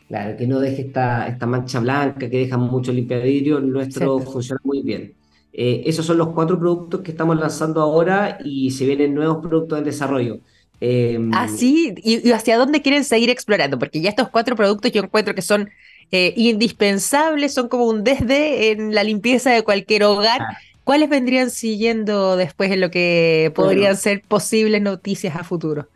Claro, 0.08 0.36
que 0.36 0.46
no 0.46 0.60
deje 0.60 0.82
esta, 0.82 1.26
esta 1.26 1.46
mancha 1.46 1.80
blanca 1.80 2.30
que 2.30 2.38
deja 2.38 2.56
mucho 2.56 2.92
limpiavidrio, 2.92 3.60
nuestro 3.60 4.20
funciona 4.20 4.60
muy 4.62 4.82
bien. 4.82 5.14
Eh, 5.52 5.82
esos 5.86 6.04
son 6.04 6.18
los 6.18 6.28
cuatro 6.28 6.58
productos 6.58 7.00
que 7.00 7.10
estamos 7.10 7.36
lanzando 7.36 7.80
ahora 7.80 8.38
y 8.44 8.70
se 8.70 8.84
vienen 8.84 9.14
nuevos 9.14 9.38
productos 9.38 9.78
en 9.78 9.84
desarrollo. 9.84 10.40
Eh, 10.80 11.18
ah, 11.32 11.48
sí, 11.48 11.94
¿Y, 12.04 12.30
hacia 12.30 12.58
dónde 12.58 12.82
quieren 12.82 13.04
seguir 13.04 13.30
explorando? 13.30 13.78
Porque 13.78 14.00
ya 14.00 14.10
estos 14.10 14.28
cuatro 14.28 14.54
productos 14.54 14.92
yo 14.92 15.02
encuentro 15.02 15.34
que 15.34 15.42
son 15.42 15.70
eh, 16.10 16.34
indispensables, 16.36 17.54
son 17.54 17.68
como 17.68 17.86
un 17.86 18.04
desde 18.04 18.70
en 18.72 18.94
la 18.94 19.02
limpieza 19.02 19.50
de 19.50 19.62
cualquier 19.62 20.04
hogar. 20.04 20.42
Ah. 20.42 20.58
¿Cuáles 20.86 21.10
vendrían 21.10 21.50
siguiendo 21.50 22.36
después 22.36 22.70
en 22.70 22.80
lo 22.80 22.92
que 22.92 23.50
podrían 23.56 23.96
ser 23.96 24.22
posibles 24.22 24.80
noticias 24.80 25.34
a 25.34 25.42
futuro? 25.42 25.88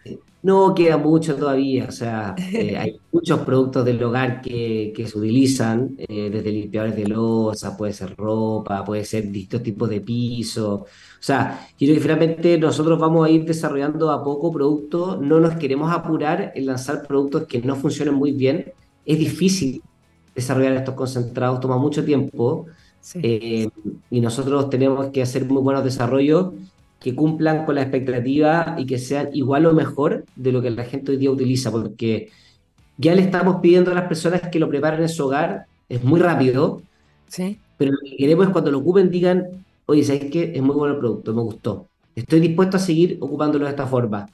No 0.43 0.75
queda 0.75 0.97
mucho 0.97 1.37
todavía, 1.37 1.87
o 1.89 1.93
sea, 1.93 2.35
eh, 2.37 2.77
hay 2.77 2.99
muchos 3.13 3.39
productos 3.43 3.85
del 3.85 4.03
hogar 4.03 4.43
que, 4.43 4.93
se 5.07 5.17
utilizan, 5.17 5.95
eh, 5.97 6.29
desde 6.33 6.51
limpiadores 6.51 6.97
de 6.97 7.07
losa, 7.07 7.77
puede 7.77 7.93
ser 7.93 8.17
ropa, 8.17 8.85
puede 8.85 9.05
ser 9.05 9.31
distintos 9.31 9.63
tipos 9.63 9.89
de 9.89 10.01
piso. 10.01 10.75
O 10.75 10.87
sea, 11.21 11.69
quiero 11.79 11.95
que 11.95 12.01
finalmente 12.01 12.59
nosotros 12.59 12.99
vamos 12.99 13.29
a 13.29 13.31
ir 13.31 13.45
desarrollando 13.45 14.11
a 14.11 14.25
poco 14.25 14.51
productos, 14.51 15.21
no 15.21 15.39
nos 15.39 15.55
queremos 15.55 15.93
apurar 15.93 16.51
en 16.57 16.67
lanzar 16.67 17.07
productos 17.07 17.45
que 17.45 17.63
no 17.63 17.77
funcionen 17.77 18.15
muy 18.15 18.33
bien. 18.33 18.73
Es 19.07 19.21
difícil 19.21 19.83
desarrollar 20.35 20.73
estos 20.73 20.97
concentrados, 20.97 21.61
toma 21.61 21.79
mucho 21.79 22.05
tiempo. 22.05 22.67
Eh, 23.15 23.69
y 24.11 24.21
nosotros 24.21 24.71
tenemos 24.71 25.07
que 25.09 25.23
hacer 25.23 25.45
muy 25.47 25.63
buenos 25.63 25.85
desarrollos 25.85 26.53
que 27.01 27.15
cumplan 27.15 27.65
con 27.65 27.75
la 27.75 27.83
expectativa 27.83 28.77
y 28.79 28.87
que 28.87 28.99
sean 28.99 29.31
igual 29.33 29.67
o 29.67 29.73
mejor 29.73 30.25
de 30.37 30.53
lo 30.53 30.61
que 30.61 30.71
la 30.71 30.85
gente 30.85 31.13
hoy 31.13 31.17
día 31.17 31.31
utiliza, 31.31 31.71
porque 31.71 32.29
ya 32.99 33.15
le 33.15 33.23
estamos 33.23 33.57
pidiendo 33.63 33.91
a 33.91 33.95
las 33.95 34.07
personas 34.07 34.43
que 34.43 34.59
lo 34.59 34.69
preparen 34.69 35.01
en 35.01 35.09
su 35.09 35.25
hogar, 35.25 35.65
es 35.89 36.05
muy 36.05 36.21
rápido, 36.21 36.83
sí. 37.27 37.59
pero 37.79 37.93
lo 37.93 37.99
que 38.05 38.17
queremos 38.17 38.47
es 38.47 38.53
cuando 38.53 38.71
lo 38.71 38.79
ocupen 38.79 39.11
digan, 39.11 39.65
oye, 39.87 40.05
¿sabes 40.05 40.27
qué? 40.31 40.53
Es 40.55 40.63
muy 40.63 40.77
bueno 40.77 40.95
el 40.95 41.01
producto, 41.01 41.33
me 41.33 41.41
gustó. 41.41 41.87
Estoy 42.15 42.41
dispuesto 42.41 42.77
a 42.77 42.81
seguir 42.81 43.17
ocupándolo 43.21 43.65
de 43.65 43.71
esta 43.71 43.87
forma. 43.87 44.29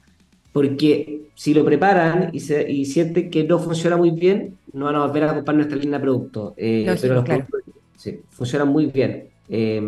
Porque 0.51 1.29
si 1.35 1.53
lo 1.53 1.63
preparan 1.63 2.31
y, 2.33 2.39
se, 2.39 2.69
y 2.69 2.85
sienten 2.85 3.29
que 3.29 3.43
no 3.43 3.59
funciona 3.59 3.95
muy 3.95 4.11
bien, 4.11 4.57
no 4.73 4.85
van 4.85 4.95
a 4.95 5.05
volver 5.05 5.23
a 5.23 5.35
comprar 5.35 5.55
nuestra 5.55 5.77
línea 5.77 5.99
de 5.99 6.03
productos. 6.03 6.53
Eh, 6.57 6.97
pero 6.99 7.15
los 7.15 7.23
productos 7.23 7.61
sí, 7.97 8.21
funcionan 8.29 8.69
muy 8.69 8.85
bien. 8.85 9.27
Eh, 9.49 9.81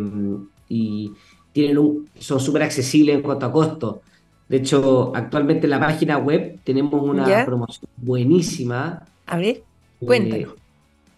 y, 0.68 1.14
tienen 1.52 1.80
un, 1.80 2.08
son 2.20 2.40
súper 2.40 2.62
accesibles 2.64 3.16
en 3.16 3.24
cuanto 3.24 3.48
a 3.48 3.52
costo. 3.52 4.02
De 4.48 4.58
hecho, 4.58 5.12
actualmente 5.16 5.66
en 5.66 5.72
la 5.72 5.80
página 5.80 6.18
web 6.18 6.60
tenemos 6.64 7.02
una 7.02 7.46
promoción 7.46 7.90
buenísima. 7.98 9.04
A 9.26 9.38
ver, 9.38 9.56
eh, 9.56 9.64
cuéntanos. 10.06 10.54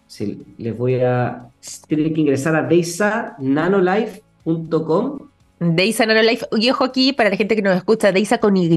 sí, 0.06 0.42
les 0.58 0.76
voy 0.76 1.00
a... 1.00 1.48
Tienen 1.86 2.14
que 2.14 2.20
ingresar 2.22 2.56
a 2.56 2.62
deisananolife.com 2.62 5.18
Deisa 5.62 6.06
Nanolife, 6.06 6.46
y 6.58 6.70
ojo 6.70 6.82
aquí 6.82 7.12
para 7.12 7.30
la 7.30 7.36
gente 7.36 7.54
que 7.54 7.62
nos 7.62 7.76
escucha, 7.76 8.10
Deisa 8.10 8.38
con 8.38 8.56
Y 8.56 8.68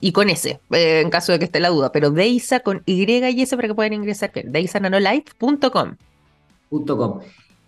y 0.00 0.12
con 0.12 0.30
S, 0.30 0.60
eh, 0.70 1.00
en 1.00 1.10
caso 1.10 1.32
de 1.32 1.40
que 1.40 1.46
esté 1.46 1.58
la 1.58 1.70
duda, 1.70 1.90
pero 1.90 2.10
Deisa 2.10 2.60
con 2.60 2.82
Y 2.86 3.10
y 3.10 3.42
S 3.42 3.56
para 3.56 3.66
que 3.66 3.74
puedan 3.74 3.92
ingresar 3.92 4.30
bien, 4.32 4.52
deisananolife.com. 4.52 5.96
.com. 6.70 7.20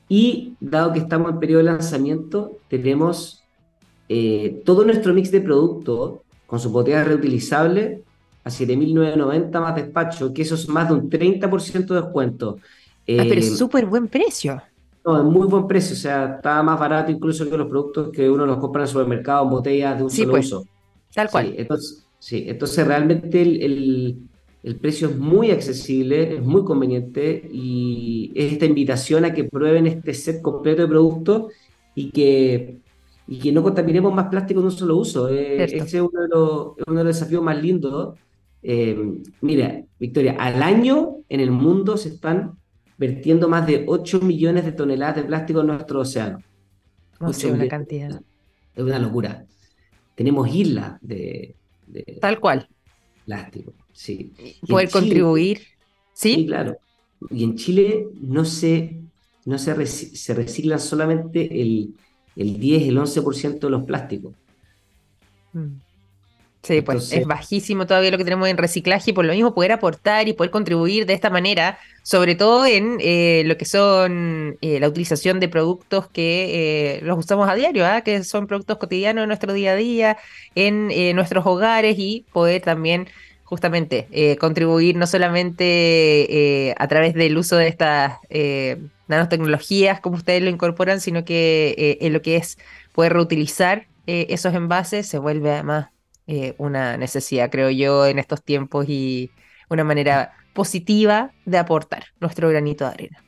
Y 0.08 0.54
dado 0.60 0.92
que 0.92 0.98
estamos 0.98 1.30
en 1.30 1.38
periodo 1.38 1.58
de 1.58 1.70
lanzamiento, 1.70 2.58
tenemos 2.68 3.42
eh, 4.08 4.62
todo 4.64 4.84
nuestro 4.84 5.14
mix 5.14 5.30
de 5.30 5.40
productos 5.40 6.20
con 6.46 6.60
su 6.60 6.70
botella 6.70 7.04
reutilizable 7.04 8.02
a 8.44 8.50
7.990 8.50 9.60
más 9.60 9.74
despacho, 9.74 10.32
que 10.34 10.42
eso 10.42 10.54
es 10.54 10.68
más 10.68 10.88
de 10.88 10.94
un 10.94 11.10
30% 11.10 11.86
de 11.86 12.00
descuento. 12.02 12.58
ah, 12.60 12.64
pero 13.06 13.34
es 13.34 13.48
eh, 13.48 13.56
súper 13.56 13.86
buen 13.86 14.08
precio. 14.08 14.62
No, 15.04 15.18
es 15.18 15.24
muy 15.24 15.46
buen 15.46 15.66
precio, 15.66 15.94
o 15.94 15.98
sea, 15.98 16.36
está 16.36 16.62
más 16.62 16.78
barato 16.78 17.10
incluso 17.10 17.48
que 17.48 17.56
los 17.56 17.68
productos 17.68 18.10
que 18.10 18.28
uno 18.28 18.46
los 18.46 18.58
compra 18.58 18.82
en 18.82 18.84
el 18.84 18.88
supermercado 18.88 19.44
en 19.44 19.50
botellas 19.50 19.98
de 19.98 20.04
un 20.04 20.10
solo 20.10 20.30
pues, 20.30 20.46
uso. 20.46 20.66
Tal 21.14 21.30
cual. 21.30 21.54
entonces, 21.56 22.06
sí, 22.18 22.44
entonces 22.46 22.86
realmente 22.86 23.40
el 23.40 23.62
el 23.62 24.18
precio 24.76 25.10
es 25.10 25.18
muy 25.18 25.50
accesible, 25.50 26.36
es 26.36 26.42
muy 26.42 26.64
conveniente 26.64 27.48
y 27.52 28.32
es 28.34 28.52
esta 28.52 28.64
invitación 28.64 29.26
a 29.26 29.34
que 29.34 29.44
prueben 29.44 29.86
este 29.86 30.14
set 30.14 30.40
completo 30.40 30.80
de 30.80 30.88
productos 30.88 31.52
y 31.94 32.10
que, 32.10 32.78
y 33.28 33.38
que 33.38 33.52
no 33.52 33.62
contaminemos 33.62 34.14
más 34.14 34.28
plástico 34.28 34.60
de 34.60 34.66
un 34.66 34.72
solo 34.72 34.96
uso. 34.96 35.28
Eh, 35.28 35.64
ese 35.64 35.76
es 35.76 35.94
uno 35.94 36.22
de, 36.22 36.28
los, 36.28 36.72
uno 36.86 36.98
de 36.98 37.04
los 37.04 37.14
desafíos 37.14 37.42
más 37.42 37.60
lindos. 37.60 38.18
Eh, 38.62 38.98
mira, 39.42 39.82
Victoria, 40.00 40.36
al 40.38 40.62
año 40.62 41.16
en 41.28 41.40
el 41.40 41.50
mundo 41.50 41.98
se 41.98 42.08
están 42.08 42.56
vertiendo 42.96 43.50
más 43.50 43.66
de 43.66 43.84
8 43.86 44.20
millones 44.20 44.64
de 44.64 44.72
toneladas 44.72 45.16
de 45.16 45.24
plástico 45.24 45.60
en 45.60 45.66
nuestro 45.66 46.00
océano. 46.00 46.38
No 47.20 47.34
sé, 47.34 47.52
una 47.52 47.68
cantidad. 47.68 48.18
Es 48.74 48.82
una 48.82 48.98
locura. 48.98 49.44
Tenemos 50.14 50.48
islas 50.54 50.96
de, 51.02 51.54
de 51.86 52.18
Tal 52.18 52.40
cual. 52.40 52.66
Plástico. 53.26 53.74
Sí. 53.94 54.32
Poder 54.68 54.90
contribuir. 54.90 55.62
¿Sí? 56.12 56.44
claro. 56.46 56.76
Y 57.30 57.44
en 57.44 57.56
Chile 57.56 58.08
no 58.20 58.44
se, 58.44 58.98
no 59.46 59.58
se, 59.58 59.86
se 59.86 60.34
reciclan 60.34 60.78
solamente 60.78 61.62
el, 61.62 61.94
el 62.36 62.58
10, 62.60 62.88
el 62.88 62.98
11% 62.98 63.58
de 63.60 63.70
los 63.70 63.84
plásticos. 63.84 64.34
Mm. 65.54 65.84
Sí, 66.64 66.80
pues 66.80 67.12
es 67.12 67.26
bajísimo 67.26 67.86
todavía 67.86 68.10
lo 68.10 68.16
que 68.16 68.24
tenemos 68.24 68.48
en 68.48 68.56
reciclaje 68.56 69.10
y 69.10 69.12
por 69.12 69.26
lo 69.26 69.34
mismo 69.34 69.54
poder 69.54 69.72
aportar 69.72 70.28
y 70.28 70.32
poder 70.32 70.50
contribuir 70.50 71.04
de 71.04 71.12
esta 71.12 71.28
manera, 71.28 71.78
sobre 72.02 72.36
todo 72.36 72.64
en 72.64 72.96
eh, 73.00 73.42
lo 73.44 73.58
que 73.58 73.66
son 73.66 74.56
eh, 74.62 74.80
la 74.80 74.88
utilización 74.88 75.40
de 75.40 75.48
productos 75.48 76.08
que 76.08 76.96
eh, 76.96 77.00
los 77.02 77.18
usamos 77.18 77.50
a 77.50 77.54
diario, 77.54 77.84
¿ah? 77.84 78.00
que 78.00 78.24
son 78.24 78.46
productos 78.46 78.78
cotidianos 78.78 79.24
en 79.24 79.28
nuestro 79.28 79.52
día 79.52 79.72
a 79.72 79.76
día, 79.76 80.16
en 80.54 81.14
nuestros 81.14 81.44
hogares 81.44 81.96
y 81.98 82.24
poder 82.32 82.62
también 82.62 83.08
justamente 83.54 84.08
eh, 84.10 84.36
contribuir 84.36 84.96
no 84.96 85.06
solamente 85.06 85.64
eh, 85.68 86.74
a 86.76 86.88
través 86.88 87.14
del 87.14 87.38
uso 87.38 87.56
de 87.56 87.68
estas 87.68 88.14
eh, 88.28 88.82
nanotecnologías 89.06 90.00
como 90.00 90.16
ustedes 90.16 90.42
lo 90.42 90.50
incorporan, 90.50 91.00
sino 91.00 91.24
que 91.24 91.98
en 92.00 92.12
lo 92.12 92.20
que 92.20 92.34
es 92.34 92.58
poder 92.92 93.12
reutilizar 93.12 93.86
esos 94.06 94.54
envases 94.54 95.06
se 95.06 95.18
vuelve 95.18 95.52
además 95.52 95.86
una 96.58 96.96
necesidad, 96.96 97.48
creo 97.48 97.70
yo, 97.70 98.06
en 98.06 98.18
estos 98.18 98.42
tiempos 98.42 98.88
y 98.88 99.30
una 99.70 99.84
manera 99.84 100.32
positiva 100.52 101.30
de 101.44 101.58
aportar 101.58 102.06
nuestro 102.18 102.48
granito 102.48 102.84
de 102.84 102.90
arena. 102.90 103.24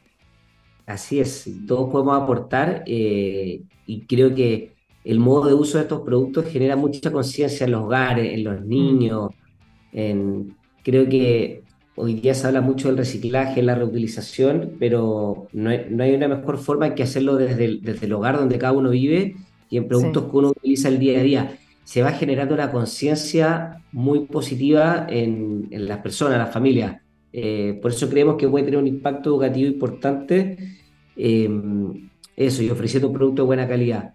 Así 0.86 1.20
es, 1.20 1.48
todos 1.68 1.88
podemos 1.92 2.20
aportar 2.20 2.82
y 2.86 4.06
creo 4.08 4.34
que 4.34 4.74
el 5.04 5.20
modo 5.20 5.46
de 5.46 5.54
uso 5.54 5.78
de 5.78 5.84
estos 5.84 6.00
productos 6.00 6.46
genera 6.46 6.74
mucha 6.74 7.12
conciencia 7.12 7.64
en 7.64 7.70
los 7.70 7.82
hogares, 7.84 8.34
en 8.34 8.42
los 8.42 8.60
mm. 8.60 9.45
Creo 10.82 11.08
que 11.08 11.62
hoy 11.96 12.14
día 12.14 12.34
se 12.34 12.46
habla 12.46 12.60
mucho 12.60 12.88
del 12.88 12.98
reciclaje, 12.98 13.62
la 13.62 13.74
reutilización, 13.74 14.72
pero 14.78 15.48
no 15.52 15.70
hay, 15.70 16.14
una 16.14 16.28
mejor 16.28 16.58
forma 16.58 16.94
que 16.94 17.02
hacerlo 17.02 17.36
desde 17.36 17.64
el, 17.64 17.82
desde 17.82 18.06
el 18.06 18.12
hogar 18.12 18.38
donde 18.38 18.58
cada 18.58 18.72
uno 18.72 18.90
vive 18.90 19.36
y 19.70 19.78
en 19.78 19.88
productos 19.88 20.30
que 20.30 20.36
uno 20.36 20.48
utiliza 20.50 20.88
el 20.88 20.98
día 20.98 21.18
a 21.18 21.22
día. 21.22 21.58
Se 21.84 22.02
va 22.02 22.12
generando 22.12 22.54
una 22.54 22.70
conciencia 22.70 23.82
muy 23.92 24.26
positiva 24.26 25.06
en, 25.08 25.68
las 25.70 25.98
personas, 25.98 26.34
en 26.34 26.40
las 26.40 26.52
familias. 26.52 27.00
Eh, 27.32 27.78
por 27.80 27.90
eso 27.90 28.08
creemos 28.08 28.36
que 28.36 28.48
puede 28.48 28.64
tener 28.64 28.80
un 28.80 28.86
impacto 28.86 29.30
educativo 29.30 29.68
importante. 29.68 30.56
Eh, 31.16 31.48
eso, 32.36 32.62
y 32.62 32.70
ofreciendo 32.70 33.08
un 33.08 33.14
producto 33.14 33.42
de 33.42 33.46
buena 33.46 33.66
calidad. 33.66 34.12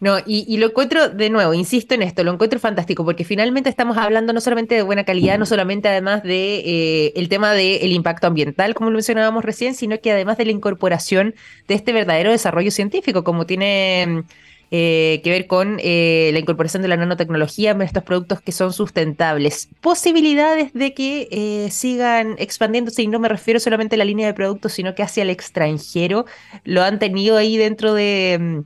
No, 0.00 0.18
y, 0.24 0.56
lo 0.58 0.66
encuentro 0.66 1.08
de 1.08 1.28
nuevo, 1.28 1.54
insisto 1.54 1.92
en 1.94 2.02
esto, 2.02 2.22
lo 2.22 2.32
encuentro 2.32 2.60
fantástico, 2.60 3.04
porque 3.04 3.24
finalmente 3.24 3.68
estamos 3.68 3.96
hablando 3.96 4.32
no 4.32 4.40
solamente 4.40 4.76
de 4.76 4.82
buena 4.82 5.04
calidad, 5.04 5.38
no 5.38 5.46
solamente 5.46 5.88
además 5.88 6.22
de 6.22 6.60
eh, 6.64 7.12
el 7.16 7.28
tema 7.28 7.52
del 7.52 7.92
impacto 7.92 8.28
ambiental, 8.28 8.74
como 8.74 8.90
lo 8.90 8.94
mencionábamos 8.94 9.44
recién, 9.44 9.74
sino 9.74 9.98
que 10.00 10.12
además 10.12 10.38
de 10.38 10.44
la 10.44 10.52
incorporación 10.52 11.34
de 11.66 11.74
este 11.74 11.92
verdadero 11.92 12.30
desarrollo 12.30 12.70
científico, 12.70 13.24
como 13.24 13.44
tiene 13.44 14.22
eh, 14.70 15.20
que 15.24 15.30
ver 15.30 15.48
con 15.48 15.80
eh, 15.82 16.30
la 16.32 16.38
incorporación 16.38 16.82
de 16.82 16.88
la 16.88 16.96
nanotecnología 16.96 17.72
en 17.72 17.82
estos 17.82 18.04
productos 18.04 18.40
que 18.40 18.52
son 18.52 18.72
sustentables. 18.72 19.68
Posibilidades 19.80 20.72
de 20.74 20.94
que 20.94 21.68
sigan 21.72 22.36
expandiéndose, 22.38 23.02
y 23.02 23.08
no 23.08 23.18
me 23.18 23.28
refiero 23.28 23.58
solamente 23.58 23.96
a 23.96 23.98
la 23.98 24.04
línea 24.04 24.28
de 24.28 24.34
productos, 24.34 24.74
sino 24.74 24.94
que 24.94 25.02
hacia 25.02 25.24
el 25.24 25.30
extranjero. 25.30 26.24
¿Lo 26.62 26.84
han 26.84 27.00
tenido 27.00 27.36
ahí 27.36 27.56
dentro 27.56 27.94
de, 27.94 28.62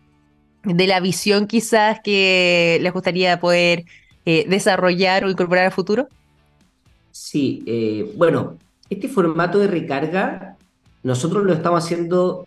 de 0.64 0.86
la 0.86 1.00
visión 1.00 1.46
quizás 1.46 2.00
que 2.02 2.78
les 2.80 2.92
gustaría 2.92 3.40
poder 3.40 3.84
desarrollar 4.24 5.24
o 5.24 5.30
incorporar 5.30 5.66
a 5.66 5.70
futuro? 5.70 6.08
Sí, 7.10 8.12
bueno, 8.16 8.56
este 8.88 9.08
formato 9.08 9.58
de 9.58 9.66
recarga 9.66 10.56
nosotros 11.02 11.44
lo 11.44 11.52
estamos 11.52 11.84
haciendo 11.84 12.46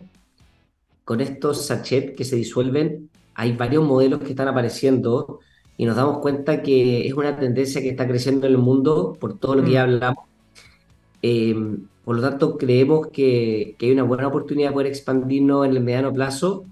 con 1.04 1.20
estos 1.20 1.66
sachets 1.66 2.16
que 2.16 2.24
se 2.24 2.36
disuelven 2.36 3.10
hay 3.36 3.52
varios 3.52 3.84
modelos 3.84 4.20
que 4.20 4.30
están 4.30 4.48
apareciendo 4.48 5.40
y 5.76 5.84
nos 5.84 5.94
damos 5.94 6.18
cuenta 6.18 6.62
que 6.62 7.06
es 7.06 7.12
una 7.12 7.38
tendencia 7.38 7.82
que 7.82 7.90
está 7.90 8.08
creciendo 8.08 8.46
en 8.46 8.54
el 8.54 8.58
mundo 8.58 9.14
por 9.20 9.38
todo 9.38 9.56
lo 9.56 9.64
que 9.64 9.72
ya 9.72 9.86
mm. 9.86 9.90
hablamos. 9.90 10.24
Em, 11.20 11.86
por 12.02 12.16
lo 12.16 12.22
tanto, 12.22 12.56
creemos 12.56 13.08
que, 13.08 13.76
hay 13.78 13.90
una 13.92 14.04
buena 14.04 14.26
oportunidad 14.26 14.70
de 14.70 14.72
poder 14.72 14.86
expandirnos 14.86 15.66
en 15.66 15.72
el 15.72 15.82
mediano 15.82 16.14
plazo. 16.14 16.64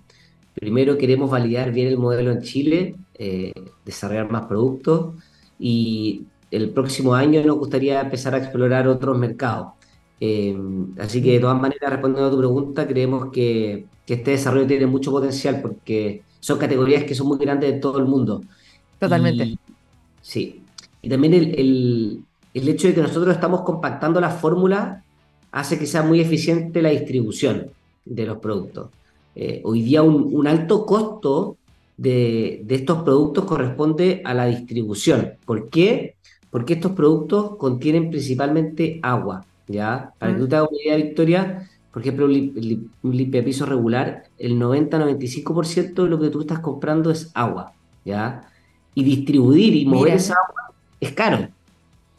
Primero 0.54 0.96
queremos 0.96 1.30
validar 1.30 1.72
bien 1.72 1.88
el 1.88 1.98
modelo 1.98 2.30
en 2.30 2.42
Chile, 2.42 2.96
eh, 3.14 3.52
desarrollar 3.84 4.30
más 4.30 4.46
productos 4.46 5.14
y 5.58 6.22
el 6.50 6.70
próximo 6.70 7.14
año 7.14 7.42
nos 7.44 7.58
gustaría 7.58 8.00
empezar 8.00 8.34
a 8.34 8.38
explorar 8.38 8.86
otros 8.88 9.18
mercados. 9.18 9.72
Em, 10.20 10.94
así 10.98 11.20
que 11.22 11.32
de 11.32 11.40
todas 11.40 11.60
maneras, 11.60 11.90
respondiendo 11.90 12.28
a 12.28 12.30
tu 12.30 12.38
pregunta, 12.38 12.86
creemos 12.86 13.30
que, 13.32 13.86
que 14.06 14.14
este 14.14 14.32
desarrollo 14.32 14.66
tiene 14.66 14.86
mucho 14.86 15.10
potencial 15.10 15.60
porque 15.60 16.22
son 16.40 16.58
categorías 16.58 17.04
que 17.04 17.14
son 17.14 17.28
muy 17.28 17.38
grandes 17.38 17.72
de 17.72 17.80
todo 17.80 17.98
el 17.98 18.04
mundo. 18.04 18.42
Totalmente. 18.98 19.58
sí. 20.22 20.62
Y 21.04 21.08
también 21.08 21.34
el, 21.34 22.24
hecho 22.54 22.88
de 22.88 22.94
que 22.94 23.02
nosotros 23.02 23.34
estamos 23.34 23.60
compactando 23.60 24.20
la 24.20 24.30
fórmula 24.30 25.04
hace 25.52 25.78
que 25.78 25.86
sea 25.86 26.02
muy 26.02 26.20
eficiente 26.20 26.80
la 26.80 26.88
distribución 26.88 27.70
de 28.06 28.26
los 28.26 28.38
productos. 28.38 28.88
Eh, 29.36 29.60
hoy 29.64 29.82
día 29.82 30.02
un, 30.02 30.46
alto 30.46 30.86
costo 30.86 31.56
de, 31.96 32.64
estos 32.68 33.02
productos 33.02 33.44
corresponde 33.44 34.22
a 34.24 34.34
la 34.34 34.46
distribución. 34.46 35.34
¿Por 35.44 35.68
qué? 35.68 36.16
Porque 36.50 36.74
estos 36.74 36.92
productos 36.92 37.56
contienen 37.56 38.10
principalmente 38.10 39.00
agua. 39.02 39.44
¿ya? 39.66 40.12
Para 40.18 40.32
que 40.32 40.38
tú 40.38 40.48
te 40.48 40.56
hagas 40.56 40.68
una 40.70 40.82
idea, 40.82 40.96
Victoria, 40.96 41.70
por 41.92 42.02
ejemplo, 42.02 42.26
un, 42.26 42.90
limpiapiso 43.02 43.66
regular, 43.66 44.24
el 44.38 44.58
90-95% 44.58 46.02
de 46.02 46.08
lo 46.08 46.20
que 46.20 46.30
tú 46.30 46.40
estás 46.40 46.58
comprando 46.58 47.10
es 47.10 47.30
agua, 47.34 47.72
¿ya? 48.04 48.50
Y 48.94 49.04
distribuir 49.04 49.76
y 49.76 49.86
mover 49.86 50.14
esa 50.14 50.34
agua 50.34 50.74
es 51.00 51.12
caro, 51.12 51.48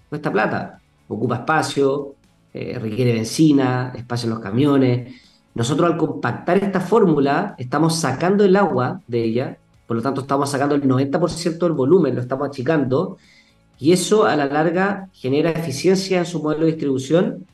cuesta 0.10 0.32
plata, 0.32 0.80
ocupa 1.08 1.36
espacio, 1.36 2.15
eh, 2.54 2.80
requiere 2.80 3.13
benzina, 3.13 3.91
espacio 3.95 4.28
en 4.28 4.34
los 4.36 4.39
camiones. 4.39 5.13
Nosotros 5.56 5.89
al 5.89 5.98
compactar 5.98 6.58
esta 6.58 6.82
fórmula 6.82 7.56
estamos 7.58 7.96
sacando 7.96 8.44
el 8.44 8.58
agua 8.58 9.02
de 9.08 9.24
ella, 9.24 9.58
por 9.88 9.96
lo 9.96 10.04
tanto 10.04 10.22
estamos 10.22 10.52
sacando 10.52 10.76
el 10.76 10.84
90% 10.84 11.58
del 11.60 11.72
volumen, 11.72 12.13
lo 12.13 12.22
estamos 12.22 12.50
achicando, 12.50 13.18
y 13.80 13.94
eso 13.94 14.26
a 14.26 14.36
la 14.36 14.48
larga 14.48 15.10
genera 15.13 15.52
eficiencia 15.52 16.20
en 16.20 16.26
su 16.26 16.44
modelo 16.44 16.65
de 16.65 16.74
distribución 16.74 17.46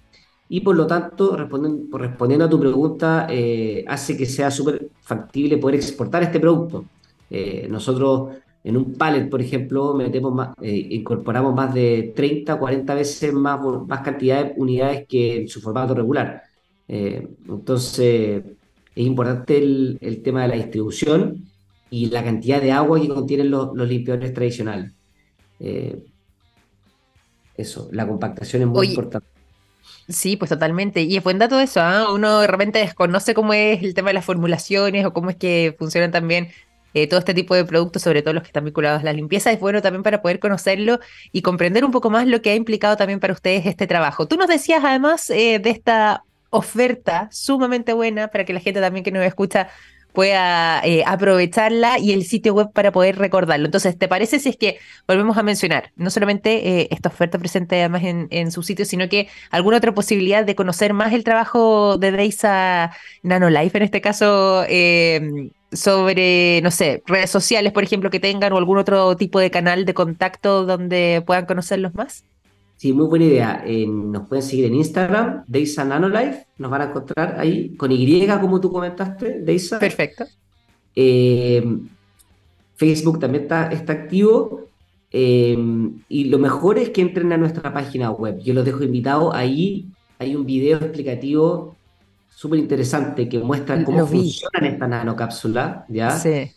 y 0.49 0.61
por 0.61 0.75
lo 0.75 0.87
tanto, 0.87 1.37
respondiendo, 1.37 1.97
respondiendo 1.97 2.45
a 2.45 2.49
tu 2.49 2.59
pregunta, 2.59 3.27
eh, 3.29 3.85
hace 3.87 4.17
que 4.17 4.25
sea 4.25 4.49
súper 4.51 4.89
factible 5.01 5.57
poder 5.57 5.75
exportar 5.75 6.23
este 6.23 6.39
producto. 6.39 6.85
Eh, 7.29 7.67
nosotros 7.69 8.35
en 8.63 8.77
un 8.77 8.93
pallet, 8.95 9.29
por 9.29 9.41
ejemplo, 9.41 9.93
metemos 9.93 10.33
más, 10.33 10.49
eh, 10.61 10.87
incorporamos 10.91 11.53
más 11.55 11.73
de 11.73 12.13
30, 12.15 12.57
40 12.57 12.95
veces 12.95 13.31
más, 13.33 13.59
más 13.87 14.01
cantidad 14.01 14.43
de 14.43 14.53
unidades 14.57 15.05
que 15.07 15.41
en 15.41 15.47
su 15.47 15.61
formato 15.61 15.93
regular. 15.93 16.43
Entonces, 16.93 18.43
es 18.95 19.05
importante 19.05 19.57
el, 19.57 20.21
tema 20.23 20.43
de 20.43 20.47
la 20.49 20.55
distribución 20.55 21.45
y 21.89 22.07
la 22.07 22.23
cantidad 22.23 22.61
de 22.61 22.71
agua 22.71 22.99
que 22.99 23.07
contienen 23.07 23.49
los, 23.49 23.75
limpiadores 23.75 24.33
tradicionales. 24.33 24.91
eso, 27.55 27.89
la 27.91 28.07
compactación 28.07 28.63
es 28.63 28.67
muy 28.67 28.87
importante. 28.89 29.31
Sí, 30.09 30.35
pues 30.37 30.49
totalmente. 30.49 31.01
Y 31.01 31.17
es 31.17 31.23
buen 31.23 31.39
dato 31.39 31.59
eso, 31.59 31.81
¿ah? 31.81 32.11
Uno 32.13 32.41
de 32.41 32.47
repente 32.47 32.79
desconoce 32.79 33.33
cómo 33.33 33.53
es 33.53 33.81
el 33.83 33.93
tema 33.93 34.09
de 34.09 34.15
las 34.15 34.25
formulaciones 34.25 35.05
o 35.05 35.13
cómo 35.13 35.29
es 35.29 35.37
que 35.37 35.75
funcionan 35.77 36.11
también 36.11 36.49
eh, 36.93 37.07
todo 37.07 37.19
este 37.19 37.33
tipo 37.33 37.55
de 37.55 37.63
productos, 37.65 38.01
sobre 38.01 38.21
todo 38.21 38.33
los 38.33 38.43
que 38.43 38.47
están 38.47 38.65
vinculados 38.65 39.01
a 39.01 39.05
la 39.05 39.13
limpieza. 39.13 39.51
Es 39.51 39.59
bueno 39.59 39.81
también 39.81 40.03
para 40.03 40.21
poder 40.21 40.39
conocerlo 40.39 40.99
y 41.31 41.41
comprender 41.41 41.85
un 41.85 41.91
poco 41.91 42.09
más 42.09 42.27
lo 42.27 42.41
que 42.41 42.51
ha 42.51 42.55
implicado 42.55 42.97
también 42.97 43.19
para 43.19 43.33
ustedes 43.33 43.65
este 43.65 43.87
trabajo. 43.87 44.27
Tú 44.27 44.37
nos 44.37 44.47
decías 44.47 44.83
además 44.83 45.29
eh, 45.29 45.59
de 45.59 45.69
esta 45.69 46.23
oferta 46.51 47.27
sumamente 47.31 47.93
buena 47.93 48.27
para 48.27 48.45
que 48.45 48.53
la 48.53 48.59
gente 48.59 48.79
también 48.79 49.03
que 49.03 49.11
nos 49.11 49.23
escucha 49.23 49.69
pueda 50.13 50.81
eh, 50.85 51.03
aprovecharla 51.05 51.97
y 51.99 52.11
el 52.11 52.25
sitio 52.25 52.53
web 52.53 52.71
para 52.73 52.91
poder 52.91 53.17
recordarlo. 53.17 53.65
Entonces, 53.65 53.97
¿te 53.97 54.07
parece 54.07 54.39
si 54.39 54.49
es 54.49 54.57
que 54.57 54.77
volvemos 55.07 55.37
a 55.37 55.43
mencionar 55.43 55.91
no 55.95 56.09
solamente 56.09 56.81
eh, 56.81 56.87
esta 56.91 57.09
oferta 57.09 57.39
presente 57.39 57.79
además 57.79 58.03
en, 58.03 58.51
su 58.51 58.63
sitio, 58.63 58.85
sino 58.85 59.07
que 59.09 59.29
alguna 59.49 59.77
otra 59.77 59.93
posibilidad 59.93 60.45
de 60.45 60.55
conocer 60.55 60.93
más 60.93 61.13
el 61.13 61.23
trabajo 61.23 61.97
de 61.97 62.11
Deisa 62.11 62.91
Nanolife, 63.23 63.77
en 63.77 63.83
este 63.83 64.01
caso, 64.01 64.65
em, 64.67 65.51
sobre, 65.71 66.59
no 66.61 66.71
sé, 66.71 67.01
redes 67.05 67.29
sociales, 67.29 67.71
por 67.71 67.83
ejemplo, 67.83 68.09
que 68.09 68.19
tengan 68.19 68.51
o 68.53 68.57
algún 68.57 68.77
otro 68.77 69.15
tipo 69.15 69.39
de 69.39 69.51
canal 69.51 69.85
de 69.85 69.93
contacto 69.93 70.65
donde 70.65 71.23
puedan 71.25 71.45
conocerlos 71.45 71.93
más? 71.95 72.25
Sí, 72.81 72.93
muy 72.93 73.05
buena 73.05 73.25
idea. 73.25 73.63
nos 73.87 74.27
pueden 74.27 74.41
seguir 74.41 74.65
en 74.65 74.73
Instagram, 74.73 75.43
Deisa 75.45 75.85
Nanolife, 75.85 76.47
nos 76.57 76.71
van 76.71 76.81
a 76.81 76.85
encontrar 76.85 77.39
ahí 77.39 77.75
con 77.75 77.91
Y, 77.91 78.25
como 78.41 78.59
tú 78.59 78.71
comentaste, 78.71 79.41
Deisa. 79.41 79.77
Perfecto. 79.77 80.25
Eh, 80.95 81.63
Facebook 82.73 83.19
también 83.19 83.43
está, 83.43 83.67
está 83.67 83.93
activo. 83.93 84.61
Eh, 85.11 85.55
y 86.09 86.23
lo 86.23 86.39
mejor 86.39 86.79
es 86.79 86.89
que 86.89 87.01
entren 87.01 87.31
a 87.31 87.37
nuestra 87.37 87.71
página 87.71 88.09
web. 88.09 88.39
Yo 88.39 88.55
los 88.55 88.65
dejo 88.65 88.83
invitados. 88.83 89.31
Ahí 89.35 89.85
hay 90.17 90.35
un 90.35 90.43
video 90.43 90.79
explicativo 90.79 91.75
súper 92.29 92.57
interesante 92.57 93.29
que 93.29 93.37
muestra 93.37 93.83
cómo 93.83 94.07
funcionan 94.07 94.65
estas 94.65 94.89
nanocápsulas. 94.89 95.83
¿ya? 95.87 96.09
Sí. 96.17 96.51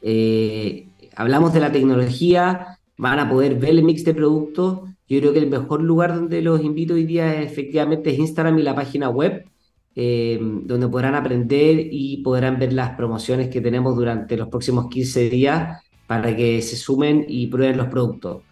Eh, 0.00 0.88
hablamos 1.14 1.52
de 1.52 1.60
la 1.60 1.70
tecnología, 1.70 2.78
van 2.96 3.18
a 3.18 3.28
poder 3.28 3.56
ver 3.56 3.68
el 3.72 3.82
mix 3.82 4.02
de 4.02 4.14
productos 4.14 4.88
yo 5.08 5.20
creo 5.20 5.32
que 5.32 5.38
el 5.38 5.48
mejor 5.48 5.82
lugar 5.82 6.14
donde 6.14 6.42
los 6.42 6.62
invito 6.62 6.94
hoy 6.94 7.04
día 7.04 7.40
es, 7.40 7.50
efectivamente 7.50 8.10
es 8.10 8.18
Instagram 8.18 8.58
y 8.58 8.62
la 8.62 8.74
página 8.74 9.08
web, 9.08 9.44
eh, 9.94 10.38
donde 10.40 10.88
podrán 10.88 11.14
aprender 11.14 11.88
y 11.90 12.18
podrán 12.22 12.58
ver 12.58 12.72
las 12.72 12.90
promociones 12.90 13.48
que 13.48 13.60
tenemos 13.60 13.96
durante 13.96 14.36
los 14.36 14.48
próximos 14.48 14.88
15 14.88 15.30
días 15.30 15.82
para 16.06 16.34
que 16.36 16.60
se 16.62 16.76
sumen 16.76 17.24
y 17.26 17.46
prueben 17.46 17.78
los 17.78 17.88
productos. 17.88 18.42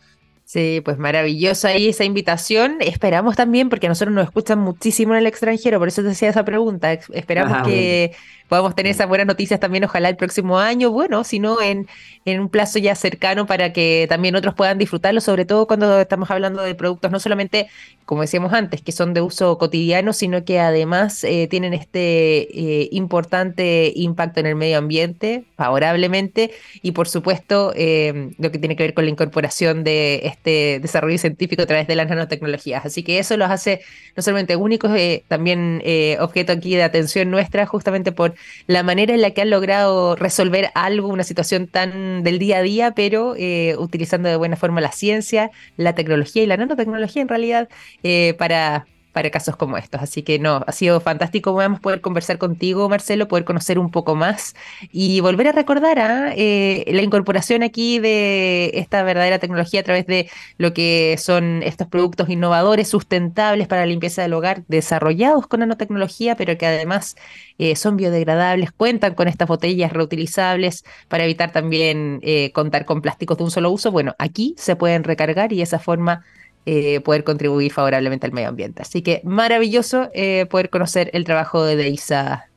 Sí, 0.47 0.81
pues 0.85 0.97
maravillosa 0.97 1.69
ahí 1.69 1.89
esa 1.89 2.05
invitación. 2.05 2.77
Esperamos 2.81 3.35
también, 3.35 3.69
porque 3.69 3.87
a 3.87 3.89
nosotros 3.89 4.15
nos 4.15 4.27
escuchan 4.27 4.61
muchísimo 4.61 5.13
en 5.15 5.19
el 5.19 5.27
extranjero, 5.27 5.81
por 5.81 5.89
eso 5.89 6.03
te 6.03 6.11
hacía 6.11 6.29
esa 6.29 6.45
pregunta. 6.45 6.93
Esperamos 6.93 7.67
que 7.67 8.13
podamos 8.49 8.75
tener 8.75 8.93
esas 8.93 9.09
buenas 9.09 9.27
noticias 9.27 9.61
también, 9.61 9.85
ojalá 9.85 10.09
el 10.09 10.17
próximo 10.17 10.59
año, 10.59 10.91
bueno, 10.91 11.25
si 11.25 11.39
no 11.39 11.61
en, 11.61 11.89
en 12.25 12.41
un 12.41 12.49
plazo 12.49 12.79
ya 12.79 12.95
cercano 12.95 13.47
para 13.47 13.73
que 13.73 14.07
también 14.09 14.37
otros 14.37 14.55
puedan 14.55 14.79
disfrutarlo, 14.79 15.21
sobre 15.21 15.45
todo 15.45 15.67
cuando 15.67 16.01
estamos 16.01 16.31
hablando 16.31 16.63
de 16.63 16.75
productos 16.75 17.11
no 17.11 17.21
solamente, 17.21 17.69
como 18.05 18.23
decíamos 18.23 18.53
antes, 18.53 18.83
que 18.83 18.93
son 18.93 19.15
de 19.15 19.21
uso 19.21 19.59
cotidiano, 19.59 20.13
sino 20.13 20.45
que 20.45 20.61
además 20.61 21.25
eh, 21.25 21.49
tienen 21.49 21.75
este 21.75 22.83
eh, 22.83 22.89
importante 22.93 23.93
impacto 23.97 24.41
en 24.41 24.47
el 24.47 24.55
medio 24.55 24.79
ambiente, 24.79 25.45
favorablemente, 25.57 26.53
y 26.83 26.93
por 26.93 27.09
supuesto 27.09 27.73
eh, 27.75 28.31
lo 28.39 28.53
que 28.53 28.59
tiene 28.59 28.77
que 28.77 28.85
ver 28.85 28.95
con 28.95 29.05
la 29.05 29.11
incorporación 29.11 29.85
de 29.85 30.21
este 30.25 30.79
desarrollo 30.81 31.19
científico 31.19 31.63
a 31.63 31.67
través 31.67 31.87
de 31.87 31.97
las 31.97 32.09
nanotecnologías. 32.09 32.87
Así 32.87 33.03
que 33.03 33.19
eso 33.19 33.37
los 33.37 33.51
hace 33.51 33.81
no 34.17 34.23
solamente 34.23 34.57
únicos, 34.57 34.93
también 35.29 35.83
objeto 36.21 36.53
aquí 36.53 36.77
de 36.77 36.83
atención 36.83 37.31
nuestra, 37.31 37.67
justamente 37.67 38.13
por 38.13 38.36
la 38.67 38.83
manera 38.83 39.15
en 39.15 39.21
la 39.21 39.31
que 39.31 39.43
han 39.43 39.51
logrado 39.51 40.17
resolver 40.17 40.71
algo, 40.75 41.09
una 41.09 41.25
situación 41.25 41.67
tan 41.67 42.23
del 42.23 42.39
día 42.39 42.59
a 42.59 42.63
día, 42.63 42.93
pero 42.93 43.35
eh, 43.37 43.77
utilizando 43.79 44.29
de 44.29 44.37
buena 44.37 44.57
forma 44.57 44.81
la 44.81 44.93
ciencia, 44.93 45.51
la 45.77 45.95
tecnología 45.95 46.43
y 46.43 46.47
la 46.47 46.57
nanotecnología 46.57 47.23
en 47.23 47.29
realidad 47.29 47.69
eh, 48.03 48.35
para 48.39 48.87
para 49.17 49.31
casos 49.31 49.57
como 49.57 49.79
estos. 49.79 50.03
Así 50.03 50.23
que 50.23 50.39
no, 50.39 50.63
ha 50.67 50.73
sido 50.73 51.01
fantástico 51.01 51.55
vamos 51.55 51.81
poder 51.81 52.03
conversar 52.03 52.37
contigo, 52.37 52.87
Marcelo, 52.91 53.29
poder 53.29 53.47
conocer 53.47 53.79
un 53.79 53.91
poco 53.91 54.15
más 54.15 54.55
y 54.93 55.21
volver 55.21 55.49
a 55.49 55.53
recordar 55.53 55.99
¿ah? 55.99 56.35
eh, 56.37 56.85
la 56.89 57.01
incorporación 57.01 57.63
aquí 57.63 57.99
de 57.99 58.73
esta 58.75 59.03
verdadera 59.05 59.39
tecnología 59.39 59.81
a 59.81 59.85
través 59.85 60.07
de 60.07 60.29
lo 60.59 60.75
que 60.75 61.17
son 61.19 61.63
estos 61.63 61.87
productos 61.89 62.29
innovadores, 62.29 62.89
sustentables 62.89 63.67
para 63.69 63.81
la 63.81 63.87
limpieza 63.87 64.21
del 64.21 64.35
hogar, 64.35 64.65
desarrollados 64.69 65.47
con 65.47 65.61
nanotecnología, 65.61 66.37
pero 66.37 66.59
que 66.59 66.67
además 66.67 67.17
eh, 67.57 67.75
son 67.75 67.97
biodegradables, 67.97 68.71
cuentan 68.71 69.15
con 69.15 69.29
estas 69.29 69.49
botellas 69.49 69.95
reutilizables 69.95 70.85
para 71.09 71.25
evitar 71.25 71.53
también 71.53 72.21
eh, 72.23 72.53
contar 72.53 72.85
con 72.85 73.01
plásticos 73.01 73.39
de 73.39 73.45
un 73.45 73.51
solo 73.51 73.71
uso. 73.71 73.91
Bueno, 73.91 74.15
aquí 74.19 74.55
se 74.59 74.77
pueden 74.77 75.05
recargar 75.05 75.55
y 75.55 75.57
de 75.57 75.63
esa 75.63 75.79
forma 75.79 76.23
eh, 76.67 77.01
poder 77.01 77.25
contribuir 77.25 77.73
favorablemente 77.73 78.27
al 78.27 78.33
medio 78.33 78.49
ambiente. 78.49 78.83
Así 78.83 79.01
que 79.03 79.21
maravilloso 79.25 80.11
poder 80.51 80.71
conocer 80.71 81.11
el 81.15 81.25
trabajo 81.25 81.65
de 81.65 81.77
Deisa. 81.77 82.49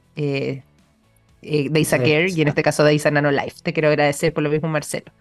Deisa 1.42 1.98
Care 2.00 2.30
y 2.30 2.42
en 2.42 2.50
este 2.50 2.64
caso 2.64 2.84
Deisa 2.84 3.10
Nanolife. 3.12 3.62
Te 3.64 3.72
quiero 3.72 3.88
agradecer 3.88 4.34
por 4.34 4.44
lo 4.44 4.50
mismo, 4.50 4.68
Marcelo. 4.68 5.12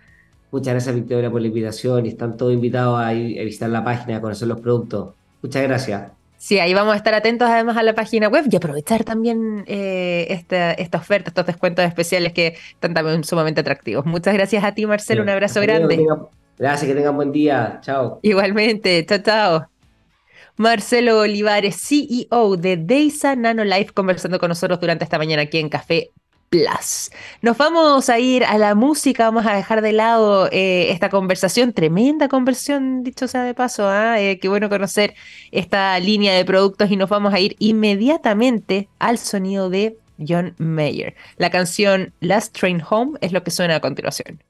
Muchas 0.50 0.72
gracias, 0.72 0.94
Victoria, 0.94 1.30
por 1.30 1.40
la 1.40 1.48
invitación 1.48 2.06
y 2.06 2.08
están 2.08 2.36
todos 2.36 2.54
invitados 2.54 2.98
a, 2.98 3.12
ir 3.12 3.38
a 3.40 3.44
visitar 3.44 3.68
la 3.68 3.84
página, 3.84 4.16
a 4.16 4.20
conocer 4.20 4.48
los 4.48 4.60
productos. 4.60 5.14
Muchas 5.42 5.62
gracias. 5.62 6.10
Sí, 6.38 6.58
ahí 6.60 6.72
vamos 6.72 6.94
a 6.94 6.96
estar 6.96 7.14
atentos 7.14 7.48
además 7.48 7.76
a 7.76 7.82
la 7.82 7.94
página 7.94 8.28
web 8.28 8.44
y 8.50 8.56
aprovechar 8.56 9.02
también 9.02 9.64
eh, 9.66 10.26
esta, 10.30 10.72
esta 10.72 10.98
oferta, 10.98 11.30
estos 11.30 11.46
descuentos 11.46 11.84
especiales 11.84 12.32
que 12.32 12.54
están 12.70 12.94
también 12.94 13.24
sumamente 13.24 13.60
atractivos. 13.60 14.06
Muchas 14.06 14.34
gracias 14.34 14.62
a 14.64 14.72
ti, 14.72 14.86
Marcelo. 14.86 15.22
un 15.22 15.28
abrazo 15.28 15.60
grande. 15.60 16.06
Gracias, 16.58 16.88
que 16.88 16.94
tengan 16.94 17.16
buen 17.16 17.32
día. 17.32 17.80
Chao. 17.82 18.20
Igualmente, 18.22 19.04
chao, 19.06 19.18
chao. 19.18 19.68
Marcelo 20.56 21.20
Olivares, 21.20 21.76
CEO 21.80 22.56
de 22.56 22.76
Deisa 22.76 23.36
Nanolife, 23.36 23.92
conversando 23.92 24.40
con 24.40 24.48
nosotros 24.48 24.80
durante 24.80 25.04
esta 25.04 25.16
mañana 25.16 25.42
aquí 25.42 25.58
en 25.58 25.68
Café 25.68 26.10
Plus. 26.50 27.10
Nos 27.42 27.56
vamos 27.56 28.08
a 28.08 28.18
ir 28.18 28.44
a 28.44 28.58
la 28.58 28.74
música, 28.74 29.24
vamos 29.24 29.46
a 29.46 29.54
dejar 29.54 29.82
de 29.82 29.92
lado 29.92 30.48
eh, 30.50 30.90
esta 30.90 31.10
conversación, 31.10 31.72
tremenda 31.72 32.28
conversión, 32.28 33.04
dicho 33.04 33.28
sea 33.28 33.44
de 33.44 33.54
paso, 33.54 33.86
¿ah? 33.86 34.20
eh, 34.20 34.40
qué 34.40 34.48
bueno 34.48 34.68
conocer 34.68 35.14
esta 35.52 35.98
línea 36.00 36.34
de 36.34 36.44
productos 36.44 36.90
y 36.90 36.96
nos 36.96 37.08
vamos 37.08 37.34
a 37.34 37.40
ir 37.40 37.54
inmediatamente 37.60 38.88
al 38.98 39.18
sonido 39.18 39.70
de 39.70 39.96
John 40.26 40.54
Mayer. 40.58 41.14
La 41.36 41.50
canción 41.50 42.12
Last 42.20 42.58
Train 42.58 42.82
Home 42.88 43.18
es 43.20 43.32
lo 43.32 43.44
que 43.44 43.50
suena 43.50 43.76
a 43.76 43.80
continuación. 43.80 44.42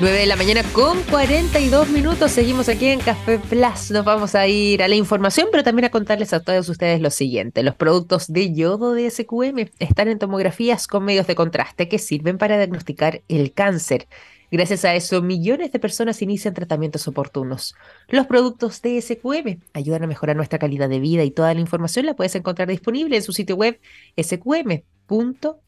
9 0.00 0.18
de 0.18 0.24
la 0.24 0.36
mañana 0.36 0.62
con 0.72 1.02
42 1.02 1.90
minutos. 1.90 2.30
Seguimos 2.30 2.70
aquí 2.70 2.86
en 2.86 3.00
Café 3.00 3.38
Plus. 3.38 3.90
Nos 3.90 4.02
vamos 4.02 4.34
a 4.34 4.48
ir 4.48 4.82
a 4.82 4.88
la 4.88 4.94
información, 4.94 5.48
pero 5.52 5.62
también 5.62 5.84
a 5.84 5.90
contarles 5.90 6.32
a 6.32 6.40
todos 6.40 6.70
ustedes 6.70 7.02
lo 7.02 7.10
siguiente. 7.10 7.62
Los 7.62 7.74
productos 7.74 8.32
de 8.32 8.54
yodo 8.54 8.94
de 8.94 9.10
SQM 9.10 9.68
están 9.78 10.08
en 10.08 10.18
tomografías 10.18 10.86
con 10.86 11.04
medios 11.04 11.26
de 11.26 11.34
contraste 11.34 11.90
que 11.90 11.98
sirven 11.98 12.38
para 12.38 12.56
diagnosticar 12.56 13.20
el 13.28 13.52
cáncer. 13.52 14.08
Gracias 14.50 14.86
a 14.86 14.94
eso, 14.94 15.20
millones 15.20 15.70
de 15.70 15.78
personas 15.78 16.22
inician 16.22 16.54
tratamientos 16.54 17.06
oportunos. 17.06 17.74
Los 18.08 18.26
productos 18.26 18.80
de 18.80 19.02
SQM 19.02 19.60
ayudan 19.74 20.04
a 20.04 20.06
mejorar 20.06 20.34
nuestra 20.34 20.58
calidad 20.58 20.88
de 20.88 20.98
vida 20.98 21.24
y 21.24 21.30
toda 21.30 21.52
la 21.52 21.60
información 21.60 22.06
la 22.06 22.16
puedes 22.16 22.34
encontrar 22.34 22.68
disponible 22.68 23.16
en 23.16 23.22
su 23.22 23.34
sitio 23.34 23.54
web 23.54 23.78
sqm.com 24.16 25.60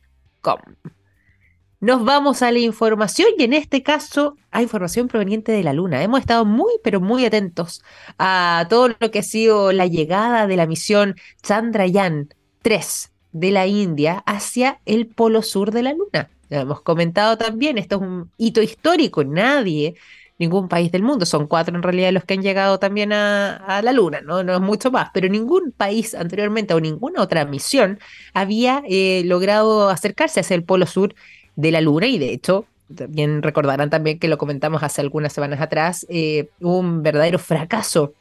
nos 1.83 2.05
vamos 2.05 2.43
a 2.43 2.53
la 2.53 2.61
información 2.61 3.31
y 3.37 3.43
en 3.43 3.53
este 3.55 3.83
caso 3.83 4.37
a 4.53 4.63
información 4.63 5.09
proveniente 5.09 5.51
de 5.51 5.65
la 5.65 5.73
Luna. 5.73 6.01
Hemos 6.01 6.21
estado 6.21 6.45
muy, 6.45 6.73
pero 6.85 7.01
muy 7.01 7.25
atentos 7.25 7.83
a 8.21 8.67
todo 8.71 8.91
lo 9.01 9.11
que 9.11 9.19
ha 9.19 9.23
sido 9.25 9.73
la 9.73 9.89
llegada 9.89 10.47
de 10.47 10.57
la 10.57 10.69
misión 10.69 11.17
Chandrayaan 11.43 12.33
3 12.63 13.13
de 13.33 13.51
la 13.51 13.67
India 13.67 14.23
hacia 14.27 14.79
el 14.87 15.09
polo 15.09 15.43
sur 15.43 15.73
de 15.73 15.83
la 15.83 15.93
Luna. 15.93 16.31
Lo 16.51 16.61
hemos 16.61 16.83
comentado 16.83 17.37
también, 17.37 17.79
esto 17.79 17.97
es 17.97 18.03
un 18.03 18.31
hito 18.37 18.63
histórico, 18.63 19.25
nadie, 19.25 19.97
ningún 20.39 20.69
país 20.69 20.93
del 20.93 21.03
mundo, 21.03 21.27
son 21.27 21.49
cuatro 21.49 21.75
en 21.75 21.83
realidad 21.83 22.13
los 22.13 22.23
que 22.23 22.35
han 22.35 22.43
llegado 22.43 22.79
también 22.79 23.13
a, 23.13 23.81
la 23.83 23.93
Luna, 23.93 24.21
¿no? 24.21 24.45
no 24.45 24.55
es 24.55 24.61
mucho 24.61 24.93
más, 24.93 25.11
pero 25.13 25.29
ningún 25.29 25.73
país 25.73 26.15
anteriormente 26.15 26.75
o 26.75 26.81
ninguna 26.81 27.23
otra 27.23 27.45
misión 27.45 27.99
había 28.35 28.85
eh, 28.89 29.23
logrado 29.25 29.89
acercarse 29.89 30.39
hacia 30.39 30.55
el 30.55 30.63
polo 30.63 30.87
sur 30.87 31.17
de 31.57 31.71
la 31.71 31.81
Luna 31.81 32.07
y 32.07 32.19
de 32.19 32.33
hecho, 32.33 32.67
bien 33.09 33.43
recordarán 33.43 33.91
también 33.91 34.19
que 34.19 34.29
lo 34.29 34.39
comentamos 34.39 34.83
hace 34.83 35.01
algunas 35.01 35.33
semanas 35.33 35.61
atrás, 35.61 36.07
eh, 36.09 36.49
un 36.61 37.03
verdadero 37.03 37.39
fracaso 37.39 38.15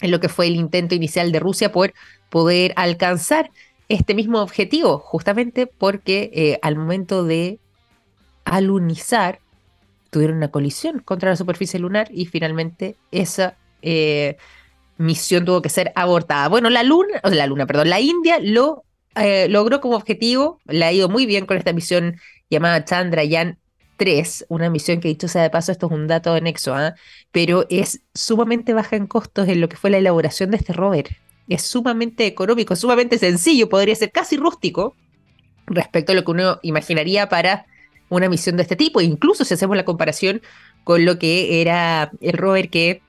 en 0.00 0.10
lo 0.10 0.20
que 0.20 0.28
fue 0.28 0.46
el 0.46 0.56
intento 0.56 0.94
inicial 0.94 1.30
de 1.32 1.40
Rusia 1.40 1.72
por 1.72 1.92
poder 2.30 2.72
alcanzar 2.76 3.50
este 3.88 4.14
mismo 4.14 4.40
objetivo, 4.40 4.98
justamente 4.98 5.66
porque 5.66 6.30
eh, 6.32 6.58
al 6.62 6.76
momento 6.76 7.24
de 7.24 7.58
alunizar 8.44 9.40
tuvieron 10.10 10.38
una 10.38 10.50
colisión 10.50 11.00
contra 11.00 11.30
la 11.30 11.36
superficie 11.36 11.78
lunar 11.78 12.08
y 12.10 12.26
finalmente 12.26 12.96
esa 13.12 13.56
eh, 13.82 14.36
misión 14.96 15.44
tuvo 15.44 15.62
que 15.62 15.68
ser 15.68 15.92
abortada. 15.94 16.48
Bueno, 16.48 16.70
la 16.70 16.82
luna, 16.82 17.20
o 17.22 17.30
la 17.30 17.46
luna, 17.46 17.66
perdón, 17.66 17.90
la 17.90 18.00
India 18.00 18.38
lo 18.40 18.84
logró 19.48 19.80
como 19.80 19.96
objetivo, 19.96 20.60
le 20.66 20.84
ha 20.84 20.92
ido 20.92 21.08
muy 21.08 21.26
bien 21.26 21.44
con 21.44 21.58
esta 21.58 21.72
misión 21.72 22.16
llamada 22.50 22.84
Chandrayaan 22.84 23.58
3, 23.96 24.46
una 24.48 24.70
misión 24.70 25.00
que 25.00 25.08
dicho 25.08 25.28
sea 25.28 25.42
de 25.42 25.50
paso, 25.50 25.72
esto 25.72 25.86
es 25.86 25.92
un 25.92 26.06
dato 26.06 26.32
anexo, 26.32 26.74
¿ah? 26.74 26.94
pero 27.32 27.66
es 27.70 28.02
sumamente 28.14 28.72
baja 28.72 28.96
en 28.96 29.06
costos 29.06 29.48
en 29.48 29.60
lo 29.60 29.68
que 29.68 29.76
fue 29.76 29.90
la 29.90 29.98
elaboración 29.98 30.50
de 30.50 30.56
este 30.56 30.72
rover. 30.72 31.16
Es 31.48 31.62
sumamente 31.62 32.26
económico, 32.26 32.76
sumamente 32.76 33.18
sencillo, 33.18 33.68
podría 33.68 33.94
ser 33.94 34.10
casi 34.10 34.36
rústico 34.36 34.96
respecto 35.66 36.12
a 36.12 36.14
lo 36.14 36.24
que 36.24 36.30
uno 36.30 36.58
imaginaría 36.62 37.28
para 37.28 37.66
una 38.08 38.28
misión 38.28 38.56
de 38.56 38.62
este 38.62 38.76
tipo, 38.76 39.00
incluso 39.00 39.44
si 39.44 39.54
hacemos 39.54 39.76
la 39.76 39.84
comparación 39.84 40.42
con 40.82 41.04
lo 41.04 41.18
que 41.18 41.60
era 41.60 42.10
el 42.20 42.32
rover 42.32 42.70
que 42.70 43.02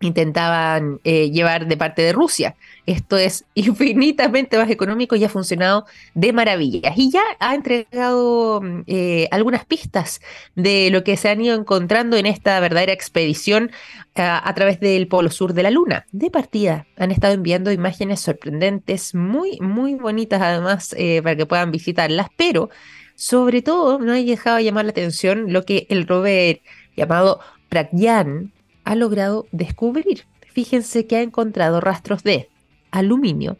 intentaban 0.00 1.00
eh, 1.04 1.30
llevar 1.30 1.66
de 1.66 1.76
parte 1.76 2.02
de 2.02 2.12
Rusia. 2.12 2.56
Esto 2.86 3.16
es 3.16 3.44
infinitamente 3.54 4.58
más 4.58 4.70
económico 4.70 5.16
y 5.16 5.24
ha 5.24 5.28
funcionado 5.28 5.86
de 6.14 6.32
maravillas. 6.32 6.94
Y 6.96 7.10
ya 7.10 7.22
ha 7.40 7.54
entregado 7.54 8.60
mm, 8.60 8.80
eh, 8.86 9.28
algunas 9.30 9.64
pistas 9.64 10.20
de 10.54 10.90
lo 10.90 11.04
que 11.04 11.16
se 11.16 11.28
han 11.30 11.40
ido 11.40 11.56
encontrando 11.56 12.16
en 12.16 12.26
esta 12.26 12.58
verdadera 12.60 12.92
expedición 12.92 13.70
a 14.16 14.54
través 14.54 14.78
del 14.78 15.08
polo 15.08 15.28
sur 15.30 15.54
de 15.54 15.64
la 15.64 15.72
Luna. 15.72 16.06
De 16.12 16.30
partida 16.30 16.86
han 16.96 17.10
estado 17.10 17.34
enviando 17.34 17.72
imágenes 17.72 18.20
sorprendentes, 18.20 19.12
muy, 19.12 19.58
muy 19.60 19.94
bonitas 19.94 20.40
además 20.40 20.94
eh, 20.96 21.20
para 21.20 21.34
que 21.34 21.46
puedan 21.46 21.72
visitarlas, 21.72 22.28
pero 22.36 22.70
sobre 23.16 23.60
todo 23.60 23.98
no 23.98 24.12
ha 24.12 24.16
dejado 24.16 24.58
de 24.58 24.64
llamar 24.64 24.84
la 24.84 24.92
atención 24.92 25.52
lo 25.52 25.64
que 25.64 25.88
el 25.90 26.06
rover 26.06 26.60
llamado 26.96 27.40
Pragyan 27.68 28.53
ha 28.84 28.94
logrado 28.94 29.46
descubrir. 29.52 30.26
Fíjense 30.52 31.06
que 31.06 31.16
ha 31.16 31.22
encontrado 31.22 31.80
rastros 31.80 32.22
de 32.22 32.48
aluminio, 32.90 33.58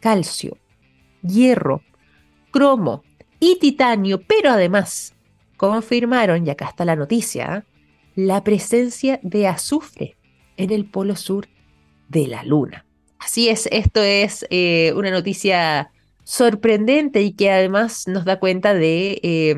calcio, 0.00 0.58
hierro, 1.22 1.82
cromo 2.50 3.04
y 3.38 3.58
titanio, 3.58 4.20
pero 4.22 4.50
además 4.50 5.14
confirmaron, 5.56 6.46
y 6.46 6.50
acá 6.50 6.66
está 6.66 6.84
la 6.84 6.96
noticia, 6.96 7.64
la 8.14 8.42
presencia 8.42 9.20
de 9.22 9.46
azufre 9.46 10.16
en 10.56 10.72
el 10.72 10.86
polo 10.86 11.14
sur 11.14 11.46
de 12.08 12.26
la 12.26 12.42
Luna. 12.42 12.84
Así 13.18 13.48
es, 13.48 13.68
esto 13.70 14.02
es 14.02 14.46
eh, 14.50 14.92
una 14.96 15.10
noticia 15.10 15.92
sorprendente 16.24 17.22
y 17.22 17.32
que 17.32 17.50
además 17.50 18.06
nos 18.06 18.24
da 18.24 18.38
cuenta 18.38 18.74
de 18.74 19.20
eh, 19.22 19.56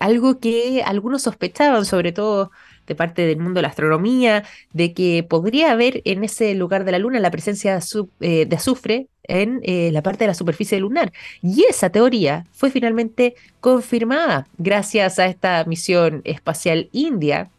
algo 0.00 0.38
que 0.38 0.82
algunos 0.84 1.22
sospechaban, 1.22 1.84
sobre 1.84 2.12
todo 2.12 2.50
de 2.86 2.94
parte 2.94 3.26
del 3.26 3.38
mundo 3.38 3.58
de 3.58 3.62
la 3.62 3.68
astronomía, 3.68 4.44
de 4.72 4.92
que 4.92 5.22
podría 5.22 5.72
haber 5.72 6.02
en 6.04 6.24
ese 6.24 6.54
lugar 6.54 6.84
de 6.84 6.92
la 6.92 6.98
Luna 6.98 7.20
la 7.20 7.30
presencia 7.30 7.78
de 7.78 8.06
eh, 8.20 8.48
azufre 8.54 9.08
en 9.24 9.60
eh, 9.62 9.90
la 9.92 10.02
parte 10.02 10.24
de 10.24 10.28
la 10.28 10.34
superficie 10.34 10.78
lunar. 10.80 11.12
Y 11.42 11.64
esa 11.64 11.90
teoría 11.90 12.46
fue 12.52 12.70
finalmente 12.70 13.34
confirmada 13.60 14.46
gracias 14.58 15.18
a 15.18 15.26
esta 15.26 15.64
misión 15.64 16.20
espacial 16.24 16.88
india 16.92 17.50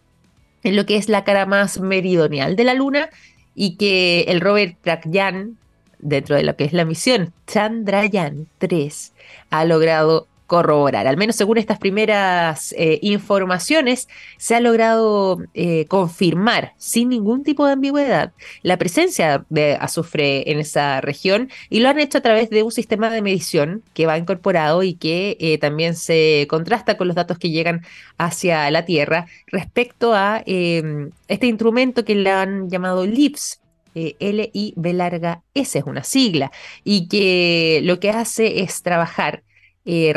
en 0.63 0.75
lo 0.75 0.85
que 0.85 0.97
es 0.97 1.09
la 1.09 1.23
cara 1.23 1.45
más 1.45 1.79
meridional 1.79 2.55
de 2.55 2.63
la 2.63 2.73
Luna 2.73 3.09
y 3.53 3.77
que 3.77 4.21
el 4.27 4.41
rover 4.41 4.75
Pragyan, 4.81 5.57
dentro 5.99 6.35
de 6.35 6.43
lo 6.43 6.55
que 6.55 6.65
es 6.65 6.73
la 6.73 6.85
misión 6.85 7.33
Chandrayaan 7.47 8.47
3, 8.57 9.13
ha 9.49 9.65
logrado 9.65 10.27
corroborar. 10.45 11.07
Al 11.07 11.17
menos 11.17 11.35
según 11.35 11.57
estas 11.57 11.79
primeras 11.79 12.73
eh, 12.77 12.99
informaciones, 13.01 14.07
se 14.37 14.55
ha 14.55 14.59
logrado 14.59 15.39
eh, 15.53 15.85
confirmar 15.87 16.73
sin 16.77 17.09
ningún 17.09 17.43
tipo 17.43 17.65
de 17.65 17.73
ambigüedad 17.73 18.33
la 18.61 18.77
presencia 18.77 19.45
de 19.49 19.77
azufre 19.79 20.51
en 20.51 20.59
esa 20.59 21.01
región 21.01 21.49
y 21.69 21.79
lo 21.79 21.89
han 21.89 21.99
hecho 21.99 22.19
a 22.19 22.21
través 22.21 22.49
de 22.49 22.63
un 22.63 22.71
sistema 22.71 23.09
de 23.09 23.21
medición 23.21 23.83
que 23.93 24.05
va 24.05 24.17
incorporado 24.17 24.83
y 24.83 24.95
que 24.95 25.37
eh, 25.39 25.57
también 25.57 25.95
se 25.95 26.45
contrasta 26.49 26.97
con 26.97 27.07
los 27.07 27.15
datos 27.15 27.39
que 27.39 27.49
llegan 27.49 27.83
hacia 28.17 28.69
la 28.71 28.85
Tierra 28.85 29.27
respecto 29.47 30.13
a 30.13 30.43
em, 30.45 31.11
este 31.27 31.47
instrumento 31.47 32.05
que 32.05 32.15
le 32.15 32.29
han 32.31 32.69
llamado 32.69 33.05
LIPS, 33.05 33.61
L 33.95 34.51
I 34.53 34.73
B 34.75 34.93
larga 34.93 35.41
S 35.53 35.79
es 35.79 35.85
una 35.85 36.03
sigla 36.03 36.51
y 36.83 37.07
que 37.07 37.79
lo 37.83 38.01
que 38.01 38.09
hace 38.09 38.61
es 38.61 38.83
trabajar 38.83 39.44
eh, 39.85 40.13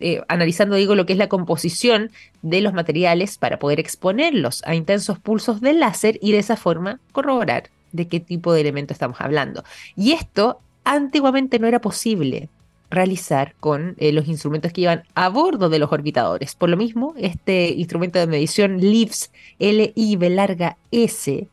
eh, 0.00 0.22
analizando, 0.28 0.76
digo, 0.76 0.94
lo 0.94 1.06
que 1.06 1.12
es 1.12 1.18
la 1.18 1.28
composición 1.28 2.10
de 2.42 2.60
los 2.60 2.72
materiales 2.72 3.36
para 3.36 3.58
poder 3.58 3.80
exponerlos 3.80 4.62
a 4.64 4.74
intensos 4.74 5.18
pulsos 5.18 5.60
de 5.60 5.72
láser 5.72 6.18
y 6.22 6.32
de 6.32 6.38
esa 6.38 6.56
forma 6.56 7.00
corroborar 7.12 7.70
de 7.92 8.06
qué 8.06 8.20
tipo 8.20 8.52
de 8.52 8.60
elemento 8.60 8.92
estamos 8.92 9.20
hablando. 9.20 9.64
Y 9.96 10.12
esto 10.12 10.60
antiguamente 10.84 11.58
no 11.58 11.66
era 11.66 11.80
posible 11.80 12.48
realizar 12.90 13.54
con 13.60 13.96
eh, 13.98 14.12
los 14.12 14.28
instrumentos 14.28 14.72
que 14.72 14.82
iban 14.82 15.04
a 15.14 15.28
bordo 15.28 15.68
de 15.68 15.78
los 15.78 15.92
orbitadores. 15.92 16.54
Por 16.54 16.70
lo 16.70 16.76
mismo, 16.76 17.14
este 17.18 17.70
instrumento 17.70 18.18
de 18.18 18.26
medición 18.26 18.78
LIVS, 18.78 19.30
L-I-V 19.58 20.30
larga 20.30 20.76
S, 20.90 21.48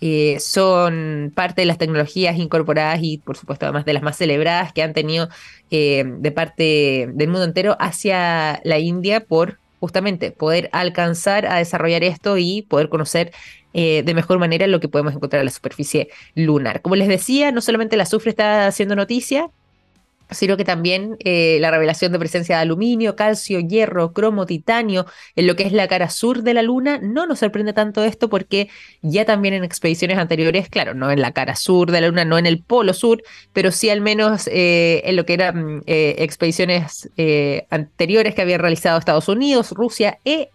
eh, 0.00 0.38
son 0.40 1.32
parte 1.34 1.62
de 1.62 1.66
las 1.66 1.78
tecnologías 1.78 2.36
incorporadas 2.36 2.98
y 3.02 3.18
por 3.18 3.36
supuesto 3.36 3.66
además 3.66 3.84
de 3.84 3.92
las 3.92 4.02
más 4.02 4.16
celebradas 4.16 4.72
que 4.72 4.82
han 4.82 4.92
tenido 4.92 5.28
eh, 5.70 6.04
de 6.06 6.32
parte 6.32 7.08
del 7.12 7.28
mundo 7.28 7.44
entero 7.44 7.76
hacia 7.78 8.60
la 8.64 8.78
India 8.78 9.20
por 9.20 9.58
justamente 9.80 10.30
poder 10.30 10.70
alcanzar 10.72 11.46
a 11.46 11.56
desarrollar 11.56 12.04
esto 12.04 12.38
y 12.38 12.62
poder 12.62 12.88
conocer 12.88 13.32
eh, 13.74 14.02
de 14.04 14.14
mejor 14.14 14.38
manera 14.38 14.66
lo 14.66 14.80
que 14.80 14.88
podemos 14.88 15.14
encontrar 15.14 15.40
en 15.40 15.46
la 15.46 15.52
superficie 15.52 16.08
lunar. 16.34 16.80
Como 16.80 16.96
les 16.96 17.08
decía, 17.08 17.52
no 17.52 17.60
solamente 17.60 17.96
el 17.96 18.00
azufre 18.00 18.30
está 18.30 18.66
haciendo 18.66 18.96
noticia, 18.96 19.50
sino 20.30 20.56
que 20.56 20.64
también 20.64 21.16
eh, 21.20 21.58
la 21.60 21.70
revelación 21.70 22.12
de 22.12 22.18
presencia 22.18 22.56
de 22.56 22.62
aluminio, 22.62 23.16
calcio, 23.16 23.60
hierro, 23.60 24.12
cromo, 24.12 24.46
titanio 24.46 25.06
en 25.36 25.46
lo 25.46 25.56
que 25.56 25.64
es 25.64 25.72
la 25.72 25.88
cara 25.88 26.10
sur 26.10 26.42
de 26.42 26.54
la 26.54 26.62
Luna, 26.62 26.98
no 27.02 27.26
nos 27.26 27.40
sorprende 27.40 27.72
tanto 27.72 28.04
esto 28.04 28.28
porque 28.28 28.68
ya 29.02 29.24
también 29.24 29.54
en 29.54 29.64
expediciones 29.64 30.18
anteriores, 30.18 30.68
claro, 30.68 30.94
no 30.94 31.10
en 31.10 31.20
la 31.20 31.32
cara 31.32 31.56
sur 31.56 31.90
de 31.90 32.00
la 32.00 32.08
Luna, 32.08 32.24
no 32.24 32.38
en 32.38 32.46
el 32.46 32.62
polo 32.62 32.94
sur, 32.94 33.22
pero 33.52 33.70
sí 33.70 33.90
al 33.90 34.00
menos 34.00 34.48
eh, 34.48 35.02
en 35.04 35.16
lo 35.16 35.26
que 35.26 35.34
eran 35.34 35.82
eh, 35.86 36.16
expediciones 36.18 37.08
anteriores 37.70 38.34
que 38.34 38.42
habían 38.42 38.60
realizado 38.60 38.98
Estados 38.98 39.28
Unidos, 39.28 39.72
Rusia 39.72 40.18
e 40.24 40.50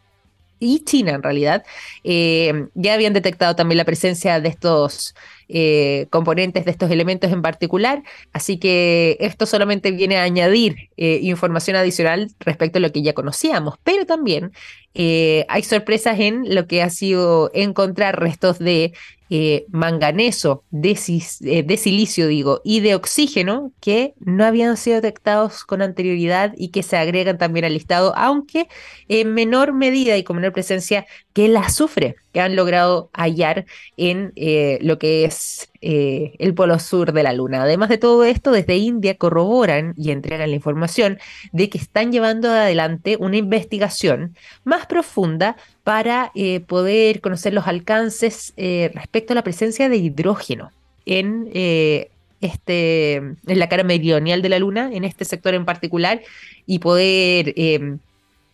y 0.61 0.84
China 0.84 1.13
en 1.13 1.24
realidad, 1.24 1.63
ya 2.03 2.93
habían 2.93 3.13
detectado 3.13 3.55
también 3.55 3.78
la 3.78 3.86
presencia 3.86 4.41
de 4.41 4.49
estos 4.49 5.15
eh, 5.50 6.08
componentes 6.12 6.64
de 6.64 6.72
estos 6.72 6.91
elementos 6.91 7.32
en 7.32 7.41
particular. 7.41 8.04
Así 8.34 8.58
que 8.58 9.18
esto 9.20 9.45
solamente 9.45 9.91
viene 9.91 10.18
a 10.18 10.24
añadir 10.24 10.89
eh, 10.95 11.20
información 11.24 11.76
adicional 11.76 12.30
respecto 12.39 12.78
a 12.78 12.82
lo 12.82 12.91
que 12.91 13.02
ya 13.02 13.14
conocíamos, 13.14 13.76
pero 13.84 14.06
también 14.06 14.52
eh, 14.93 15.45
hay 15.49 15.63
sorpresas 15.63 16.19
en 16.19 16.53
lo 16.53 16.67
que 16.67 16.81
ha 16.81 16.89
sido 16.89 17.51
encontrar 17.53 18.19
restos 18.19 18.59
de 18.59 18.93
eh, 19.31 19.67
manganeso, 19.69 20.63
eh, 20.71 21.63
de, 21.63 21.77
silicio, 21.77 22.27
digo, 22.27 22.61
y 22.63 22.79
de 22.79 22.95
oxígeno 22.95 23.71
que 23.79 24.15
no 24.19 24.43
habían 24.43 24.75
sido 24.75 24.95
detectados 24.95 25.65
con 25.65 25.83
anterioridad 25.83 26.53
y 26.57 26.69
que 26.69 26.81
se 26.81 26.97
agregan 26.97 27.37
también 27.37 27.65
al 27.65 27.73
listado, 27.73 28.15
aunque 28.17 28.67
en 29.07 29.35
menor 29.35 29.73
medida 29.73 30.17
y 30.17 30.23
con 30.23 30.37
menor 30.37 30.51
presencia 30.51 31.05
que 31.33 31.45
el 31.45 31.57
azufre 31.57 32.15
que 32.33 32.41
han 32.41 32.55
logrado 32.55 33.11
hallar 33.13 33.67
en 33.97 34.33
eh, 34.35 34.79
lo 34.81 34.97
que 34.97 35.25
es 35.25 35.69
el 35.82 36.53
polo 36.53 36.77
sur 36.80 37.13
de 37.13 37.23
la 37.23 37.34
Luna. 37.34 37.63
Además 37.63 37.89
de 37.89 37.97
todo 37.97 38.25
esto, 38.25 38.51
desde 38.51 38.77
India 38.77 39.15
corroboran 39.15 39.93
y 39.95 40.11
entregan 40.11 40.49
la 40.49 40.55
información 40.55 41.19
de 41.51 41.69
que 41.69 41.77
están 41.77 42.11
llevando 42.11 42.49
adelante 42.49 43.17
una 43.19 43.38
investigación 43.38 44.36
más 44.63 44.86
profunda 44.86 45.55
para 45.84 46.32
eh, 46.36 46.59
poder 46.59 47.21
conocer 47.21 47.53
los 47.53 47.65
alcances 47.65 48.53
eh, 48.57 48.91
respecto 48.93 49.34
a 49.34 49.36
la 49.36 49.43
presencia 49.43 49.89
de 49.89 49.97
hidrógeno 49.97 50.71
en, 51.05 51.49
eh, 51.53 52.11
este, 52.41 53.15
en 53.15 53.38
la 53.45 53.69
cara 53.69 53.84
meridional 53.84 54.41
de 54.41 54.49
la 54.49 54.59
Luna, 54.59 54.91
en 54.93 55.03
este 55.03 55.25
sector 55.25 55.55
en 55.55 55.65
particular, 55.65 56.21
y 56.65 56.77
poder 56.77 57.53
em, 57.55 57.97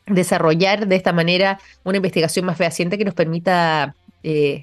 desarrollar 0.05 0.87
de 0.87 0.95
esta 0.95 1.11
manera 1.11 1.59
una 1.83 1.97
investigación 1.97 2.45
más 2.45 2.57
fehaciente 2.57 2.97
que 2.97 3.05
nos 3.05 3.15
permita 3.15 3.95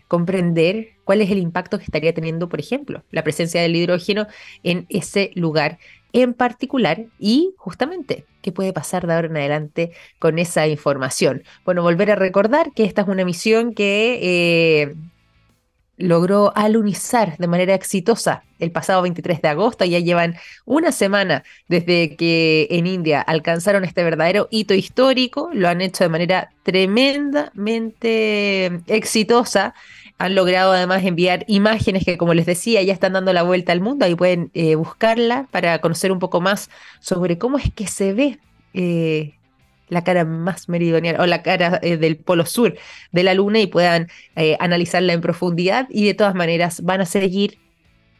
comprender 0.09 0.92
cuál 1.05 1.21
es 1.21 1.31
el 1.31 1.39
impacto 1.39 1.79
que 1.79 1.85
estaría 1.85 2.15
teniendo, 2.15 2.49
por 2.49 2.61
ejemplo, 2.61 3.03
la 3.11 3.25
presencia 3.25 3.61
del 3.61 3.77
hidrógeno 3.77 4.27
en 4.63 4.87
ese 4.89 5.33
lugar 5.35 5.79
en 6.13 6.35
particular 6.35 7.07
y 7.19 7.55
justamente 7.57 8.27
qué 8.43 8.53
puede 8.53 8.73
pasar 8.73 9.07
de 9.07 9.15
ahora 9.15 9.29
en 9.29 9.37
adelante 9.37 9.93
con 10.19 10.39
esa 10.39 10.67
información. 10.67 11.43
Bueno, 11.65 11.83
volver 11.83 12.11
a 12.11 12.17
recordar 12.17 12.73
que 12.73 12.85
esta 12.85 13.03
es 13.03 13.09
una 13.09 13.25
misión 13.25 13.75
que 13.75 14.19
eh, 14.23 14.95
logró 15.97 16.53
alunizar 16.57 17.37
de 17.39 17.47
manera 17.47 17.75
exitosa 17.75 18.43
el 18.59 18.73
pasado 18.73 19.03
23 19.03 19.43
de 19.43 19.49
agosto. 19.49 19.85
Ya 19.85 19.99
llevan 20.01 20.37
una 20.65 20.93
semana 20.93 21.45
desde 21.69 22.17
que 22.17 22.67
en 22.71 22.87
India 22.87 23.21
alcanzaron 23.21 23.85
este 23.85 24.05
verdadero 24.05 24.49
hito 24.51 24.75
histórico. 24.75 25.51
Lo 25.53 25.69
han 25.69 25.81
hecho 25.81 26.05
de 26.05 26.11
manera 26.11 26.51
tremendamente 26.63 28.81
exitosa 28.87 29.75
han 30.23 30.37
logrado 30.37 30.71
además 30.71 31.05
enviar 31.05 31.45
imágenes 31.49 32.05
que, 32.05 32.17
como 32.17 32.33
les 32.33 32.47
decía, 32.47 32.81
ya 32.83 32.93
están 32.93 33.15
dando 33.15 33.33
la 33.33 33.43
vuelta 33.43 33.73
al 33.73 33.81
mundo. 33.81 34.05
Ahí 34.05 34.15
pueden 34.15 34.53
eh, 34.55 34.77
buscarla 34.77 35.49
para 35.51 35.81
conocer 35.81 36.13
un 36.13 36.21
poco 36.21 36.41
más 36.41 36.71
sobre 37.01 37.39
cómo 37.39 37.59
es 37.59 37.73
que 37.73 37.89
se 37.89 38.13
ve 38.13 38.39
eh, 38.73 39.35
la 39.89 40.05
cara 40.05 40.25
más 40.25 40.69
meridional 40.69 41.21
o 41.21 41.27
la 41.27 41.43
cara 41.43 41.81
eh, 41.83 41.97
del 41.97 42.19
polo 42.19 42.47
sur 42.47 42.77
de 43.11 43.23
la 43.25 43.35
Luna 43.35 43.59
y 43.59 43.67
puedan 43.67 44.11
analizarla 44.61 45.13
en 45.13 45.21
profundidad. 45.23 45.89
Y 45.91 46.07
de 46.07 46.15
todas 46.15 46.37
maneras 46.37 46.83
van 46.85 47.01
a 47.01 47.07
seguir 47.07 47.59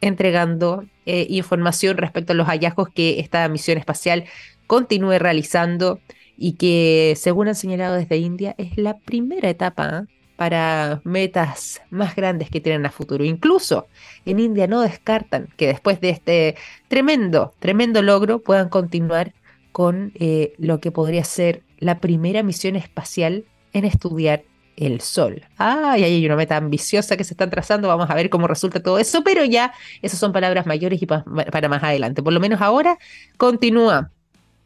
entregando 0.01 0.85
información 1.07 1.99
respecto 1.99 2.33
a 2.33 2.37
los 2.37 2.49
hallazgos 2.49 2.89
que 2.89 3.21
esta 3.21 3.49
misión 3.49 3.79
espacial 3.79 4.25
continúe 4.67 5.21
realizando 5.21 6.01
y 6.37 6.55
que, 6.55 7.15
según 7.17 7.47
han 7.47 7.55
señalado 7.55 7.95
desde 7.95 8.17
India, 8.17 8.57
es 8.59 8.77
la 8.77 8.99
primera 8.99 9.49
etapa 9.49 10.09
para 10.43 11.01
metas 11.05 11.83
más 11.91 12.17
grandes 12.17 12.51
que 12.51 12.61
tienen 12.61 12.85
a 12.85 12.91
futuro. 12.91 13.23
Incluso 13.23 13.87
en 14.25 14.41
India 14.41 14.67
no 14.67 14.81
descartan 14.81 15.47
que 15.57 15.69
después 15.69 16.01
de 16.01 16.11
este 16.11 16.57
tremendo, 16.89 17.55
tremendo 17.61 18.03
logro 18.03 18.41
puedan 18.41 18.69
continuar 18.69 19.35
con 19.71 20.11
eh, 20.17 20.55
lo 20.59 20.81
que 20.81 20.91
podría 20.91 21.23
ser 21.23 21.63
la 21.79 22.01
primera 22.01 22.43
misión 22.43 22.75
espacial 22.75 23.45
en 23.73 23.85
estudiar 23.85 24.43
el 24.77 25.01
Sol. 25.01 25.45
Ay, 25.59 26.03
hay 26.03 26.27
una 26.27 26.35
meta 26.35 26.57
ambiciosa 26.57 27.17
que 27.17 27.23
se 27.23 27.35
están 27.35 27.51
trazando, 27.51 27.87
vamos 27.87 28.11
a 28.11 28.15
ver 28.17 28.29
cómo 28.29 28.49
resulta 28.49 28.83
todo 28.83 28.99
eso, 28.99 29.23
pero 29.23 29.45
ya 29.45 29.73
esas 30.03 30.19
son 30.19 30.33
palabras 30.33 30.67
mayores 30.67 31.01
y 31.01 31.07
para 31.07 31.69
más 31.69 31.85
adelante. 31.85 32.21
Por 32.21 32.33
lo 32.33 32.41
menos 32.41 32.61
ahora 32.61 32.99
continúa 33.37 34.11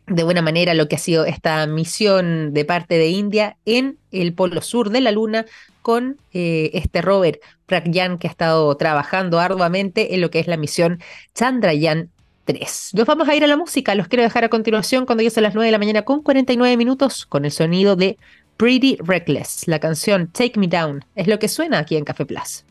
de 0.06 0.22
buena 0.22 0.42
manera 0.42 0.74
lo 0.74 0.88
que 0.88 0.96
ha 0.96 1.00
sido 1.00 1.24
esta 1.24 1.66
misión 1.66 2.54
de 2.54 2.64
parte 2.64 2.96
de 2.96 3.08
India 3.08 3.56
en 3.64 3.98
el 4.12 4.34
polo 4.34 4.62
sur 4.62 4.90
de 4.90 5.00
la 5.00 5.10
Luna 5.10 5.46
con 5.82 6.18
eh, 6.32 6.70
este 6.74 7.02
rover 7.02 7.40
Pragyan 7.66 8.18
que 8.18 8.28
ha 8.28 8.30
estado 8.30 8.74
trabajando 8.76 9.40
arduamente 9.40 10.14
en 10.14 10.20
lo 10.20 10.30
que 10.30 10.38
es 10.38 10.46
la 10.46 10.56
misión 10.56 11.00
Chandrayaan 11.34 12.10
3. 12.44 12.92
Nos 12.94 13.06
vamos 13.06 13.28
a 13.28 13.34
ir 13.34 13.42
a 13.42 13.48
la 13.48 13.56
música, 13.56 13.94
los 13.94 14.08
quiero 14.08 14.22
dejar 14.22 14.44
a 14.44 14.48
continuación 14.48 15.06
cuando 15.06 15.22
ya 15.22 15.30
son 15.30 15.42
las 15.42 15.54
9 15.54 15.66
de 15.66 15.72
la 15.72 15.78
mañana 15.78 16.02
con 16.02 16.22
49 16.22 16.76
minutos 16.76 17.26
con 17.26 17.44
el 17.44 17.50
sonido 17.50 17.96
de 17.96 18.16
Pretty 18.56 18.96
Reckless, 19.00 19.66
la 19.66 19.80
canción 19.80 20.28
Take 20.28 20.58
Me 20.58 20.68
Down, 20.68 21.04
es 21.14 21.26
lo 21.26 21.38
que 21.38 21.48
suena 21.48 21.78
aquí 21.78 21.96
en 21.96 22.04
Café 22.04 22.24
Plus. 22.24 22.64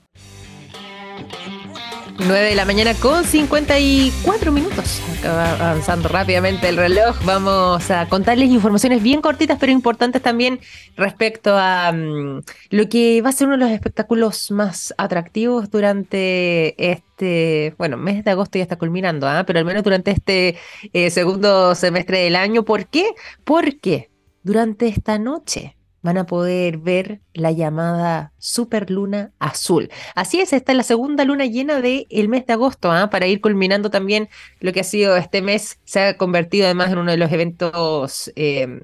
9 2.18 2.50
de 2.50 2.56
la 2.56 2.66
mañana 2.66 2.94
con 2.94 3.26
54 3.26 4.52
minutos. 4.52 5.02
Acaba 5.20 5.54
avanzando 5.54 6.08
rápidamente 6.08 6.70
el 6.70 6.78
reloj. 6.78 7.18
Vamos 7.26 7.92
a 7.92 8.08
contarles 8.08 8.50
informaciones 8.50 9.04
bien 9.04 9.22
cortitas, 9.22 9.58
pero 9.60 9.72
importantes 9.72 10.22
también 10.22 10.60
respecto 10.96 11.56
a 11.58 11.92
mm, 11.92 12.42
lo 12.70 12.90
que 12.90 13.22
va 13.22 13.30
a 13.30 13.34
ser 13.34 13.48
uno 13.48 13.58
de 13.58 13.64
los 13.66 13.72
espectáculos 13.72 14.50
más 14.52 14.94
atractivos 14.98 15.70
durante 15.70 16.92
este, 16.92 17.76
bueno, 17.78 17.98
mes 17.98 18.24
de 18.24 18.32
agosto 18.32 18.58
ya 18.58 18.64
está 18.64 18.78
culminando, 18.78 19.28
¿ah? 19.28 19.44
pero 19.46 19.60
al 19.60 19.66
menos 19.66 19.84
durante 19.84 20.12
este 20.12 20.58
eh, 20.94 21.10
segundo 21.10 21.76
semestre 21.76 22.20
del 22.20 22.38
año. 22.38 22.64
¿Por 22.64 22.88
qué? 22.88 23.10
Porque 23.44 24.10
durante 24.42 24.88
esta 24.88 25.20
noche 25.20 25.75
van 26.06 26.20
a 26.20 26.28
poder 26.28 26.78
ver 26.78 27.20
la 27.34 27.52
llamada 27.52 28.32
superluna 28.38 29.34
azul. 29.40 29.90
Así 30.14 30.40
es, 30.40 30.54
esta 30.54 30.72
es 30.72 30.78
la 30.78 30.84
segunda 30.84 31.26
luna 31.26 31.46
llena 31.46 31.82
del 31.82 32.06
el 32.12 32.30
mes 32.30 32.46
de 32.46 32.54
agosto, 32.54 32.92
¿ah? 32.92 33.10
para 33.10 33.26
ir 33.26 33.42
culminando 33.42 33.90
también 33.90 34.30
lo 34.60 34.72
que 34.72 34.82
ha 34.82 34.84
sido 34.84 35.18
este 35.18 35.42
mes, 35.42 35.80
se 35.84 36.00
ha 36.02 36.16
convertido 36.18 36.66
además 36.66 36.92
en 36.92 37.00
uno 37.00 37.10
de 37.10 37.18
los 37.18 37.32
eventos 37.32 38.32
eh, 38.36 38.82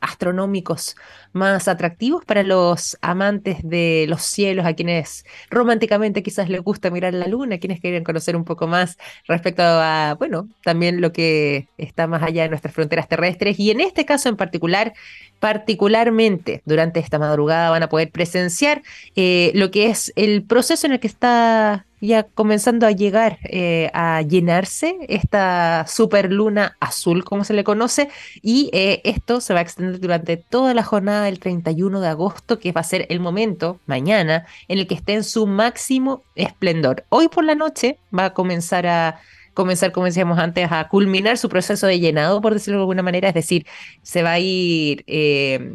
astronómicos 0.00 0.96
más 1.32 1.68
atractivos 1.68 2.24
para 2.24 2.42
los 2.42 2.98
amantes 3.00 3.58
de 3.62 4.06
los 4.08 4.22
cielos, 4.22 4.66
a 4.66 4.74
quienes 4.74 5.24
románticamente 5.50 6.22
quizás 6.22 6.48
les 6.48 6.60
gusta 6.60 6.90
mirar 6.90 7.14
la 7.14 7.26
luna, 7.26 7.56
a 7.56 7.58
quienes 7.58 7.80
quieren 7.80 8.04
conocer 8.04 8.36
un 8.36 8.44
poco 8.44 8.66
más 8.66 8.98
respecto 9.26 9.62
a, 9.62 10.16
bueno, 10.18 10.48
también 10.64 11.00
lo 11.00 11.12
que 11.12 11.68
está 11.78 12.06
más 12.06 12.22
allá 12.22 12.42
de 12.42 12.48
nuestras 12.50 12.74
fronteras 12.74 13.08
terrestres. 13.08 13.58
Y 13.58 13.70
en 13.70 13.80
este 13.80 14.04
caso 14.04 14.28
en 14.28 14.36
particular, 14.36 14.92
particularmente 15.38 16.62
durante 16.64 17.00
esta 17.00 17.18
madrugada 17.18 17.70
van 17.70 17.82
a 17.82 17.88
poder 17.88 18.10
presenciar 18.10 18.82
eh, 19.16 19.52
lo 19.54 19.70
que 19.70 19.86
es 19.86 20.12
el 20.16 20.42
proceso 20.42 20.86
en 20.86 20.94
el 20.94 21.00
que 21.00 21.06
está 21.06 21.86
ya 22.00 22.24
comenzando 22.24 22.86
a 22.86 22.92
llegar 22.92 23.38
eh, 23.44 23.90
a 23.92 24.22
llenarse 24.22 24.96
esta 25.08 25.84
superluna 25.86 26.76
azul, 26.80 27.24
como 27.24 27.44
se 27.44 27.54
le 27.54 27.64
conoce, 27.64 28.08
y 28.42 28.70
eh, 28.72 29.00
esto 29.04 29.40
se 29.40 29.52
va 29.52 29.60
a 29.60 29.62
extender 29.62 30.00
durante 30.00 30.36
toda 30.36 30.74
la 30.74 30.82
jornada 30.82 31.19
del 31.22 31.38
31 31.38 32.00
de 32.00 32.08
agosto, 32.08 32.58
que 32.58 32.72
va 32.72 32.80
a 32.80 32.84
ser 32.84 33.06
el 33.10 33.20
momento, 33.20 33.80
mañana, 33.86 34.46
en 34.68 34.78
el 34.78 34.86
que 34.86 34.94
esté 34.94 35.14
en 35.14 35.24
su 35.24 35.46
máximo 35.46 36.22
esplendor. 36.34 37.04
Hoy 37.08 37.28
por 37.28 37.44
la 37.44 37.54
noche 37.54 37.98
va 38.16 38.26
a 38.26 38.34
comenzar 38.34 38.86
a 38.86 39.20
comenzar, 39.54 39.92
como 39.92 40.06
decíamos 40.06 40.38
antes, 40.38 40.70
a 40.70 40.88
culminar 40.88 41.36
su 41.36 41.48
proceso 41.48 41.86
de 41.86 42.00
llenado, 42.00 42.40
por 42.40 42.54
decirlo 42.54 42.78
de 42.78 42.82
alguna 42.82 43.02
manera, 43.02 43.28
es 43.28 43.34
decir, 43.34 43.66
se 44.02 44.22
va 44.22 44.32
a 44.32 44.38
ir 44.38 45.04
eh, 45.06 45.74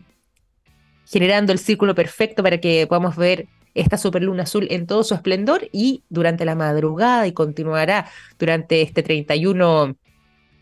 generando 1.05 1.51
el 1.51 1.59
círculo 1.59 1.93
perfecto 1.93 2.41
para 2.41 2.59
que 2.59 2.87
podamos 2.87 3.15
ver 3.15 3.47
esta 3.75 3.97
superluna 3.97 4.43
azul 4.43 4.67
en 4.71 4.87
todo 4.87 5.03
su 5.03 5.13
esplendor 5.13 5.69
y 5.71 6.03
durante 6.09 6.45
la 6.45 6.55
madrugada 6.55 7.27
y 7.27 7.33
continuará 7.33 8.07
durante 8.39 8.81
este 8.81 9.03
31 9.03 9.95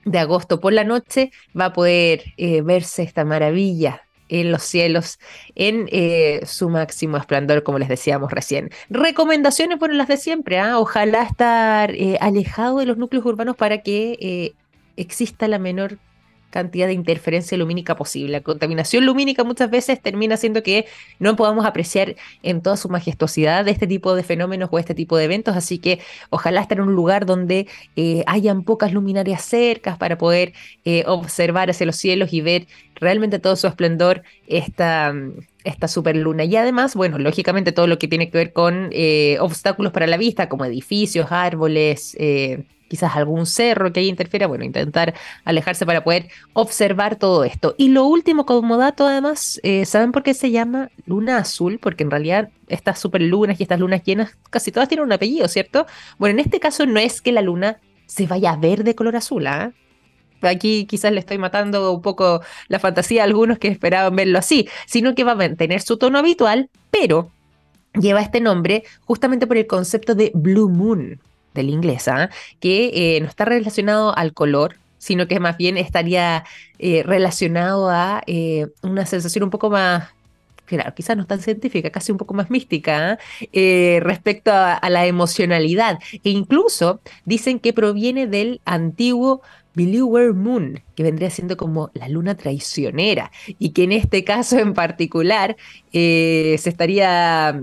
de 0.06 0.20
agosto 0.20 0.60
por 0.60 0.74
la 0.74 0.84
noche 0.84 1.32
va 1.58 1.66
a 1.66 1.74
poder 1.74 2.24
eh, 2.38 2.62
verse 2.62 3.04
esta 3.04 3.24
maravilla 3.24 4.02
en 4.30 4.52
los 4.52 4.64
cielos 4.64 5.20
en 5.56 5.88
eh, 5.92 6.42
su 6.46 6.70
máximo 6.70 7.18
esplendor, 7.18 7.64
como 7.64 7.80
les 7.80 7.90
decíamos 7.90 8.32
recién. 8.32 8.70
Recomendaciones, 8.90 9.80
bueno, 9.80 9.96
las 9.96 10.08
de 10.08 10.18
siempre, 10.18 10.60
¿ah? 10.60 10.80
ojalá 10.80 11.24
estar 11.24 11.92
eh, 11.92 12.18
alejado 12.22 12.80
de 12.80 12.86
los 12.86 12.98
núcleos 12.98 13.26
urbanos 13.26 13.56
para 13.56 13.82
que 13.82 14.54
exista 14.96 15.48
la 15.48 15.60
menor 15.60 15.98
cantidad 16.54 16.86
de 16.86 16.94
interferencia 16.94 17.58
lumínica 17.58 17.96
posible. 17.96 18.32
La 18.32 18.42
contaminación 18.42 19.06
lumínica 19.08 19.44
muchas 19.44 19.72
veces 19.72 20.00
termina 20.00 20.36
haciendo 20.36 20.62
que 20.62 20.86
no 21.18 21.36
podamos 21.36 21.66
apreciar 21.66 22.16
en 22.44 22.62
toda 22.62 22.78
su 22.78 22.90
majestuosidad 22.90 23.68
este 23.68 23.88
tipo 23.88 24.16
de 24.16 24.22
fenómenos 24.22 24.70
o 24.72 24.78
este 24.78 24.94
tipo 24.94 25.18
de 25.18 25.26
eventos, 25.26 25.58
así 25.58 25.80
que 25.80 26.00
ojalá 26.30 26.62
estar 26.62 26.78
en 26.78 26.84
un 26.84 26.94
lugar 26.94 27.26
donde 27.26 27.68
eh, 27.96 28.24
hayan 28.28 28.64
pocas 28.64 28.94
luminarias 28.94 29.44
cercas 29.44 29.98
para 29.98 30.20
poder 30.20 30.54
eh, 30.86 31.04
observar 31.08 31.72
hacia 31.72 31.88
los 31.88 31.96
cielos 31.96 32.32
y 32.34 32.42
ver 32.42 32.68
realmente 32.96 33.40
todo 33.40 33.56
su 33.56 33.66
esplendor 33.66 34.22
esta, 34.46 35.12
esta 35.64 35.88
superluna. 35.88 36.44
Y 36.44 36.56
además, 36.56 36.96
bueno, 36.96 37.18
lógicamente 37.18 37.72
todo 37.72 37.88
lo 37.88 37.98
que 37.98 38.08
tiene 38.08 38.30
que 38.30 38.38
ver 38.38 38.54
con 38.54 38.90
eh, 38.92 39.38
obstáculos 39.40 39.92
para 39.92 40.06
la 40.06 40.18
vista, 40.18 40.50
como 40.50 40.66
edificios, 40.66 41.32
árboles, 41.32 42.16
quizás 42.94 43.16
algún 43.16 43.48
cerro 43.48 43.92
que 43.92 44.02
ahí 44.02 44.08
interfiera, 44.08 44.46
bueno, 44.46 44.64
intentar 44.64 45.16
alejarse 45.46 45.84
para 45.84 46.04
poder 46.04 46.28
observar 46.54 47.16
todo 47.16 47.44
esto. 47.44 47.74
Y 47.76 47.88
lo 47.88 48.06
último 48.06 48.46
como 48.46 48.78
dato 48.78 49.08
además, 49.08 49.60
eh, 49.64 49.88
¿saben 49.88 50.12
por 50.12 50.22
qué 50.22 50.36
se 50.36 50.52
llama 50.52 50.92
luna 51.08 51.38
azul? 51.38 51.80
Porque 51.82 52.04
en 52.04 52.12
realidad 52.12 52.50
estas 52.68 53.00
superlunas 53.00 53.60
y 53.60 53.64
estas 53.64 53.80
lunas 53.80 54.04
llenas 54.04 54.38
casi 54.52 54.72
todas 54.72 54.90
tienen 54.90 55.08
un 55.08 55.12
apellido, 55.12 55.48
¿cierto? 55.48 55.88
Bueno, 56.20 56.40
en 56.40 56.46
este 56.46 56.60
caso 56.60 56.86
no 56.86 57.00
es 57.00 57.20
que 57.20 57.32
la 57.32 57.42
luna 57.42 57.80
se 58.06 58.28
vaya 58.28 58.52
a 58.52 58.58
ver 58.58 58.84
de 58.84 58.94
color 58.94 59.16
azul, 59.16 59.48
¿ah? 59.48 59.72
aquí 60.44 60.86
quizás 60.86 61.12
le 61.12 61.20
estoy 61.20 61.40
matando 61.40 61.94
un 61.94 62.04
poco 62.04 62.42
la 62.68 62.78
fantasía 62.78 63.24
a 63.24 63.26
algunos 63.26 63.58
que 63.58 63.70
esperaban 63.70 64.16
verlo 64.16 64.38
así, 64.38 64.70
sino 64.86 65.16
que 65.16 65.24
va 65.24 65.32
a 65.32 65.36
mantener 65.36 65.82
su 65.82 65.98
tono 65.98 66.20
habitual, 66.20 66.70
pero 66.92 67.32
lleva 68.00 68.22
este 68.22 68.40
nombre 68.40 68.84
justamente 69.04 69.48
por 69.48 69.58
el 69.58 69.66
concepto 69.66 70.14
de 70.14 70.32
Blue 70.36 70.70
Moon 70.70 71.20
del 71.54 71.70
inglés, 71.70 72.08
¿ah? 72.08 72.30
que 72.60 72.92
eh, 72.94 73.22
no 73.22 73.28
está 73.28 73.46
relacionado 73.46 74.16
al 74.18 74.34
color, 74.34 74.76
sino 74.98 75.28
que 75.28 75.40
más 75.40 75.58
bien 75.58 75.78
estaría 75.78 76.46
eh, 76.80 77.04
relacionado 77.06 77.90
a 77.90 78.24
eh, 78.26 78.68
una 78.82 79.06
sensación 79.06 79.44
un 79.44 79.50
poco 79.50 79.70
más, 79.70 80.10
claro, 80.66 80.94
quizás 80.96 81.18
no 81.18 81.26
tan 81.26 81.42
científica, 81.42 81.90
casi 81.90 82.12
un 82.12 82.18
poco 82.18 82.34
más 82.34 82.50
mística, 82.50 83.12
¿ah? 83.12 83.18
respecto 84.00 84.52
a, 84.54 84.80
la 84.90 85.06
emocionalidad. 85.06 86.00
E 86.24 86.30
incluso 86.30 87.02
dicen 87.26 87.60
que 87.60 87.74
proviene 87.74 88.28
del 88.28 88.62
antiguo 88.66 89.42
Believer 89.76 90.34
Moon, 90.34 90.82
que 90.96 91.04
vendría 91.04 91.32
siendo 91.32 91.58
como 91.58 91.90
la 91.96 92.08
luna 92.08 92.36
traicionera, 92.36 93.32
y 93.60 93.72
que 93.72 93.84
en 93.84 93.92
este 93.92 94.24
caso 94.24 94.58
en 94.60 94.74
particular 94.74 95.58
se 95.92 96.54
estaría 96.56 97.60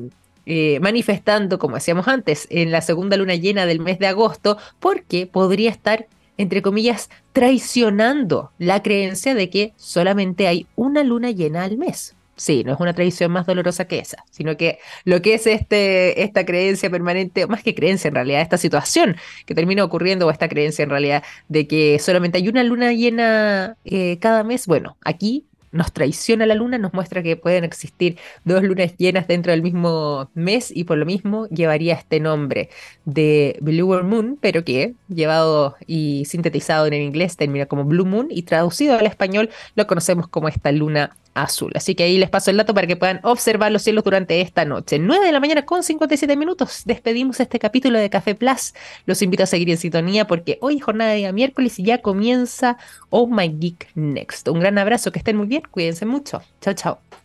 eh, 0.47 0.78
manifestando, 0.80 1.59
como 1.59 1.76
decíamos 1.76 2.09
antes, 2.09 2.47
en 2.51 2.70
la 2.70 2.80
segunda 2.80 3.16
luna 3.16 3.34
llena 3.34 3.66
del 3.66 3.80
mes 3.80 3.99
de 3.99 4.07
agosto, 4.07 4.59
porque 4.78 5.26
podría 5.26 5.70
estar, 5.70 6.07
entre 6.36 6.62
comillas, 6.62 7.11
traicionando 7.32 8.51
la 8.59 8.82
creencia 8.82 9.34
de 9.34 9.51
que 9.51 9.72
solamente 9.76 10.49
hay 10.49 10.66
una 10.76 11.03
luna 11.05 11.30
llena 11.30 11.64
al 11.64 11.76
mes. 11.78 12.14
Sí, 12.41 12.64
no 12.64 12.72
es 12.72 12.80
una 12.80 12.95
tradición 12.95 13.30
más 13.32 13.45
dolorosa 13.45 13.84
que 13.84 13.99
esa, 13.99 14.24
sino 14.30 14.57
que 14.57 14.78
lo 15.05 15.20
que 15.20 15.34
es 15.34 15.47
este, 15.47 16.22
esta 16.22 16.47
creencia 16.47 16.88
permanente, 16.88 17.47
más 17.47 17.62
que 17.62 17.74
creencia 17.74 18.09
en 18.09 18.14
realidad, 18.14 18.41
esta 18.41 18.57
situación 18.57 19.16
que 19.45 19.55
termina 19.55 19.84
ocurriendo, 19.84 20.26
o 20.26 20.30
esta 20.30 20.49
creencia 20.49 20.82
en 20.82 20.88
realidad 20.88 21.22
de 21.49 21.66
que 21.66 21.99
solamente 21.99 22.38
hay 22.38 22.49
una 22.49 22.64
luna 22.64 22.95
llena 22.95 23.76
eh, 23.84 24.16
cada 24.22 24.43
mes, 24.43 24.66
bueno, 24.66 24.97
aquí 25.05 25.45
nos 25.73 25.93
traiciona 25.93 26.47
la 26.47 26.55
luna, 26.55 26.79
nos 26.79 26.93
muestra 26.93 27.23
que 27.23 27.37
pueden 27.37 27.64
existir 27.64 28.18
dos 28.45 28.62
lunas 28.62 28.97
llenas 28.97 29.29
dentro 29.29 29.53
del 29.53 29.62
mismo 29.62 30.31
mes 30.35 30.71
y 30.75 30.85
por 30.85 30.99
lo 30.99 31.07
mismo 31.07 31.47
llevaría 31.49 31.95
este 31.95 32.21
nombre 32.21 32.71
de 33.05 33.59
Blue 33.61 34.03
Moon, 34.03 34.39
pero 34.41 34.64
que 34.64 34.95
llevado 35.09 35.77
y 35.87 36.25
sintetizado 36.27 36.87
en 36.87 36.95
el 36.95 37.03
inglés 37.03 37.37
termina 37.37 37.66
como 37.66 37.85
Blue 37.85 38.07
Moon 38.07 38.29
y 38.31 38.43
traducido 38.43 38.99
al 38.99 39.07
español 39.07 39.51
lo 39.75 39.87
conocemos 39.87 40.29
como 40.29 40.49
esta 40.49 40.73
luna 40.73 41.16
azul. 41.35 41.72
Así 41.74 41.95
que 41.95 42.05
ahí 42.05 42.18
les 42.18 42.31
paso 42.31 42.51
el 42.51 42.57
dato 42.57 42.74
para 42.74 42.87
que 42.87 42.97
puedan 42.97 43.20
observar 43.22 43.72
los 43.72 43.83
cielos 43.83 44.05
durante 44.05 44.41
esta 44.41 44.64
noche. 44.64 44.99
9 44.99 45.26
de 45.26 45.33
la 45.33 45.41
mañana 45.41 45.64
con 45.64 45.83
57 45.83 46.37
minutos. 46.37 46.83
Despedimos 46.85 47.41
este 47.41 47.59
capítulo 47.59 47.99
de 47.99 48.11
Café 48.11 48.35
Plus. 48.35 48.74
Los 49.07 49.22
invito 49.22 49.43
a 49.43 49.47
seguir 49.47 49.70
en 49.70 49.76
sintonía 49.76 50.26
porque 50.26 50.59
hoy 50.61 50.76
es 50.76 50.83
jornada 50.83 51.11
de 51.11 51.18
día 51.18 51.33
miércoles 51.33 51.78
y 51.78 51.85
ya 51.85 51.99
comienza 51.99 52.78
Oh 53.11 53.26
My 53.26 53.49
Geek 53.49 53.89
Next. 53.95 54.49
Un 54.49 54.61
gran 54.61 54.78
abrazo, 54.78 55.12
que 55.12 55.18
estén 55.18 55.37
muy 55.37 55.47
bien, 55.47 55.62
cuídense 55.70 56.07
mucho. 56.07 56.43
Chao, 56.61 56.74
chao. 56.74 57.20